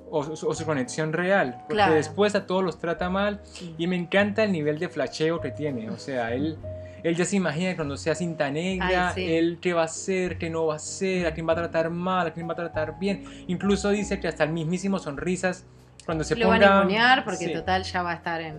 o, 0.10 0.36
su- 0.36 0.48
o 0.48 0.54
su 0.54 0.66
conexión 0.66 1.14
real. 1.14 1.58
Porque 1.62 1.76
Claro. 1.76 1.94
después 1.94 2.36
a 2.36 2.46
todos 2.46 2.64
los 2.64 2.80
trata 2.80 3.10
mal 3.10 3.42
y 3.78 3.88
me 3.88 3.96
encanta 3.96 4.44
el 4.44 4.52
nivel 4.52 4.80
de 4.80 4.90
flasheo 4.90 5.40
que 5.42 5.52
tiene. 5.52 5.90
O 5.90 5.98
sea, 5.98 6.34
él... 6.34 6.58
Él 7.04 7.16
ya 7.16 7.24
se 7.24 7.36
imagina 7.36 7.70
que 7.70 7.76
cuando 7.76 7.98
sea 7.98 8.16
cinta 8.16 8.50
negra, 8.50 9.10
Ay, 9.10 9.14
sí. 9.14 9.32
él 9.36 9.60
qué 9.62 9.74
va 9.74 9.84
a 9.84 9.86
hacer, 9.86 10.40
qué 10.40 10.50
no 10.50 10.66
va 10.66 10.74
a 10.74 10.78
hacer, 10.78 11.28
a 11.28 11.36
quién 11.36 11.48
va 11.48 11.54
a 11.54 11.58
tratar 11.58 11.92
mal, 11.92 12.26
a 12.26 12.34
quién 12.34 12.48
va 12.50 12.54
a 12.54 12.56
tratar 12.56 12.98
bien. 12.98 13.24
Incluso 13.46 13.92
dice 13.92 14.20
que 14.20 14.28
hasta 14.28 14.44
el 14.44 14.50
mismísimo 14.50 14.98
sonrisas 14.98 15.66
cuando 16.04 16.24
se 16.24 16.36
Lo 16.36 16.48
ponga... 16.48 16.84
van 16.84 16.96
a 16.96 17.24
porque 17.24 17.46
Sí. 17.46 17.54
total 17.54 17.84
ya 17.84 18.02
va 18.02 18.10
a 18.10 18.16
estar 18.16 18.42
en... 18.42 18.56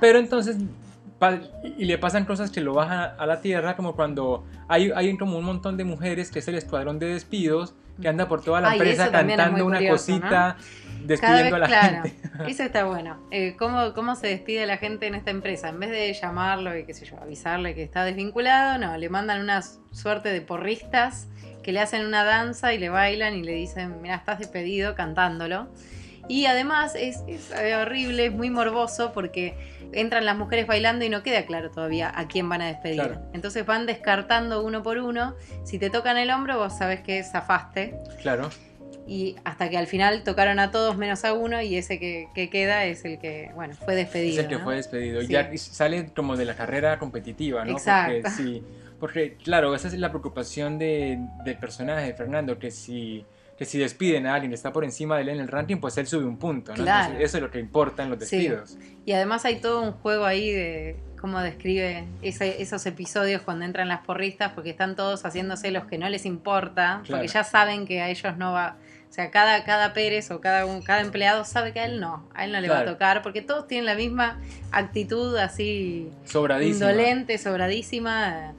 Pero 0.00 0.18
entonces, 0.18 0.56
y 1.78 1.84
le 1.84 1.98
pasan 1.98 2.24
cosas 2.24 2.50
que 2.50 2.60
lo 2.60 2.74
bajan 2.74 3.12
a 3.18 3.26
la 3.26 3.40
tierra, 3.40 3.76
como 3.76 3.94
cuando 3.94 4.44
hay, 4.68 4.90
hay 4.94 5.16
como 5.16 5.38
un 5.38 5.44
montón 5.44 5.76
de 5.76 5.84
mujeres, 5.84 6.30
que 6.30 6.40
es 6.40 6.48
el 6.48 6.56
escuadrón 6.56 6.98
de 6.98 7.06
despidos, 7.06 7.74
que 8.00 8.08
anda 8.08 8.26
por 8.28 8.42
toda 8.42 8.60
la 8.60 8.70
Ay, 8.70 8.78
empresa 8.78 9.10
cantando 9.10 9.66
una 9.66 9.78
curioso, 9.78 10.12
cosita, 10.12 10.56
despidiendo 11.04 11.44
vez, 11.44 11.52
a 11.54 11.58
la 11.58 11.66
claro, 11.66 12.02
gente. 12.02 12.16
eso 12.48 12.62
está 12.62 12.84
bueno. 12.84 13.18
Eh, 13.30 13.54
¿cómo, 13.58 13.92
¿Cómo 13.94 14.16
se 14.16 14.28
despide 14.28 14.66
la 14.66 14.78
gente 14.78 15.06
en 15.06 15.14
esta 15.14 15.30
empresa? 15.30 15.68
En 15.68 15.78
vez 15.78 15.90
de 15.90 16.12
llamarlo 16.12 16.76
y 16.76 16.84
qué 16.84 16.94
sé 16.94 17.04
yo, 17.04 17.16
avisarle 17.20 17.74
que 17.74 17.82
está 17.82 18.04
desvinculado, 18.04 18.78
no, 18.78 18.96
le 18.96 19.08
mandan 19.08 19.40
una 19.40 19.62
suerte 19.92 20.30
de 20.30 20.40
porristas 20.40 21.28
que 21.62 21.72
le 21.72 21.80
hacen 21.80 22.04
una 22.04 22.24
danza 22.24 22.74
y 22.74 22.78
le 22.78 22.88
bailan 22.88 23.34
y 23.34 23.42
le 23.42 23.52
dicen, 23.52 24.00
mira, 24.02 24.16
estás 24.16 24.38
despedido 24.38 24.94
cantándolo. 24.94 25.68
Y 26.28 26.46
además 26.46 26.94
es, 26.94 27.22
es, 27.26 27.50
eh, 27.52 27.76
horrible, 27.76 28.26
es 28.26 28.32
muy 28.32 28.50
morboso 28.50 29.12
porque 29.12 29.56
entran 29.92 30.24
las 30.24 30.36
mujeres 30.36 30.66
bailando 30.66 31.04
y 31.04 31.08
no 31.08 31.22
queda 31.22 31.46
claro 31.46 31.70
todavía 31.70 32.12
a 32.14 32.28
quién 32.28 32.48
van 32.48 32.62
a 32.62 32.66
despedir. 32.66 32.96
Claro. 32.96 33.20
Entonces 33.32 33.64
van 33.66 33.86
descartando 33.86 34.62
uno 34.62 34.82
por 34.82 34.98
uno. 34.98 35.34
Si 35.64 35.78
te 35.78 35.90
tocan 35.90 36.16
el 36.16 36.30
hombro, 36.30 36.58
vos 36.58 36.76
sabés 36.76 37.00
que 37.00 37.22
zafaste 37.22 37.94
Claro, 38.20 38.50
y 39.06 39.36
hasta 39.44 39.68
que 39.68 39.78
al 39.78 39.86
final 39.86 40.22
tocaron 40.22 40.58
a 40.58 40.70
todos 40.70 40.96
menos 40.96 41.24
a 41.24 41.32
uno 41.32 41.60
y 41.60 41.76
ese 41.76 41.98
que, 41.98 42.28
que 42.34 42.48
queda 42.50 42.84
es 42.84 43.04
el 43.04 43.18
que, 43.18 43.50
bueno, 43.54 43.74
fue 43.74 43.94
despedido. 43.94 44.34
es 44.34 44.44
el 44.44 44.48
que 44.48 44.58
¿no? 44.58 44.64
fue 44.64 44.76
despedido. 44.76 45.20
Sí. 45.22 45.28
Ya 45.28 45.50
sale 45.56 46.06
como 46.14 46.36
de 46.36 46.44
la 46.44 46.54
carrera 46.54 46.98
competitiva, 46.98 47.64
¿no? 47.64 47.72
Exacto. 47.72 48.14
Porque, 48.22 48.30
sí, 48.30 48.62
porque, 49.00 49.36
claro, 49.36 49.74
esa 49.74 49.88
es 49.88 49.94
la 49.94 50.10
preocupación 50.10 50.78
de, 50.78 51.18
del 51.44 51.58
personaje 51.58 52.06
de 52.06 52.14
Fernando, 52.14 52.58
que 52.58 52.70
si, 52.70 53.26
que 53.64 53.70
si 53.70 53.78
despiden 53.78 54.26
a 54.26 54.34
alguien 54.34 54.50
que 54.50 54.56
está 54.56 54.72
por 54.72 54.82
encima 54.84 55.16
de 55.16 55.22
él 55.22 55.28
en 55.30 55.40
el 55.40 55.48
ranking, 55.48 55.76
pues 55.76 55.96
él 55.98 56.06
sube 56.06 56.24
un 56.24 56.36
punto, 56.38 56.72
¿no? 56.74 56.82
Claro. 56.82 57.04
Entonces, 57.06 57.28
eso 57.28 57.36
es 57.38 57.42
lo 57.44 57.50
que 57.50 57.60
importa 57.60 58.02
en 58.02 58.10
los 58.10 58.18
Sí. 58.28 58.36
despidos. 58.38 58.76
Y 59.06 59.12
además 59.12 59.44
hay 59.44 59.60
todo 59.60 59.82
un 59.82 59.92
juego 59.92 60.24
ahí 60.24 60.50
de 60.50 60.96
cómo 61.20 61.40
describe 61.40 62.04
ese- 62.22 62.60
esos 62.60 62.84
episodios 62.86 63.42
cuando 63.42 63.64
entran 63.64 63.86
las 63.86 64.00
porristas, 64.04 64.52
porque 64.54 64.70
están 64.70 64.96
todos 64.96 65.24
haciéndose 65.24 65.70
los 65.70 65.84
que 65.84 65.96
no 65.96 66.08
les 66.08 66.26
importa, 66.26 67.02
Claro. 67.04 67.20
porque 67.22 67.28
ya 67.28 67.44
saben 67.44 67.86
que 67.86 68.02
a 68.02 68.08
ellos 68.08 68.36
no 68.36 68.52
va. 68.52 68.76
O 69.08 69.12
sea, 69.14 69.30
cada, 69.30 69.62
cada 69.64 69.92
Pérez 69.92 70.30
o 70.30 70.40
cada, 70.40 70.64
un- 70.66 70.82
cada 70.82 71.00
empleado 71.02 71.44
sabe 71.44 71.72
que 71.72 71.80
a 71.80 71.84
él 71.84 72.00
no, 72.00 72.28
a 72.34 72.44
él 72.46 72.50
no 72.52 72.60
le 72.60 72.68
va 72.68 72.80
a 72.80 72.84
tocar, 72.86 73.22
porque 73.22 73.42
todos 73.42 73.66
tienen 73.68 73.84
la 73.86 73.94
misma 73.94 74.40
actitud 74.72 75.36
así 75.36 76.08
Sobradísimo. 76.24 76.90
indolente, 76.90 77.36
sobradísima. 77.38 78.54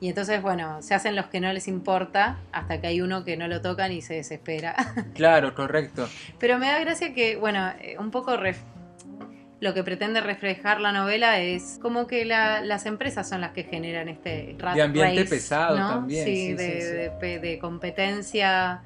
Y 0.00 0.08
entonces, 0.08 0.42
bueno, 0.42 0.82
se 0.82 0.94
hacen 0.94 1.16
los 1.16 1.26
que 1.26 1.40
no 1.40 1.52
les 1.52 1.68
importa 1.68 2.36
hasta 2.52 2.80
que 2.80 2.86
hay 2.88 3.00
uno 3.00 3.24
que 3.24 3.36
no 3.36 3.48
lo 3.48 3.62
tocan 3.62 3.92
y 3.92 4.02
se 4.02 4.14
desespera. 4.14 4.74
Claro, 5.14 5.54
correcto. 5.54 6.08
Pero 6.38 6.58
me 6.58 6.66
da 6.66 6.78
gracia 6.80 7.14
que, 7.14 7.36
bueno, 7.36 7.72
eh, 7.80 7.96
un 7.98 8.10
poco 8.10 8.36
ref- 8.36 8.60
lo 9.60 9.72
que 9.72 9.82
pretende 9.82 10.20
reflejar 10.20 10.82
la 10.82 10.92
novela 10.92 11.40
es 11.40 11.78
como 11.80 12.06
que 12.06 12.26
la- 12.26 12.60
las 12.60 12.84
empresas 12.84 13.26
son 13.26 13.40
las 13.40 13.52
que 13.52 13.64
generan 13.64 14.08
este 14.10 14.54
rat 14.58 14.74
De 14.74 14.82
ambiente 14.82 15.20
race, 15.22 15.34
pesado 15.34 15.78
¿no? 15.78 15.88
también, 15.88 16.24
Sí, 16.26 16.34
sí, 16.48 16.52
de, 16.52 17.10
sí, 17.18 17.26
sí. 17.26 17.38
de 17.38 17.58
competencia 17.58 18.82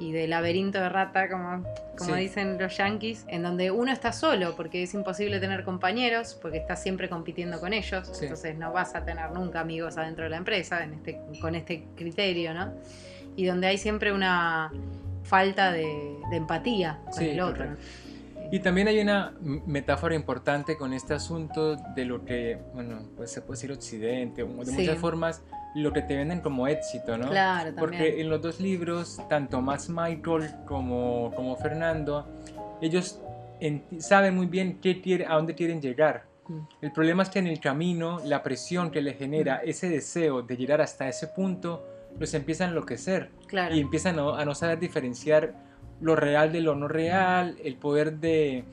y 0.00 0.12
de 0.12 0.26
laberinto 0.26 0.80
de 0.80 0.88
rata, 0.88 1.28
como, 1.28 1.62
como 1.96 2.14
Sí. 2.14 2.20
dicen 2.22 2.56
los 2.58 2.76
yankees, 2.76 3.24
en 3.28 3.42
donde 3.42 3.70
uno 3.70 3.92
está 3.92 4.12
solo 4.12 4.56
porque 4.56 4.82
es 4.82 4.94
imposible 4.94 5.38
tener 5.40 5.62
compañeros, 5.62 6.36
porque 6.40 6.56
estás 6.58 6.82
siempre 6.82 7.08
compitiendo 7.08 7.60
con 7.60 7.72
ellos, 7.74 8.08
Sí. 8.12 8.24
entonces 8.24 8.56
no 8.56 8.72
vas 8.72 8.94
a 8.94 9.04
tener 9.04 9.30
nunca 9.32 9.60
amigos 9.60 9.98
adentro 9.98 10.24
de 10.24 10.30
la 10.30 10.38
empresa 10.38 10.82
en 10.82 10.94
este, 10.94 11.20
con 11.40 11.54
este 11.54 11.84
criterio, 11.96 12.54
¿no? 12.54 12.72
Y 13.36 13.44
donde 13.44 13.66
hay 13.66 13.76
siempre 13.78 14.12
una 14.12 14.72
falta 15.22 15.70
de, 15.70 15.86
de 16.30 16.36
empatía 16.36 16.98
con 17.04 17.12
Sí, 17.14 17.28
el 17.28 17.40
otro. 17.40 17.66
Y 18.52 18.58
también 18.60 18.88
hay 18.88 18.98
una 19.00 19.32
metáfora 19.40 20.14
importante 20.14 20.76
con 20.76 20.92
este 20.92 21.14
asunto 21.14 21.76
de 21.76 22.04
lo 22.04 22.24
que, 22.24 22.58
bueno, 22.74 23.02
pues 23.16 23.30
se 23.30 23.42
puede 23.42 23.56
decir 23.58 23.70
occidente, 23.72 24.42
o 24.42 24.48
de 24.48 24.66
Sí. 24.66 24.72
muchas 24.72 24.98
formas, 24.98 25.42
lo 25.76 25.92
que 25.92 26.02
te 26.02 26.16
venden 26.16 26.40
como 26.40 26.66
éxito, 26.66 27.16
¿no? 27.16 27.28
Claro, 27.28 27.66
también. 27.72 27.76
Porque 27.78 28.20
en 28.20 28.28
los 28.28 28.42
dos 28.42 28.58
libros, 28.60 29.20
tanto 29.28 29.60
Max 29.62 29.88
Michael 29.88 30.50
como, 30.66 31.32
como 31.36 31.54
Fernando, 31.56 32.26
ellos 32.80 33.20
en- 33.60 33.84
saben 34.00 34.34
muy 34.34 34.46
bien 34.46 34.80
qué 34.80 35.00
quiere, 35.00 35.26
a 35.26 35.34
dónde 35.34 35.54
quieren 35.54 35.80
llegar. 35.80 36.24
Mm. 36.48 36.58
El 36.80 36.90
problema 36.92 37.22
es 37.22 37.28
que 37.28 37.38
en 37.38 37.46
el 37.46 37.60
camino, 37.60 38.20
la 38.24 38.42
presión 38.42 38.90
que 38.90 39.00
le 39.00 39.14
genera 39.14 39.56
ese 39.64 39.88
deseo 39.88 40.42
de 40.42 40.56
llegar 40.56 40.80
hasta 40.80 41.08
ese 41.08 41.28
punto, 41.28 41.86
los 42.18 42.34
empieza 42.34 42.64
a 42.64 42.68
enloquecer 42.68 43.30
Claro. 43.46 43.72
y 43.76 43.80
empiezan 43.80 44.14
a 44.14 44.22
no, 44.22 44.34
a 44.34 44.44
no 44.44 44.56
saber 44.56 44.80
diferenciar 44.80 45.54
lo 46.00 46.16
real 46.16 46.52
de 46.52 46.60
lo 46.60 46.74
no 46.74 46.88
real, 46.88 47.56
el 47.64 47.76
poder 47.76 48.14
de, 48.18 48.64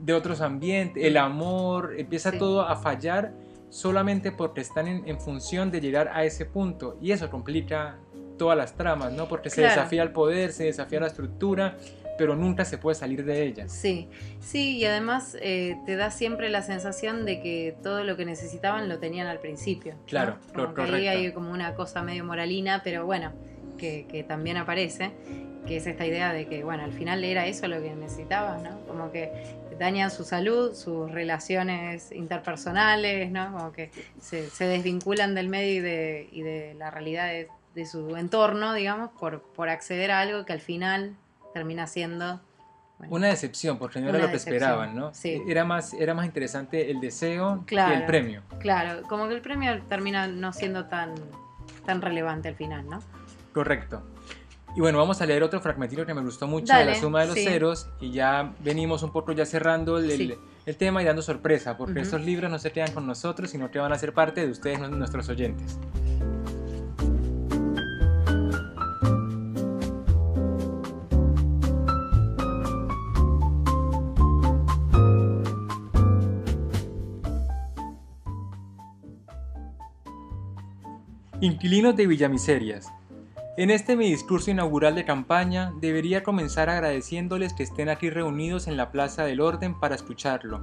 de 0.00 0.12
otros 0.14 0.40
ambientes, 0.40 1.02
el 1.04 1.16
amor, 1.16 1.94
empieza 1.98 2.30
Sí. 2.32 2.38
todo 2.38 2.62
a 2.62 2.76
fallar 2.76 3.32
solamente 3.70 4.30
porque 4.32 4.60
están 4.60 4.86
en, 4.88 5.08
en 5.08 5.18
función 5.20 5.70
de 5.70 5.80
llegar 5.80 6.08
a 6.12 6.24
ese 6.24 6.44
punto 6.46 6.96
y 7.02 7.12
eso 7.12 7.30
complica 7.30 7.96
todas 8.38 8.56
las 8.58 8.74
tramas, 8.76 9.12
¿no? 9.12 9.28
Porque 9.28 9.50
se 9.50 9.62
desafía 9.62 10.02
el 10.02 10.10
poder, 10.10 10.52
se 10.52 10.64
desafía 10.64 11.00
la 11.00 11.06
estructura, 11.06 11.76
pero 12.18 12.36
nunca 12.36 12.64
se 12.64 12.78
puede 12.78 12.94
salir 12.96 13.24
de 13.24 13.44
ellas. 13.44 13.72
Sí, 13.72 14.08
sí, 14.40 14.76
y 14.78 14.84
además 14.84 15.36
eh, 15.40 15.76
te 15.86 15.96
da 15.96 16.10
siempre 16.12 16.48
la 16.50 16.62
sensación 16.62 17.24
de 17.24 17.40
que 17.40 17.76
todo 17.82 18.04
lo 18.04 18.16
que 18.16 18.24
necesitaban 18.24 18.88
lo 18.88 18.98
tenían 18.98 19.26
al 19.26 19.38
principio. 19.40 19.94
¿no? 19.94 20.04
Claro, 20.06 20.36
Como 20.52 20.66
cor- 20.66 20.74
que 20.74 20.82
ahí 20.82 20.88
correcto. 20.90 21.10
hay 21.10 21.32
como 21.32 21.50
una 21.52 21.74
cosa 21.74 22.02
medio 22.02 22.24
moralina, 22.24 22.82
pero 22.84 23.04
bueno, 23.06 23.32
que, 23.78 24.06
que 24.08 24.22
también 24.22 24.56
aparece, 24.56 25.10
que 25.66 25.76
es 25.78 25.86
esta 25.86 26.04
idea 26.06 26.32
de 26.32 26.46
que, 26.46 26.62
bueno, 26.64 26.84
al 26.84 26.92
final 26.92 27.24
era 27.24 27.46
eso 27.46 27.66
lo 27.68 27.80
que 27.80 27.94
necesitaban, 27.94 28.62
¿no? 28.62 28.78
Como 28.86 29.10
que 29.10 29.30
dañan 29.78 30.10
su 30.10 30.24
salud, 30.24 30.74
sus 30.74 31.10
relaciones 31.10 32.12
interpersonales, 32.12 33.30
¿no? 33.30 33.52
Como 33.52 33.72
que 33.72 33.90
se, 34.20 34.48
se 34.50 34.66
desvinculan 34.66 35.34
del 35.34 35.48
medio 35.48 35.72
y 35.74 35.80
de, 35.80 36.28
y 36.32 36.42
de 36.42 36.74
la 36.74 36.90
realidad 36.90 37.26
de, 37.28 37.48
de 37.74 37.86
su 37.86 38.16
entorno, 38.16 38.74
digamos, 38.74 39.10
por, 39.18 39.42
por 39.42 39.68
acceder 39.68 40.10
a 40.10 40.20
algo 40.20 40.44
que 40.44 40.52
al 40.52 40.60
final 40.60 41.16
termina 41.54 41.86
siendo... 41.86 42.40
bueno, 42.98 43.14
Una 43.16 43.28
decepción, 43.28 43.78
porque 43.78 44.00
no 44.00 44.10
era 44.10 44.18
lo 44.18 44.26
que 44.26 44.32
decepción, 44.34 44.54
esperaban, 44.56 44.94
¿no? 44.96 45.14
sí. 45.14 45.42
Era, 45.48 45.64
más, 45.64 45.92
era 45.94 46.14
más 46.14 46.26
interesante 46.26 46.90
el 46.90 47.00
deseo 47.00 47.60
que 47.66 47.74
Claro. 47.74 47.94
el 47.94 48.04
premio. 48.06 48.42
Claro, 48.60 49.02
como 49.08 49.28
que 49.28 49.34
el 49.34 49.40
premio 49.40 49.82
termina 49.88 50.26
no 50.28 50.52
siendo 50.52 50.84
tan, 50.86 51.14
tan 51.86 52.00
relevante 52.02 52.48
al 52.48 52.54
final, 52.56 52.88
¿no? 52.88 53.00
Correcto. 53.52 54.02
Y 54.76 54.80
bueno, 54.80 54.98
vamos 54.98 55.20
a 55.20 55.26
leer 55.26 55.42
otro 55.44 55.60
fragmentito 55.60 56.04
que 56.04 56.14
me 56.14 56.20
gustó 56.22 56.48
mucho 56.48 56.66
Dale, 56.72 56.86
de 56.86 56.90
la 56.92 57.00
suma 57.00 57.20
de 57.20 57.26
los 57.28 57.34
sí. 57.36 57.44
ceros 57.44 57.88
y 58.00 58.10
ya 58.10 58.52
venimos 58.60 59.02
un 59.04 59.12
poco 59.12 59.30
ya 59.32 59.46
cerrando 59.46 59.98
el, 59.98 60.10
el- 60.10 60.16
Sí. 60.18 60.34
el 60.66 60.76
tema 60.76 61.00
y 61.00 61.04
dando 61.04 61.22
sorpresa, 61.22 61.76
porque 61.76 61.92
Ujú. 61.92 62.02
estos 62.02 62.20
libros 62.22 62.50
no 62.50 62.58
se 62.58 62.72
quedan 62.72 62.92
con 62.92 63.06
nosotros, 63.06 63.50
sino 63.50 63.70
que 63.70 63.78
van 63.78 63.92
a 63.92 63.98
ser 63.98 64.12
parte 64.12 64.44
de 64.44 64.50
ustedes, 64.50 64.80
nu- 64.80 64.88
nuestros 64.88 65.28
oyentes. 65.28 65.78
Inquilinos 81.40 81.96
de 81.96 82.06
Villamiserias. 82.06 82.90
En 83.56 83.70
este 83.70 83.94
mi 83.94 84.10
discurso 84.10 84.50
inaugural 84.50 84.96
de 84.96 85.04
campaña 85.04 85.72
debería 85.80 86.24
comenzar 86.24 86.68
agradeciéndoles 86.68 87.52
que 87.52 87.62
estén 87.62 87.88
aquí 87.88 88.10
reunidos 88.10 88.66
en 88.66 88.76
la 88.76 88.90
Plaza 88.90 89.24
del 89.24 89.40
Orden 89.40 89.78
para 89.78 89.94
escucharlo. 89.94 90.60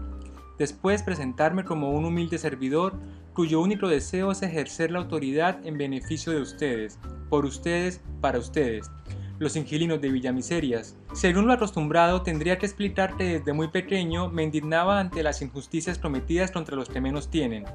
Después 0.59 1.01
presentarme 1.01 1.63
como 1.63 1.91
un 1.91 2.03
humilde 2.03 2.37
servidor 2.37 2.99
cuyo 3.33 3.61
único 3.61 3.87
deseo 3.87 4.33
es 4.33 4.41
ejercer 4.41 4.91
la 4.91 4.99
autoridad 4.99 5.65
en 5.65 5.77
beneficio 5.77 6.33
de 6.33 6.41
ustedes, 6.41 6.99
por 7.29 7.45
ustedes, 7.45 8.01
para 8.19 8.39
ustedes. 8.39 8.91
los 9.39 9.55
inquilinos 9.55 9.99
de 10.01 10.11
Villamiserias. 10.11 10.95
Según 11.13 11.47
lo 11.47 11.53
acostumbrado, 11.53 12.21
tendría 12.21 12.59
que 12.59 12.67
explicarte 12.67 13.23
desde 13.23 13.53
muy 13.53 13.69
pequeño, 13.69 14.29
me 14.29 14.43
indignaba 14.43 14.99
ante 14.99 15.23
las 15.23 15.41
injusticias 15.41 15.97
cometidas 15.97 16.51
contra 16.51 16.75
los 16.75 16.89
que 16.89 17.01
menos 17.01 17.31
tienen. 17.31 17.65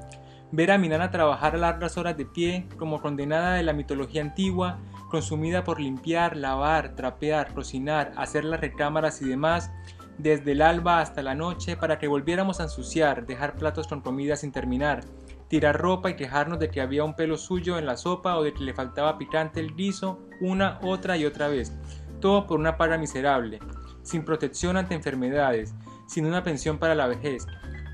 Ver 0.53 0.71
a 0.71 0.77
mi 0.77 0.87
nana 0.87 1.11
trabajar 1.11 1.55
a 1.55 1.57
largas 1.57 1.97
horas 1.97 2.15
de 2.15 2.25
pie, 2.25 2.67
como 2.77 3.01
condenada 3.01 3.55
de 3.55 3.63
la 3.63 3.73
mitología 3.73 4.21
antigua, 4.21 4.79
consumida 5.09 5.63
por 5.63 5.79
limpiar, 5.79 6.35
lavar, 6.35 6.95
trapear, 6.95 7.53
cocinar, 7.53 8.11
hacer 8.17 8.43
las 8.43 8.59
recámaras 8.59 9.21
y 9.21 9.25
demás, 9.25 9.71
desde 10.17 10.53
el 10.53 10.61
alba 10.61 10.99
hasta 10.99 11.21
la 11.21 11.35
noche, 11.35 11.77
para 11.77 11.99
que 11.99 12.07
volviéramos 12.07 12.59
a 12.59 12.63
ensuciar, 12.63 13.25
dejar 13.25 13.55
platos 13.55 13.87
con 13.87 14.01
comida 14.01 14.35
sin 14.35 14.51
terminar, 14.51 15.03
tirar 15.47 15.79
ropa 15.79 16.09
y 16.09 16.15
quejarnos 16.15 16.59
de 16.59 16.69
que 16.69 16.81
había 16.81 17.03
un 17.03 17.15
pelo 17.15 17.37
suyo 17.37 17.77
en 17.77 17.85
la 17.85 17.97
sopa 17.97 18.37
o 18.37 18.43
de 18.43 18.53
que 18.53 18.63
le 18.63 18.73
faltaba 18.73 19.17
picante 19.17 19.59
el 19.59 19.75
guiso, 19.75 20.19
una, 20.41 20.79
otra 20.81 21.17
y 21.17 21.25
otra 21.25 21.47
vez. 21.47 21.73
Todo 22.19 22.47
por 22.47 22.59
una 22.59 22.77
paga 22.77 22.97
miserable, 22.97 23.59
sin 24.01 24.25
protección 24.25 24.75
ante 24.75 24.95
enfermedades, 24.95 25.75
sin 26.07 26.25
una 26.25 26.43
pensión 26.43 26.79
para 26.79 26.95
la 26.95 27.07
vejez, 27.07 27.45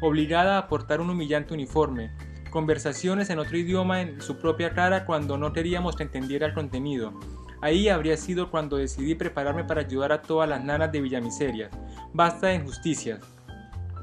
obligada 0.01 0.57
a 0.57 0.68
portar 0.68 1.01
un 1.01 1.09
humillante 1.09 1.53
uniforme, 1.53 2.11
conversaciones 2.54 3.32
en 3.32 3.39
otro 3.39 3.58
idioma 3.58 4.01
en 4.01 4.22
su 4.22 4.38
propia 4.38 4.76
cara 4.76 5.08
cuando 5.08 5.39
no 5.39 5.54
queríamos 5.54 5.95
que 5.95 6.04
entendiera 6.04 6.45
el 6.45 6.54
contenido. 6.54 7.12
Ahí 7.62 7.89
habría 7.89 8.16
sido 8.16 8.51
cuando 8.51 8.78
decidí 8.78 9.16
prepararme 9.16 9.64
para 9.64 9.82
ayudar 9.82 10.12
a 10.12 10.22
todas 10.22 10.47
las 10.47 10.64
nanas 10.64 10.91
de 10.91 11.01
Villamiserias. 11.01 11.72
Basta 12.14 12.47
de 12.47 12.56
injusticias. 12.56 13.22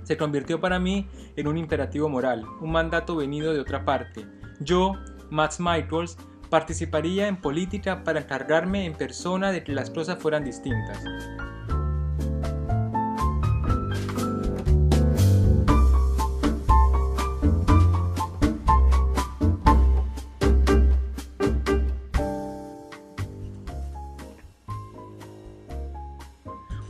Se 0.02 0.16
convirtió 0.16 0.60
para 0.60 0.80
mí 0.80 1.06
en 1.36 1.46
un 1.46 1.58
imperativo 1.58 2.08
moral, 2.08 2.44
un 2.60 2.72
mandato 2.72 3.14
venido 3.14 3.52
de 3.52 3.60
otra 3.60 3.84
parte. 3.84 4.26
Yo, 4.58 4.94
Max 5.30 5.60
Michaels, 5.60 6.16
participaría 6.48 7.28
en 7.28 7.36
política 7.36 8.02
para 8.02 8.18
encargarme 8.18 8.84
en 8.84 8.94
persona 8.94 9.52
de 9.52 9.62
que 9.62 9.70
las 9.70 9.90
cosas 9.90 10.18
fueran 10.18 10.42
distintas. 10.42 10.98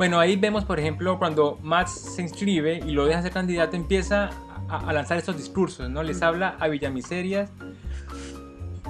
Bueno, 0.01 0.19
ahí 0.19 0.37
vemos, 0.37 0.65
por 0.65 0.81
ejemplo, 0.81 1.19
cuando 1.19 1.59
Max 1.63 1.91
se 2.17 2.23
inscribe 2.23 2.81
y 2.87 2.93
lo 2.93 3.05
deja 3.05 3.21
ser 3.21 3.33
candidato, 3.33 3.77
empieza 3.77 4.31
a, 4.67 4.91
lanzar 4.95 5.19
estos 5.19 5.37
discursos, 5.37 5.91
¿no? 5.91 6.03
Les 6.03 6.23
habla 6.23 6.57
a 6.59 6.69
Villamiserias, 6.69 7.51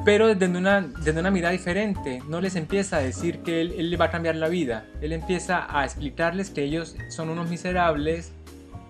pero 0.04 0.28
desde 0.28 0.46
una, 0.46 0.82
desde 0.82 1.18
una 1.18 1.32
mirada 1.32 1.50
diferente. 1.50 2.22
No 2.28 2.40
les 2.40 2.54
empieza 2.54 2.98
a 2.98 3.00
decir 3.00 3.40
que 3.40 3.60
él, 3.60 3.74
él 3.76 3.90
le 3.90 3.96
va 3.96 4.04
a 4.04 4.10
cambiar 4.12 4.36
la 4.36 4.46
vida. 4.46 4.86
Él 5.00 5.12
empieza 5.12 5.66
a 5.68 5.84
explicarles 5.84 6.50
que 6.50 6.62
ellos 6.62 6.94
son 7.08 7.28
unos 7.28 7.50
miserables 7.50 8.32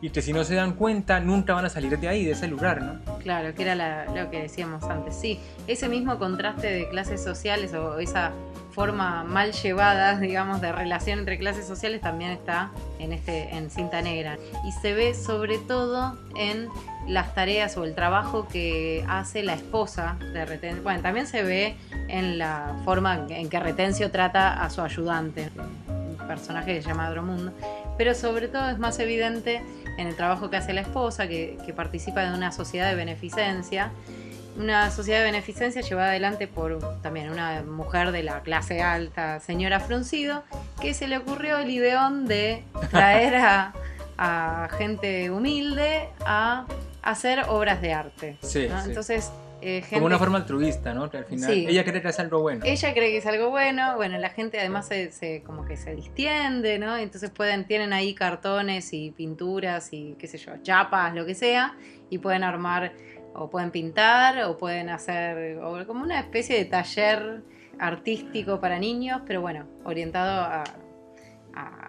y 0.02 0.10
que 0.10 0.20
si 0.20 0.34
no 0.34 0.44
se 0.44 0.56
dan 0.56 0.74
cuenta 0.74 1.20
nunca 1.20 1.54
van 1.54 1.64
a 1.64 1.70
salir 1.70 1.98
de 1.98 2.06
ahí, 2.06 2.26
de 2.26 2.32
ese 2.32 2.48
lugar, 2.48 2.82
¿no? 2.82 3.18
Claro, 3.20 3.54
que 3.54 3.62
era 3.62 4.06
lo 4.06 4.30
que 4.30 4.42
decíamos 4.42 4.84
antes. 4.84 5.16
Sí, 5.16 5.40
ese 5.66 5.88
mismo 5.88 6.18
contraste 6.18 6.66
de 6.66 6.86
clases 6.90 7.24
sociales 7.24 7.72
o 7.72 7.98
esa 7.98 8.32
forma 8.70 9.24
mal 9.24 9.52
llevada, 9.52 10.18
digamos, 10.18 10.60
de 10.60 10.72
relación 10.72 11.20
entre 11.20 11.38
clases 11.38 11.66
sociales 11.66 12.00
también 12.00 12.30
está 12.30 12.70
en, 12.98 13.12
este, 13.12 13.54
en 13.54 13.70
cinta 13.70 14.02
negra. 14.02 14.38
Y 14.66 14.72
se 14.72 14.94
ve 14.94 15.14
sobre 15.14 15.58
todo 15.58 16.18
en 16.36 16.68
las 17.06 17.34
tareas 17.34 17.76
o 17.76 17.84
el 17.84 17.94
trabajo 17.94 18.46
que 18.48 19.04
hace 19.08 19.42
la 19.42 19.54
esposa 19.54 20.16
de 20.32 20.44
Retencio. 20.44 20.82
Bueno, 20.82 21.00
también 21.02 21.26
se 21.26 21.42
ve 21.42 21.76
en 22.08 22.38
la 22.38 22.76
forma 22.84 23.26
en 23.28 23.48
que 23.48 23.60
Retencio 23.60 24.10
trata 24.10 24.62
a 24.62 24.70
su 24.70 24.80
ayudante, 24.82 25.50
un 25.88 26.16
personaje 26.26 26.74
que 26.74 26.82
se 26.82 26.88
llama. 26.88 27.12
Pero 27.98 28.14
sobre 28.14 28.48
todo 28.48 28.70
es 28.70 28.78
más 28.78 28.98
evidente 28.98 29.62
en 29.98 30.06
el 30.06 30.16
trabajo 30.16 30.48
que 30.48 30.56
hace 30.56 30.72
la 30.72 30.80
esposa, 30.80 31.26
que 31.28 31.74
participa 31.76 32.22
de 32.22 32.34
una 32.34 32.52
sociedad 32.52 32.88
de 32.88 32.94
beneficencia 32.94 33.90
una 34.56 34.90
sociedad 34.90 35.20
de 35.20 35.24
beneficencia 35.24 35.82
llevada 35.82 36.10
adelante 36.10 36.46
por 36.48 37.00
también 37.02 37.30
una 37.30 37.62
mujer 37.62 38.12
de 38.12 38.22
la 38.22 38.42
clase 38.42 38.82
alta, 38.82 39.40
señora 39.40 39.80
Fruncido, 39.80 40.42
que 40.80 40.94
se 40.94 41.08
le 41.08 41.18
ocurrió 41.18 41.58
el 41.58 41.70
ideón 41.70 42.26
de 42.26 42.64
traer 42.90 43.36
a, 43.36 43.72
gente 44.76 45.30
humilde 45.30 46.08
a 46.26 46.66
hacer 47.02 47.44
obras 47.48 47.80
de 47.80 47.94
arte. 47.94 48.36
Sí, 48.42 48.68
Entonces, 48.84 49.30
eh, 49.62 49.82
Como 49.90 50.06
una 50.06 50.18
forma 50.18 50.38
altruista, 50.38 50.94
¿no? 50.94 51.04
al 51.04 51.24
final 51.24 51.52
ella 51.52 51.84
cree 51.84 52.00
que 52.00 52.08
es 52.08 52.18
algo 52.18 52.40
bueno. 52.40 52.64
Ella 52.64 52.92
cree 52.92 53.10
que 53.10 53.18
es 53.18 53.26
algo 53.26 53.50
bueno. 53.50 53.96
Bueno, 53.96 54.18
la 54.18 54.30
gente 54.30 54.58
además 54.58 54.88
se, 54.88 55.42
como 55.44 55.64
que 55.64 55.76
se 55.76 55.94
distiende, 55.94 56.78
¿no? 56.78 56.96
Entonces 56.96 57.30
pueden, 57.30 57.66
tienen 57.66 57.92
ahí 57.92 58.14
cartones 58.14 58.92
y 58.92 59.10
pinturas 59.10 59.92
y 59.92 60.16
qué 60.18 60.26
sé 60.26 60.38
yo, 60.38 60.52
chapas, 60.62 61.14
lo 61.14 61.26
que 61.26 61.34
sea, 61.34 61.76
y 62.08 62.18
pueden 62.18 62.42
armar 62.42 62.92
o 63.34 63.50
pueden 63.50 63.70
pintar 63.70 64.42
o 64.44 64.56
pueden 64.56 64.88
hacer 64.88 65.58
como 65.86 66.02
una 66.02 66.20
especie 66.20 66.56
de 66.56 66.64
taller 66.64 67.42
artístico 67.78 68.60
para 68.60 68.78
niños, 68.78 69.22
pero 69.26 69.40
bueno, 69.40 69.66
orientado 69.84 70.42
a, 70.42 70.64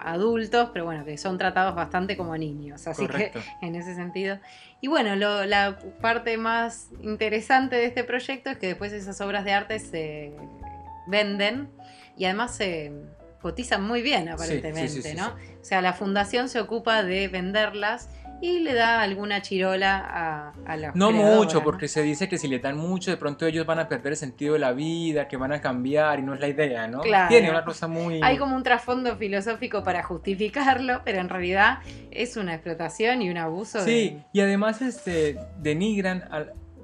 adultos, 0.04 0.72
pero 0.74 0.86
bueno, 0.86 1.06
que 1.06 1.18
son 1.20 1.38
tratados 1.38 1.76
bastante 1.76 2.18
como 2.18 2.36
niños, 2.36 2.88
así 2.88 3.08
que 3.08 3.32
en 3.62 3.76
ese 3.76 3.94
sentido. 3.94 4.39
Y 4.82 4.88
bueno, 4.88 5.16
la 5.16 5.78
parte 6.02 6.36
más 6.38 6.89
interesante 7.02 7.76
de 7.76 7.86
este 7.86 8.04
proyecto 8.04 8.50
es 8.50 8.58
que 8.58 8.68
después 8.68 8.92
esas 8.92 9.22
obras 9.22 9.46
de 9.46 9.54
arte 9.54 9.78
se 9.78 10.34
venden 11.06 11.70
y 12.18 12.26
además 12.26 12.56
se 12.56 12.92
cotizan 13.42 13.84
muy 13.84 14.02
bien 14.02 14.30
aparentemente, 14.30 15.14
¿no? 15.14 15.28
O 15.28 15.64
sea, 15.64 15.82
la 15.82 15.94
fundación 15.94 16.50
se 16.50 16.60
ocupa 16.60 17.04
de 17.04 17.28
venderlas 17.28 18.10
y 18.42 18.60
le 18.60 18.74
da 18.74 19.02
alguna 19.02 19.42
chirola 19.42 19.98
a, 19.98 20.54
a 20.66 20.78
los 20.78 20.96
No 20.96 21.12
mucho, 21.12 21.64
porque 21.64 21.88
se 21.88 22.02
dice 22.02 22.28
que 22.28 22.39
si 22.39 22.48
le 22.48 22.58
dan 22.60 22.76
mucho, 22.76 23.12
de 23.12 23.18
pronto 23.18 23.46
ellos 23.46 23.66
van 23.68 23.78
a 23.78 23.88
perder 23.88 24.14
el 24.14 24.18
sentido 24.18 24.54
de 24.54 24.60
la 24.60 24.72
vida, 24.74 25.28
que 25.28 25.38
van 25.38 25.54
a 25.54 25.62
cambiar, 25.62 26.20
y 26.20 26.24
no 26.24 26.34
es 26.34 26.39
la 26.39 26.48
idea, 26.48 26.88
¿no? 26.88 27.02
Claro. 27.02 27.30
Tiene 27.30 27.52
una 27.52 27.64
cosa 27.64 27.88
muy... 27.88 28.20
Hay 28.24 28.38
como 28.38 28.56
un 28.56 28.64
trasfondo 28.64 29.16
filosófico 29.16 29.84
para 29.84 30.02
justificarlo, 30.02 31.02
pero 31.06 31.20
en 31.20 31.30
realidad 31.30 31.80
es 32.10 32.36
una 32.36 32.56
explotación 32.56 33.22
y 33.22 33.30
un 33.30 33.38
abuso. 33.38 33.82
Sí, 33.82 34.20
y 34.34 34.42
además 34.42 34.82
este, 34.82 35.38
denigran 35.60 36.24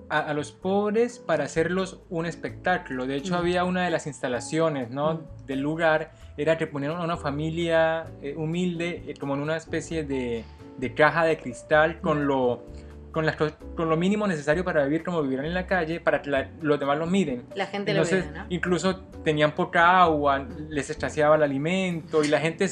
a, 0.10 0.34
los 0.34 0.54
pobres 0.54 1.20
para 1.20 1.46
hacerlos 1.46 2.00
un 2.10 2.26
espectáculo. 2.26 3.08
De 3.08 3.16
hecho, 3.18 3.34
mm. 3.34 3.38
había 3.38 3.64
una 3.66 3.84
de 3.84 3.90
las 3.90 4.08
instalaciones 4.08 4.90
¿no? 4.90 5.16
Mm. 5.16 5.46
del 5.48 5.60
lugar, 5.60 6.12
era 6.38 6.58
que 6.58 6.68
ponían 6.68 6.92
a 6.94 7.04
una 7.04 7.18
familia 7.18 8.08
eh, 8.22 8.36
humilde 8.38 9.04
eh, 9.08 9.16
como 9.20 9.34
en 9.34 9.42
una 9.42 9.58
especie 9.58 10.04
de 10.04 10.46
de 10.78 10.94
caja 10.94 11.26
de 11.26 11.38
cristal 11.38 12.00
con 12.02 12.28
lo, 12.28 12.64
con, 13.12 13.26
las, 13.26 13.36
con 13.36 13.90
lo 13.90 13.98
mínimo 13.98 14.28
necesario 14.28 14.64
para 14.64 14.84
vivir 14.84 15.04
como 15.04 15.22
vivieran 15.22 15.46
en 15.46 15.54
la 15.54 15.66
calle, 15.66 16.00
para 16.00 16.22
que 16.22 16.48
los 16.62 16.80
demás 16.80 16.98
lo 16.98 17.08
miren. 17.08 17.46
La 17.56 17.66
gente 17.66 17.94
lo 17.94 18.06
ve, 18.06 18.26
¿no? 18.34 18.46
Incluso 18.50 19.02
tenían 19.24 19.54
poca 19.54 20.02
agua, 20.02 20.48
les 20.70 20.90
escaseaba 20.90 21.36
el 21.36 21.44
alimento 21.44 22.24
y 22.24 22.28
la 22.28 22.40
gente, 22.40 22.68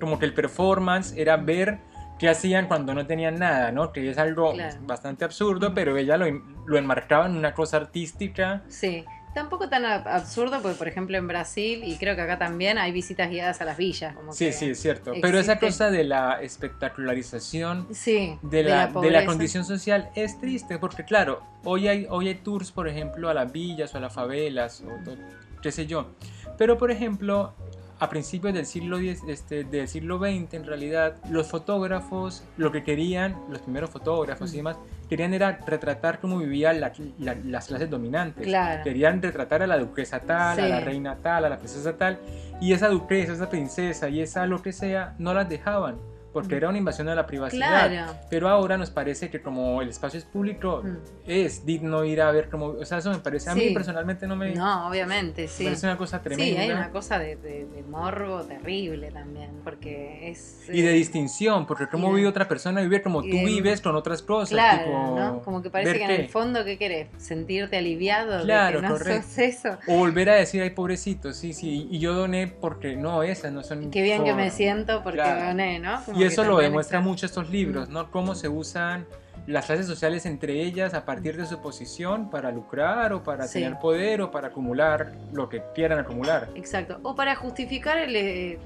como 0.00 0.18
que 0.18 0.24
el 0.24 0.34
performance 0.34 1.14
era 1.16 1.36
ver 1.36 1.78
qué 2.18 2.28
hacían 2.28 2.66
cuando 2.68 2.94
no 2.94 3.06
tenían 3.06 3.38
nada, 3.38 3.72
¿no? 3.72 3.92
Que 3.92 4.08
es 4.08 4.18
algo 4.18 4.54
bastante 4.82 5.24
absurdo, 5.24 5.74
pero 5.74 5.96
ella 5.96 6.16
lo, 6.16 6.26
lo 6.66 6.78
enmarcaba 6.78 7.26
en 7.26 7.36
una 7.36 7.52
cosa 7.52 7.78
artística. 7.78 8.62
Sí. 8.68 9.04
Tampoco 9.34 9.68
tan 9.68 9.84
absurdo, 9.86 10.60
porque 10.60 10.76
por 10.76 10.88
ejemplo 10.88 11.16
en 11.16 11.26
Brasil, 11.26 11.82
y 11.84 11.96
creo 11.96 12.14
que 12.14 12.22
acá 12.22 12.38
también, 12.38 12.76
hay 12.78 12.92
visitas 12.92 13.30
guiadas 13.30 13.60
a 13.60 13.64
las 13.64 13.76
villas. 13.76 14.14
sí, 14.32 14.52
sí, 14.52 14.70
es 14.70 14.80
cierto. 14.80 15.12
Pero 15.20 15.38
esa 15.38 15.58
cosa 15.58 15.90
de 15.90 16.04
la 16.04 16.42
espectacularización 16.42 17.88
de, 17.88 18.62
la, 18.62 18.88
de, 18.88 19.10
la, 19.10 19.24
condición 19.24 19.64
social 19.64 20.10
es 20.14 20.38
triste, 20.38 20.78
porque 20.78 21.04
claro, 21.04 21.42
hoy 21.64 21.88
hay, 21.88 22.06
hoy 22.10 22.28
hay 22.28 22.34
tours, 22.36 22.72
por 22.72 22.88
ejemplo, 22.88 23.28
a 23.30 23.34
las 23.34 23.50
villas 23.50 23.94
o 23.94 23.98
a 23.98 24.00
las 24.00 24.12
favelas, 24.12 24.82
o 24.82 25.60
qué 25.62 25.72
sé 25.72 25.86
yo. 25.86 26.10
Pero 26.58 26.76
por 26.76 26.90
ejemplo, 26.90 27.54
a 28.02 28.08
principios 28.08 28.52
del 28.52 28.66
siglo, 28.66 28.98
este, 28.98 29.62
del 29.62 29.86
siglo 29.86 30.18
XX, 30.18 30.54
en 30.54 30.64
realidad, 30.66 31.14
los 31.30 31.46
fotógrafos, 31.46 32.42
lo 32.56 32.72
que 32.72 32.82
querían, 32.82 33.40
los 33.48 33.62
primeros 33.62 33.90
fotógrafos 33.90 34.52
y 34.52 34.56
demás, 34.56 34.76
querían 35.12 35.34
era 35.34 35.58
retratar 35.66 36.20
cómo 36.20 36.38
vivían 36.38 36.80
las 36.80 37.66
clases 37.66 37.90
dominantes. 37.90 38.46
Querían 38.82 39.20
retratar 39.20 39.62
a 39.62 39.66
la 39.66 39.76
duquesa 39.76 40.20
tal, 40.20 40.58
a 40.58 40.66
la 40.66 40.80
reina 40.80 41.16
tal, 41.16 41.44
a 41.44 41.50
la 41.50 41.58
princesa 41.58 41.98
tal, 41.98 42.18
y 42.62 42.72
esa 42.72 42.88
duquesa, 42.88 43.34
esa 43.34 43.50
princesa 43.50 44.08
y 44.08 44.22
esa 44.22 44.46
lo 44.46 44.62
que 44.62 44.72
sea, 44.72 45.14
no 45.18 45.34
las 45.34 45.50
dejaban 45.50 45.96
porque 46.32 46.56
era 46.56 46.68
una 46.68 46.78
invasión 46.78 47.08
a 47.08 47.14
la 47.14 47.26
privacidad. 47.26 47.88
Claro. 47.90 48.16
Pero 48.30 48.48
ahora 48.48 48.76
nos 48.78 48.90
parece 48.90 49.30
que 49.30 49.42
como 49.42 49.82
el 49.82 49.88
espacio 49.90 50.18
es 50.18 50.24
público, 50.24 50.82
Mm. 50.84 50.96
es 51.26 51.66
digno 51.66 52.04
ir 52.04 52.20
a 52.22 52.30
ver 52.32 52.48
como, 52.48 52.66
o 52.66 52.84
sea, 52.84 52.98
eso 52.98 53.10
me 53.10 53.18
parece, 53.18 53.50
a 53.50 53.54
mí 53.54 53.68
Sí. 53.68 53.74
personalmente 53.74 54.26
no 54.26 54.36
me, 54.36 54.54
No, 54.54 54.88
obviamente, 54.88 55.42
me 55.42 55.48
sí. 55.48 55.64
parece 55.64 55.86
una 55.86 55.96
cosa 55.98 56.18
Sí, 56.18 56.24
tremenda. 56.24 56.60
hay 56.62 56.70
una 56.70 56.90
cosa 56.90 57.18
de, 57.18 57.36
de- 57.36 57.66
de 57.66 57.82
morbo 57.82 58.42
terrible 58.42 59.10
también, 59.10 59.50
porque 59.64 60.30
es... 60.30 60.68
Y 60.72 60.82
de 60.82 60.90
eh, 60.90 60.94
distinción, 60.94 61.66
porque 61.66 61.86
cómo 61.88 62.08
de- 62.08 62.14
vive 62.16 62.28
otra 62.28 62.48
persona, 62.48 62.80
vive 62.80 63.02
como 63.02 63.22
tú 63.22 63.28
de- 63.28 63.44
vives 63.44 63.80
con 63.80 63.94
otras 63.96 64.22
cosas. 64.22 64.50
Claro, 64.50 64.84
tipo, 64.84 65.16
¿no? 65.18 65.42
Como 65.42 65.62
que 65.62 65.70
parece 65.70 65.98
que 65.98 66.04
en 66.04 66.10
el 66.12 66.28
fondo, 66.28 66.64
¿qué 66.64 66.78
querés? 66.78 67.08
¿Sentirte 67.18 67.76
aliviado 67.76 68.42
Claro, 68.44 68.76
de 68.80 68.82
que 68.82 68.88
no 68.88 68.98
correcto. 68.98 69.22
sos 69.28 69.38
eso? 69.38 69.78
O 69.86 69.96
volver 69.98 70.30
a 70.30 70.34
decir, 70.34 70.62
ay, 70.62 70.70
pobrecito, 70.70 71.32
sí, 71.32 71.52
sí, 71.52 71.88
y 71.90 71.98
yo 71.98 72.14
doné 72.14 72.46
porque 72.48 72.96
no, 72.96 73.22
esas 73.22 73.52
no 73.52 73.62
son... 73.62 73.90
Qué 73.90 74.02
bien 74.02 74.24
que 74.24 74.34
me 74.34 74.50
siento 74.50 75.02
porque 75.02 75.18
Claro. 75.18 75.40
gané, 75.40 75.78
¿no? 75.78 76.02
Como 76.04 76.21
Y 76.22 76.26
eso 76.26 76.42
lo 76.42 76.50
también 76.50 76.70
demuestra 76.70 76.98
está- 76.98 77.08
mucho 77.08 77.26
estos 77.26 77.50
libros, 77.50 77.88
¿no? 77.88 78.10
Cómo 78.10 78.34
se 78.34 78.48
usan 78.48 79.06
las 79.46 79.66
clases 79.66 79.86
sociales 79.86 80.24
entre 80.26 80.60
ellas 80.62 80.94
a 80.94 81.04
partir 81.04 81.36
de 81.36 81.46
su 81.46 81.60
posición 81.60 82.30
para 82.30 82.50
lucrar 82.52 83.12
o 83.12 83.22
para 83.24 83.46
Sí. 83.48 83.60
tener 83.60 83.78
poder 83.80 84.20
o 84.22 84.30
para 84.30 84.48
acumular 84.48 85.12
lo 85.32 85.48
que 85.48 85.62
quieran 85.74 85.98
acumular. 85.98 86.48
Exacto. 86.54 87.00
O 87.02 87.14
para 87.16 87.34
justificar 87.34 87.98
el, 87.98 88.14
eh, 88.14 88.58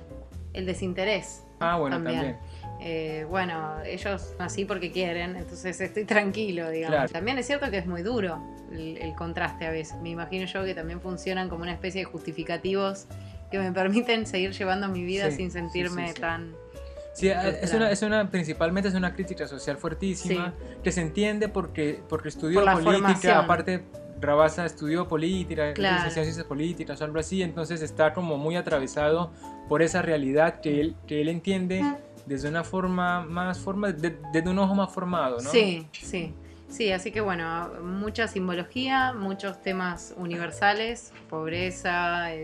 el 0.52 0.66
desinterés. 0.66 1.42
Ah, 1.60 1.76
bueno, 1.78 1.96
También. 1.96 2.16
también. 2.16 2.38
Eh, 2.78 3.24
bueno, 3.30 3.80
ellos 3.86 4.34
así 4.38 4.66
porque 4.66 4.92
quieren, 4.92 5.34
entonces 5.36 5.80
estoy 5.80 6.04
tranquilo, 6.04 6.68
digamos. 6.68 6.94
Claro. 6.96 7.12
También 7.12 7.38
es 7.38 7.46
cierto 7.46 7.70
que 7.70 7.78
es 7.78 7.86
muy 7.86 8.02
duro 8.02 8.38
el, 8.70 8.98
el 8.98 9.14
contraste 9.14 9.66
a 9.66 9.70
veces. 9.70 9.96
Me 10.02 10.10
imagino 10.10 10.44
yo 10.44 10.62
que 10.62 10.74
también 10.74 11.00
funcionan 11.00 11.48
como 11.48 11.62
una 11.62 11.72
especie 11.72 12.02
de 12.02 12.04
justificativos 12.04 13.06
que 13.50 13.58
me 13.58 13.72
permiten 13.72 14.26
seguir 14.26 14.50
llevando 14.52 14.88
mi 14.88 15.04
vida 15.04 15.30
Sí, 15.30 15.36
sin 15.38 15.50
sentirme 15.50 16.08
sí. 16.12 16.20
tan... 16.20 16.54
Sí, 17.16 17.28
es 17.28 17.72
una, 17.72 17.90
es 17.90 18.02
una, 18.02 18.30
principalmente 18.30 18.90
es 18.90 18.94
una 18.94 19.14
crítica 19.14 19.48
social 19.48 19.78
fuertísima 19.78 20.52
que 20.84 20.92
se 20.92 21.00
entiende 21.00 21.48
porque, 21.48 22.02
porque 22.10 22.28
estudió 22.28 22.60
Por 22.62 22.72
política, 22.72 23.00
formación. 23.00 23.36
aparte 23.44 23.84
Rabasa 24.20 24.66
estudió 24.66 25.08
política, 25.08 25.72
Claro. 25.72 26.10
ciencias 26.10 26.44
políticas 26.46 27.00
o 27.00 27.04
algo 27.04 27.18
así, 27.18 27.42
entonces 27.42 27.80
está 27.80 28.12
como 28.12 28.36
muy 28.36 28.56
atravesado 28.56 29.32
por 29.68 29.80
esa 29.80 30.02
realidad 30.02 30.60
que 30.60 30.80
él, 30.80 30.96
que 31.06 31.22
él 31.22 31.28
entiende 31.28 31.82
desde 32.26 32.48
una 32.50 32.64
forma 32.64 33.22
más 33.22 33.60
forma, 33.60 33.92
de- 33.92 34.18
desde 34.32 34.50
un 34.50 34.58
ojo 34.58 34.74
más 34.74 34.92
formado, 34.92 35.36
¿no? 35.40 35.50
Sí, 35.50 35.86
sí. 35.92 36.34
Sí, 36.68 36.90
así 36.90 37.12
que 37.12 37.20
bueno, 37.20 37.70
mucha 37.82 38.26
simbología, 38.26 39.12
muchos 39.12 39.62
temas 39.62 40.12
universales, 40.18 41.12
pobreza, 41.30 42.34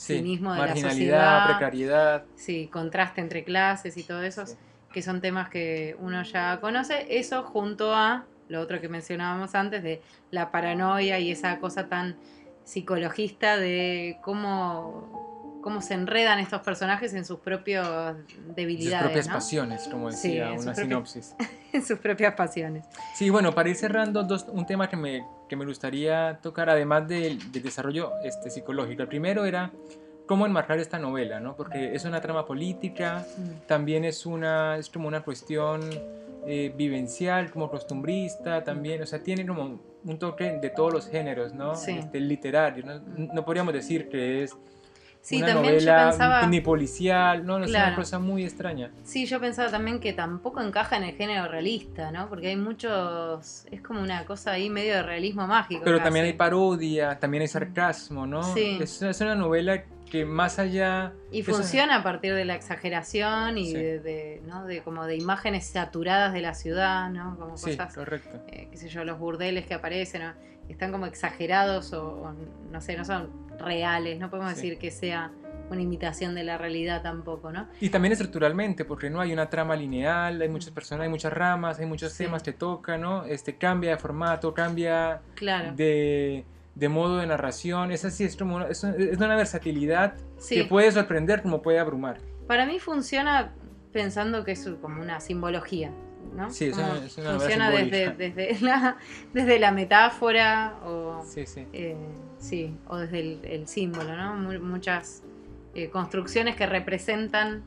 Sí, 0.00 0.16
cinismo 0.16 0.52
de 0.54 0.58
la 0.60 0.66
marginalidad, 0.66 0.94
sociedad, 0.94 1.46
precariedad. 1.46 2.24
sí, 2.34 2.68
contraste 2.72 3.20
entre 3.20 3.44
clases 3.44 3.96
y 3.98 4.02
todo 4.02 4.22
eso, 4.22 4.46
Sí. 4.46 4.54
que 4.92 5.02
son 5.02 5.20
temas 5.20 5.50
que 5.50 5.94
uno 6.00 6.22
ya 6.22 6.58
conoce. 6.60 7.06
Eso 7.18 7.42
junto 7.42 7.94
a 7.94 8.24
lo 8.48 8.60
otro 8.62 8.80
que 8.80 8.88
mencionábamos 8.88 9.54
antes 9.54 9.82
de 9.82 10.00
la 10.30 10.50
paranoia 10.50 11.18
y 11.18 11.30
esa 11.30 11.58
cosa 11.58 11.88
tan 11.88 12.16
psicologista 12.64 13.56
de 13.58 14.18
cómo, 14.22 15.60
cómo 15.62 15.82
se 15.82 15.94
enredan 15.94 16.38
estos 16.38 16.62
personajes 16.62 17.12
en 17.14 17.24
sus 17.24 17.40
propias 17.40 17.86
Sus 18.26 18.54
debilidades, 18.56 19.02
propias 19.04 19.26
¿no? 19.28 19.34
pasiones, 19.34 19.86
como 19.88 20.10
Sí, 20.12 20.28
decía 20.38 20.54
sus 20.56 20.62
una 20.64 20.72
propias- 20.72 20.76
sinopsis. 20.86 21.34
en 21.72 21.84
sus 21.84 21.98
propias 21.98 22.34
pasiones. 22.34 22.84
Sí, 23.14 23.30
bueno, 23.30 23.54
para 23.54 23.68
ir 23.68 23.76
cerrando, 23.76 24.22
dos, 24.22 24.46
un 24.48 24.66
tema 24.66 24.88
que 24.88 24.96
me, 24.96 25.24
que 25.48 25.56
me 25.56 25.64
gustaría 25.64 26.38
tocar, 26.42 26.68
además 26.70 27.08
del, 27.08 27.52
del 27.52 27.62
desarrollo 27.62 28.12
este, 28.24 28.50
psicológico. 28.50 29.02
El 29.02 29.08
primero 29.08 29.44
era 29.44 29.70
cómo 30.26 30.46
enmarcar 30.46 30.78
esta 30.78 30.98
novela, 30.98 31.40
¿no? 31.40 31.56
Porque 31.56 31.94
es 31.94 32.04
una 32.04 32.20
trama 32.20 32.46
política, 32.46 33.26
Mm. 33.36 33.66
también 33.66 34.04
es, 34.04 34.26
una, 34.26 34.76
es 34.76 34.88
como 34.88 35.08
una 35.08 35.22
cuestión 35.22 35.80
eh, 36.46 36.72
vivencial, 36.76 37.50
como 37.50 37.68
costumbrista, 37.68 38.62
también, 38.64 39.02
o 39.02 39.06
sea, 39.06 39.22
tiene 39.22 39.44
como 39.46 39.80
un 40.04 40.18
toque 40.18 40.58
de 40.60 40.70
todos 40.70 40.92
los 40.92 41.06
géneros, 41.08 41.52
¿no? 41.52 41.74
Sí. 41.74 41.98
Este, 41.98 42.18
literario, 42.20 42.84
¿no? 42.86 43.00
No 43.34 43.44
podríamos 43.44 43.74
decir 43.74 44.08
que 44.08 44.42
es 44.44 44.56
Sí, 45.22 45.36
una 45.36 45.54
también 45.54 45.78
yo 45.78 45.94
pensaba. 45.94 46.46
ni 46.46 46.60
policial, 46.60 47.44
no, 47.44 47.58
no 47.58 47.64
es 47.66 47.70
una 47.70 47.94
cosa 47.94 48.18
muy 48.18 48.44
extraña. 48.44 48.90
Sí, 49.02 49.26
yo 49.26 49.38
pensaba 49.38 49.70
también 49.70 50.00
que 50.00 50.12
tampoco 50.12 50.60
encaja 50.60 50.96
en 50.96 51.04
el 51.04 51.14
género 51.14 51.46
realista, 51.46 52.10
¿no? 52.10 52.28
Porque 52.28 52.48
hay 52.48 52.56
muchos. 52.56 53.66
Es 53.70 53.82
como 53.82 54.00
una 54.00 54.24
cosa 54.24 54.52
ahí 54.52 54.70
medio 54.70 54.94
de 54.94 55.02
realismo 55.02 55.46
mágico. 55.46 55.82
Pero 55.84 55.98
casi. 55.98 56.04
también 56.04 56.24
hay 56.24 56.32
parodia, 56.32 57.18
también 57.18 57.42
hay 57.42 57.48
sarcasmo, 57.48 58.26
¿no? 58.26 58.42
Sí. 58.54 58.78
Es, 58.80 59.02
es 59.02 59.20
una 59.20 59.34
novela 59.34 59.84
que 60.10 60.26
más 60.26 60.58
allá... 60.58 61.14
Y 61.30 61.40
esa- 61.40 61.52
funciona 61.52 61.96
a 61.96 62.02
partir 62.02 62.34
de 62.34 62.44
la 62.44 62.54
exageración 62.56 63.56
y 63.56 63.66
Sí. 63.68 63.74
de, 63.74 64.00
de, 64.00 64.42
¿no? 64.46 64.66
de 64.66 64.82
como 64.82 65.06
de 65.06 65.16
imágenes 65.16 65.66
saturadas 65.66 66.32
de 66.34 66.40
la 66.42 66.52
ciudad, 66.54 67.08
¿no? 67.10 67.38
Como 67.38 67.56
Sí, 67.56 67.70
cosas, 67.76 67.94
correcto. 67.94 68.42
eh, 68.48 68.68
qué 68.70 68.76
sé 68.76 68.88
yo, 68.88 69.04
los 69.04 69.18
burdeles 69.18 69.66
que 69.66 69.74
aparecen, 69.74 70.22
¿no? 70.22 70.32
están 70.68 70.92
como 70.92 71.06
exagerados 71.06 71.92
o, 71.94 72.08
o 72.22 72.32
no 72.70 72.80
sé, 72.80 72.96
no 72.96 73.04
son 73.04 73.28
reales, 73.58 74.18
no 74.20 74.30
podemos 74.30 74.52
Sí. 74.52 74.56
decir 74.56 74.78
que 74.78 74.90
sea 74.92 75.30
una 75.68 75.80
imitación 75.82 76.34
de 76.34 76.42
la 76.44 76.58
realidad 76.58 77.02
tampoco, 77.02 77.50
¿no? 77.52 77.68
Y 77.80 77.90
también 77.90 78.12
estructuralmente, 78.12 78.84
porque 78.84 79.08
no 79.10 79.20
hay 79.20 79.32
una 79.32 79.48
trama 79.50 79.74
lineal, 79.76 80.40
hay 80.42 80.48
muchas 80.48 80.70
personas, 80.72 81.04
hay 81.04 81.08
muchas 81.08 81.32
ramas, 81.32 81.78
hay 81.78 81.86
muchos 81.86 82.16
temas 82.16 82.42
que 82.42 82.52
toca, 82.52 82.98
¿no? 82.98 83.24
Este, 83.24 83.56
cambia 83.56 83.90
de 83.92 83.96
formato, 83.96 84.52
cambia 84.54 85.20
Claro. 85.36 85.72
de, 85.74 86.44
de 86.74 86.88
modo 86.88 87.18
de 87.18 87.26
narración. 87.26 87.90
Es 87.90 88.04
así, 88.04 88.24
es 88.24 88.36
como 88.36 88.56
una, 88.56 88.66
es, 88.68 88.82
un- 88.84 88.94
es 89.00 89.16
una 89.18 89.36
versatilidad 89.36 90.14
Sí. 90.38 90.54
que 90.56 90.64
puede 90.64 90.90
sorprender 90.92 91.42
como 91.42 91.62
puede 91.62 91.78
abrumar. 91.78 92.18
Para 92.46 92.66
mí 92.66 92.78
funciona 92.78 93.52
pensando 93.92 94.44
que 94.44 94.52
es 94.52 94.68
como 94.80 95.00
una 95.02 95.20
simbología, 95.20 95.90
¿no? 96.36 96.50
Sí, 96.50 96.66
es 96.66 96.76
una- 96.78 96.96
es 97.04 97.18
una 97.18 97.32
novela 97.32 97.38
funciona 97.40 97.70
desde, 97.70 98.10
desde, 98.12 98.60
la, 98.64 98.96
desde 99.34 99.58
la 99.58 99.72
metáfora 99.72 100.76
o, 100.84 101.22
Sí, 101.26 101.44
sí. 101.46 101.66
eh, 101.72 101.96
sí, 102.38 102.76
o 102.86 102.96
desde 102.98 103.20
el, 103.20 103.44
el 103.44 103.66
símbolo, 103.68 104.16
¿no? 104.16 104.34
Mu- 104.36 104.60
muchas 104.60 105.22
eh, 105.74 105.88
construcciones 105.90 106.56
que 106.56 106.66
representan 106.66 107.62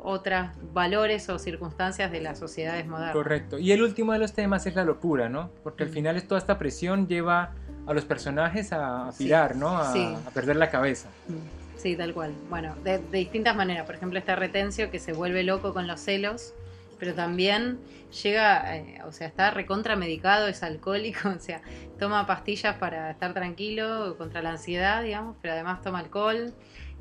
otros 0.00 0.48
valores 0.72 1.28
o 1.28 1.38
circunstancias 1.38 2.10
de 2.12 2.20
las 2.20 2.38
sociedades 2.38 2.86
modernas. 2.86 3.12
Correcto. 3.14 3.58
Y 3.58 3.72
el 3.72 3.82
último 3.82 4.12
de 4.12 4.18
los 4.20 4.32
temas 4.32 4.66
es 4.66 4.74
la 4.74 4.84
locura, 4.84 5.28
¿no? 5.28 5.50
Porque 5.64 5.82
al 5.84 5.90
Mm. 5.90 5.92
final 5.92 6.16
es 6.16 6.26
toda 6.28 6.38
esta 6.38 6.58
presión 6.58 7.08
lleva 7.08 7.52
a 7.88 7.94
los 7.94 8.04
personajes 8.04 8.72
a, 8.72 9.08
a 9.08 9.12
Sí, 9.12 9.24
pirar, 9.24 9.56
¿no? 9.56 9.78
A, 9.78 9.92
sí. 9.92 10.14
a 10.26 10.30
perder 10.30 10.56
la 10.56 10.70
cabeza. 10.70 11.08
Mm, 11.28 11.78
Sí, 11.78 11.94
tal 11.94 12.12
cual. 12.12 12.34
Bueno, 12.50 12.74
de, 12.82 12.98
de 12.98 13.18
distintas 13.18 13.54
maneras. 13.54 13.86
Por 13.86 13.94
ejemplo, 13.94 14.18
está 14.18 14.34
Retencio 14.34 14.90
que 14.90 14.98
se 14.98 15.12
vuelve 15.12 15.44
loco 15.44 15.72
con 15.72 15.86
los 15.86 16.00
celos, 16.00 16.52
pero 16.98 17.14
también 17.14 17.78
llega, 18.24 18.76
eh, 18.76 18.98
o 19.06 19.12
sea, 19.12 19.28
está 19.28 19.52
recontramedicado, 19.52 20.48
es 20.48 20.64
alcohólico, 20.64 21.28
o 21.36 21.38
sea, 21.38 21.62
toma 22.00 22.26
pastillas 22.26 22.76
para 22.78 23.12
estar 23.12 23.32
tranquilo 23.32 24.16
contra 24.18 24.42
la 24.42 24.50
ansiedad, 24.50 25.04
digamos, 25.04 25.36
pero 25.40 25.54
además 25.54 25.80
toma 25.80 26.00
alcohol. 26.00 26.52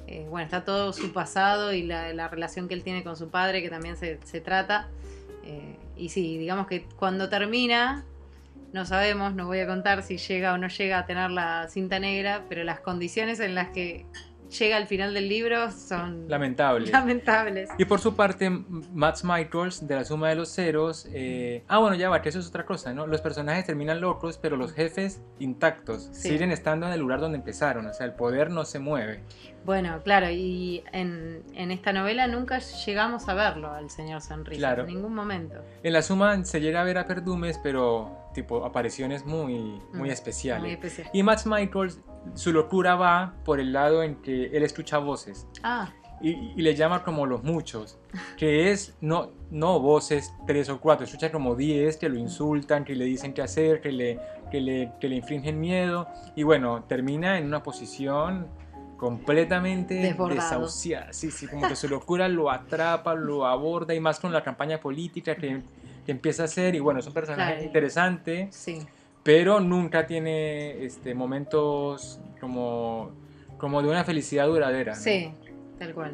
Eh, 0.06 0.28
bueno, 0.30 0.46
está 0.46 0.64
todo 0.64 0.94
su 0.94 1.12
pasado 1.12 1.74
y 1.74 1.82
la, 1.82 2.14
la 2.14 2.28
relación 2.28 2.68
que 2.68 2.76
él 2.76 2.84
tiene 2.84 3.04
con 3.04 3.18
su 3.18 3.30
padre, 3.30 3.64
que 3.64 3.70
también 3.72 3.98
se, 3.98 4.20
se 4.26 4.42
trata. 4.42 4.90
Eh, 5.44 5.76
y 5.98 6.10
sí, 6.10 6.38
digamos 6.38 6.68
que 6.68 6.86
cuando 6.98 7.30
termina, 7.30 8.06
no 8.74 8.86
sabemos, 8.86 9.34
no 9.36 9.46
voy 9.48 9.60
a 9.60 9.68
contar 9.68 10.04
si 10.04 10.18
llega 10.18 10.54
o 10.54 10.58
no 10.58 10.68
llega 10.68 11.00
a 11.00 11.06
tener 11.06 11.32
la 11.32 11.68
cinta 11.70 12.00
negra, 12.00 12.44
pero 12.50 12.64
las 12.64 12.80
condiciones 12.82 13.40
en 13.40 13.56
las 13.56 13.70
que 13.70 14.06
llega 14.60 14.78
al 14.78 14.88
final 14.88 15.14
del 15.14 15.28
libro 15.28 15.72
son 15.72 16.30
Lamentable. 16.30 16.90
lamentables. 16.90 17.70
Y 17.78 17.84
por 17.84 18.00
su 18.00 18.16
parte, 18.16 18.50
Max 18.50 19.26
Michaels, 19.26 19.86
de 19.86 19.96
la 19.96 20.06
suma 20.06 20.30
de 20.30 20.36
los 20.36 20.50
ceros. 20.54 21.06
eh, 21.12 21.66
Ah, 21.68 21.80
bueno, 21.80 21.98
ya 21.98 22.10
va, 22.10 22.22
que 22.22 22.30
eso 22.30 22.40
es 22.40 22.48
otra 22.48 22.66
cosa, 22.66 22.94
¿no? 22.94 23.08
Los 23.08 23.20
personajes 23.20 23.66
terminan 23.66 24.00
locos, 24.00 24.38
pero 24.38 24.56
los 24.56 24.72
jefes 24.72 25.22
intactos. 25.40 26.08
Sí. 26.14 26.30
Siguen 26.30 26.52
estando 26.52 26.88
en 26.88 26.94
el 26.94 27.00
lugar 27.02 27.20
donde 27.20 27.38
empezaron. 27.38 27.88
O 27.88 27.94
sea, 27.94 28.06
el 28.06 28.14
poder 28.14 28.50
no 28.50 28.64
se 28.64 28.80
mueve. 28.80 29.22
Bueno, 29.66 30.00
claro, 30.02 30.30
y 30.30 30.82
en, 30.94 31.44
en 31.54 31.72
esta 31.72 31.92
novela 31.92 32.26
nunca 32.28 32.60
llegamos 32.60 33.28
a 33.28 33.34
verlo 33.34 33.70
al 33.74 33.90
señor 33.90 34.22
Sonrisa, 34.22 34.60
Claro. 34.60 34.84
en 34.84 34.88
ningún 34.96 35.14
momento. 35.14 35.56
En 35.84 35.92
la 35.92 36.02
suma 36.02 36.42
se 36.46 36.62
llega 36.62 36.80
a 36.80 36.84
ver 36.86 36.98
a 37.00 37.06
Perdumes, 37.06 37.60
pero 37.62 38.27
tipo 38.38 38.64
apariciones 38.64 39.26
muy, 39.26 39.82
muy 39.94 40.10
Mm, 40.10 40.12
especiales. 40.12 40.62
Muy 40.62 40.72
especial. 40.74 41.10
Y 41.12 41.24
Max 41.24 41.46
Michaels, 41.48 42.00
su 42.36 42.54
locura 42.54 42.96
va 42.96 43.34
por 43.44 43.60
el 43.60 43.74
lado 43.74 44.04
en 44.04 44.16
que 44.22 44.46
él 44.56 44.64
escucha 44.64 45.00
voces. 45.00 45.48
Ah, 45.64 45.90
y, 46.22 46.30
y 46.56 46.62
le 46.62 46.76
llama 46.76 47.04
como 47.04 47.26
los 47.26 47.44
muchos, 47.44 47.98
que 48.38 48.72
es 48.72 48.96
no, 49.02 49.32
no 49.52 49.80
voces 49.80 50.34
tres 50.48 50.68
o 50.70 50.80
cuatro, 50.80 51.06
escucha 51.06 51.32
como 51.32 51.56
diez 51.56 51.98
que 51.98 52.10
lo 52.10 52.18
insultan, 52.18 52.86
que 52.86 52.96
le 52.96 53.06
dicen 53.06 53.34
qué 53.34 53.44
hacer, 53.44 53.82
que 53.82 53.92
le, 53.92 54.20
que 54.52 54.60
le, 54.60 54.92
que 55.00 55.10
le 55.10 55.16
infringen 55.16 55.60
miedo, 55.60 56.08
y 56.36 56.42
bueno, 56.44 56.84
termina 56.88 57.38
en 57.38 57.46
una 57.46 57.62
posición 57.62 58.48
completamente 58.98 59.94
Desbordado. 59.94 60.42
desahuciada, 60.42 61.14
sí, 61.14 61.30
sí, 61.30 61.48
como 61.48 61.68
que 61.68 61.76
su 61.76 61.88
locura 61.98 62.28
lo 62.28 62.50
atrapa, 62.50 63.14
lo 63.14 63.46
aborda, 63.46 63.94
y 63.94 64.00
más 64.00 64.20
con 64.20 64.34
la 64.34 64.44
campaña 64.44 64.80
política 64.80 65.36
que, 65.36 65.62
que 66.08 66.12
empieza 66.14 66.44
a 66.44 66.46
hacer, 66.46 66.74
y 66.74 66.80
bueno, 66.80 67.02
es 67.02 67.06
un 67.08 67.14
personaje 67.14 67.52
Claro. 67.56 67.66
interesante, 67.66 68.48
sí. 68.50 68.80
pero 69.24 69.60
nunca 69.60 70.08
tiene 70.08 70.86
este, 70.86 71.14
momentos 71.14 72.20
como, 72.40 73.12
como 73.58 73.82
de 73.82 73.90
una 73.90 74.06
felicidad 74.06 74.48
duradera. 74.48 74.96
¿no? 74.96 75.00
Sí, 75.02 75.30
Tal 75.78 75.94
cual. 75.94 76.14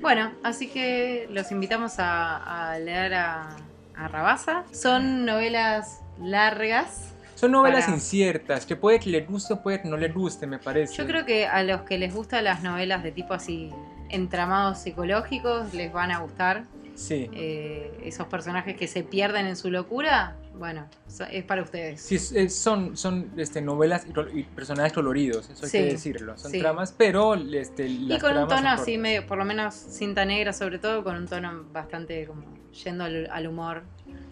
Bueno, 0.00 0.32
así 0.42 0.66
que 0.68 1.28
los 1.30 1.50
invitamos 1.52 2.00
a, 2.00 2.72
a 2.72 2.78
leer 2.80 3.14
a, 3.14 3.56
a 3.96 4.08
Rabasa. 4.08 4.64
Son 4.72 5.24
novelas 5.24 6.00
largas. 6.20 7.14
Son 7.36 7.52
novelas 7.52 7.84
Para- 7.84 7.94
inciertas, 7.96 8.66
que 8.66 8.74
puede 8.76 8.98
que 8.98 9.10
les 9.10 9.26
guste 9.28 9.54
o 9.54 9.62
puede 9.62 9.80
que 9.80 9.88
no 9.88 9.96
les 9.96 10.12
guste, 10.12 10.46
me 10.46 10.58
parece. 10.58 10.94
Yo 10.96 11.06
creo 11.06 11.24
que 11.24 11.46
a 11.46 11.62
los 11.62 11.82
que 11.82 11.96
les 11.98 12.12
gustan 12.14 12.44
las 12.44 12.62
novelas 12.64 13.02
de 13.04 13.12
tipo 13.12 13.32
así 13.32 13.70
entramados 14.10 14.78
psicológicos 14.80 15.72
les 15.72 15.92
van 15.92 16.10
a 16.10 16.18
gustar. 16.18 16.64
Sí. 17.00 17.30
Eh, 17.32 17.98
esos 18.04 18.26
personajes 18.26 18.76
que 18.76 18.86
se 18.86 19.02
pierden 19.02 19.46
en 19.46 19.56
su 19.56 19.70
locura, 19.70 20.36
bueno, 20.54 20.86
es 21.30 21.44
para 21.44 21.62
ustedes. 21.62 22.02
Sí, 22.02 22.18
son, 22.50 22.94
son 22.94 23.30
este, 23.38 23.62
novelas 23.62 24.06
y, 24.06 24.38
y 24.38 24.42
personajes 24.44 24.92
coloridos, 24.92 25.48
eso 25.48 25.64
hay 25.64 25.70
Sí, 25.70 25.78
que 25.78 25.84
decirlo. 25.84 26.36
Son 26.36 26.50
sí. 26.50 26.58
tramas, 26.58 26.92
pero 26.96 27.34
este, 27.34 27.86
Y 27.86 28.18
con 28.18 28.36
un 28.36 28.48
tono 28.48 28.68
así 28.68 28.98
medio, 28.98 29.26
por 29.26 29.38
lo 29.38 29.46
menos 29.46 29.74
cinta 29.74 30.26
negra 30.26 30.52
sobre 30.52 30.78
todo, 30.78 31.02
con 31.02 31.16
un 31.16 31.26
tono 31.26 31.64
bastante 31.72 32.26
como 32.26 32.59
yendo 32.84 33.04
al, 33.04 33.28
al 33.30 33.46
humor. 33.46 33.82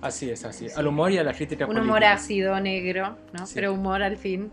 Así 0.01 0.31
es, 0.31 0.45
así. 0.45 0.69
Sí. 0.69 0.75
Al 0.77 0.87
humor 0.87 1.11
y 1.13 1.19
a 1.19 1.25
la 1.25 1.33
crítica 1.33 1.65
Un 1.65 1.69
política. 1.69 1.85
humor 1.91 2.05
ácido, 2.05 2.61
negro, 2.61 3.17
¿no? 3.33 3.47
Sí. 3.47 3.53
Pero 3.55 3.73
humor 3.73 4.03
al 4.03 4.17
fin. 4.17 4.51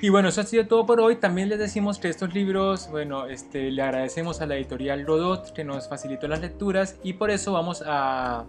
Y 0.00 0.08
bueno, 0.08 0.28
eso 0.28 0.40
ha 0.40 0.44
sido 0.44 0.66
todo 0.66 0.86
por 0.86 1.00
hoy. 1.00 1.16
También 1.16 1.48
les 1.48 1.58
decimos 1.58 1.98
que 1.98 2.08
estos 2.08 2.32
libros, 2.34 2.88
bueno, 2.90 3.26
este, 3.26 3.70
le 3.70 3.82
agradecemos 3.82 4.40
a 4.40 4.46
la 4.46 4.56
editorial 4.56 5.04
Godot 5.04 5.52
que 5.52 5.64
nos 5.64 5.88
facilitó 5.88 6.28
las 6.28 6.40
lecturas 6.40 6.96
y 7.02 7.14
por 7.14 7.30
eso 7.30 7.52
vamos 7.52 7.82
a, 7.86 8.44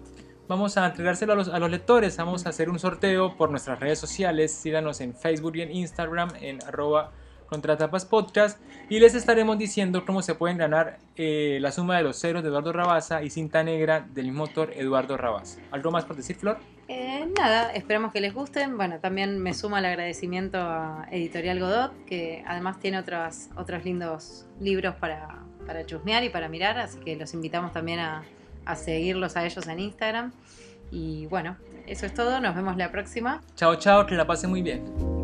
vamos 0.47 0.77
a 0.77 0.85
entregárselo 0.87 1.33
a 1.33 1.35
los, 1.35 1.49
a 1.49 1.59
los 1.59 1.69
lectores. 1.69 2.15
Vamos 2.17 2.45
a 2.45 2.49
hacer 2.49 2.69
un 2.69 2.79
sorteo 2.79 3.35
por 3.35 3.49
nuestras 3.51 3.79
redes 3.79 3.99
sociales. 3.99 4.53
Síganos 4.53 5.01
en 5.01 5.13
Facebook 5.15 5.55
y 5.57 5.61
en 5.61 5.71
Instagram 5.71 6.29
en 6.41 6.63
arroba 6.63 7.11
contratapas 7.51 8.05
podcast 8.05 8.57
y 8.89 8.99
les 8.99 9.13
estaremos 9.13 9.57
diciendo 9.57 10.05
cómo 10.05 10.21
se 10.21 10.35
pueden 10.35 10.57
ganar 10.57 10.99
eh, 11.17 11.57
la 11.59 11.73
suma 11.73 11.97
de 11.97 12.03
los 12.03 12.17
ceros 12.17 12.43
de 12.43 12.47
Eduardo 12.47 12.71
Rabasa 12.71 13.23
y 13.23 13.29
cinta 13.29 13.61
negra 13.61 14.07
del 14.13 14.27
mismo 14.27 14.43
autor 14.43 14.71
Eduardo 14.73 15.17
Rabasa. 15.17 15.59
¿Algo 15.69 15.91
más 15.91 16.05
por 16.05 16.15
decir, 16.15 16.37
Flor? 16.37 16.59
Eh, 16.87 17.27
nada, 17.37 17.73
esperamos 17.73 18.13
que 18.13 18.21
les 18.21 18.33
gusten. 18.33 18.77
Bueno, 18.77 18.99
también 18.99 19.37
me 19.37 19.53
suma 19.53 19.79
el 19.79 19.85
agradecimiento 19.85 20.59
a 20.59 21.09
Editorial 21.11 21.59
Godot, 21.59 22.05
que 22.05 22.41
además 22.47 22.79
tiene 22.79 22.99
otros, 22.99 23.49
otros 23.57 23.83
lindos 23.83 24.45
libros 24.61 24.95
para, 24.95 25.39
para 25.67 25.85
chusmear 25.85 26.23
y 26.23 26.29
para 26.29 26.47
mirar, 26.47 26.79
así 26.79 26.99
que 26.99 27.17
los 27.17 27.33
invitamos 27.33 27.73
también 27.73 27.99
a, 27.99 28.23
a 28.63 28.75
seguirlos 28.77 29.35
a 29.35 29.45
ellos 29.45 29.67
en 29.67 29.81
Instagram. 29.81 30.31
Y 30.89 31.25
bueno, 31.25 31.57
eso 31.85 32.05
es 32.05 32.13
todo, 32.13 32.39
nos 32.39 32.55
vemos 32.55 32.77
la 32.77 32.91
próxima. 32.91 33.41
Chao, 33.55 33.75
chao, 33.75 34.05
que 34.05 34.15
la 34.15 34.25
pasen 34.25 34.49
muy 34.49 34.61
bien. 34.61 35.20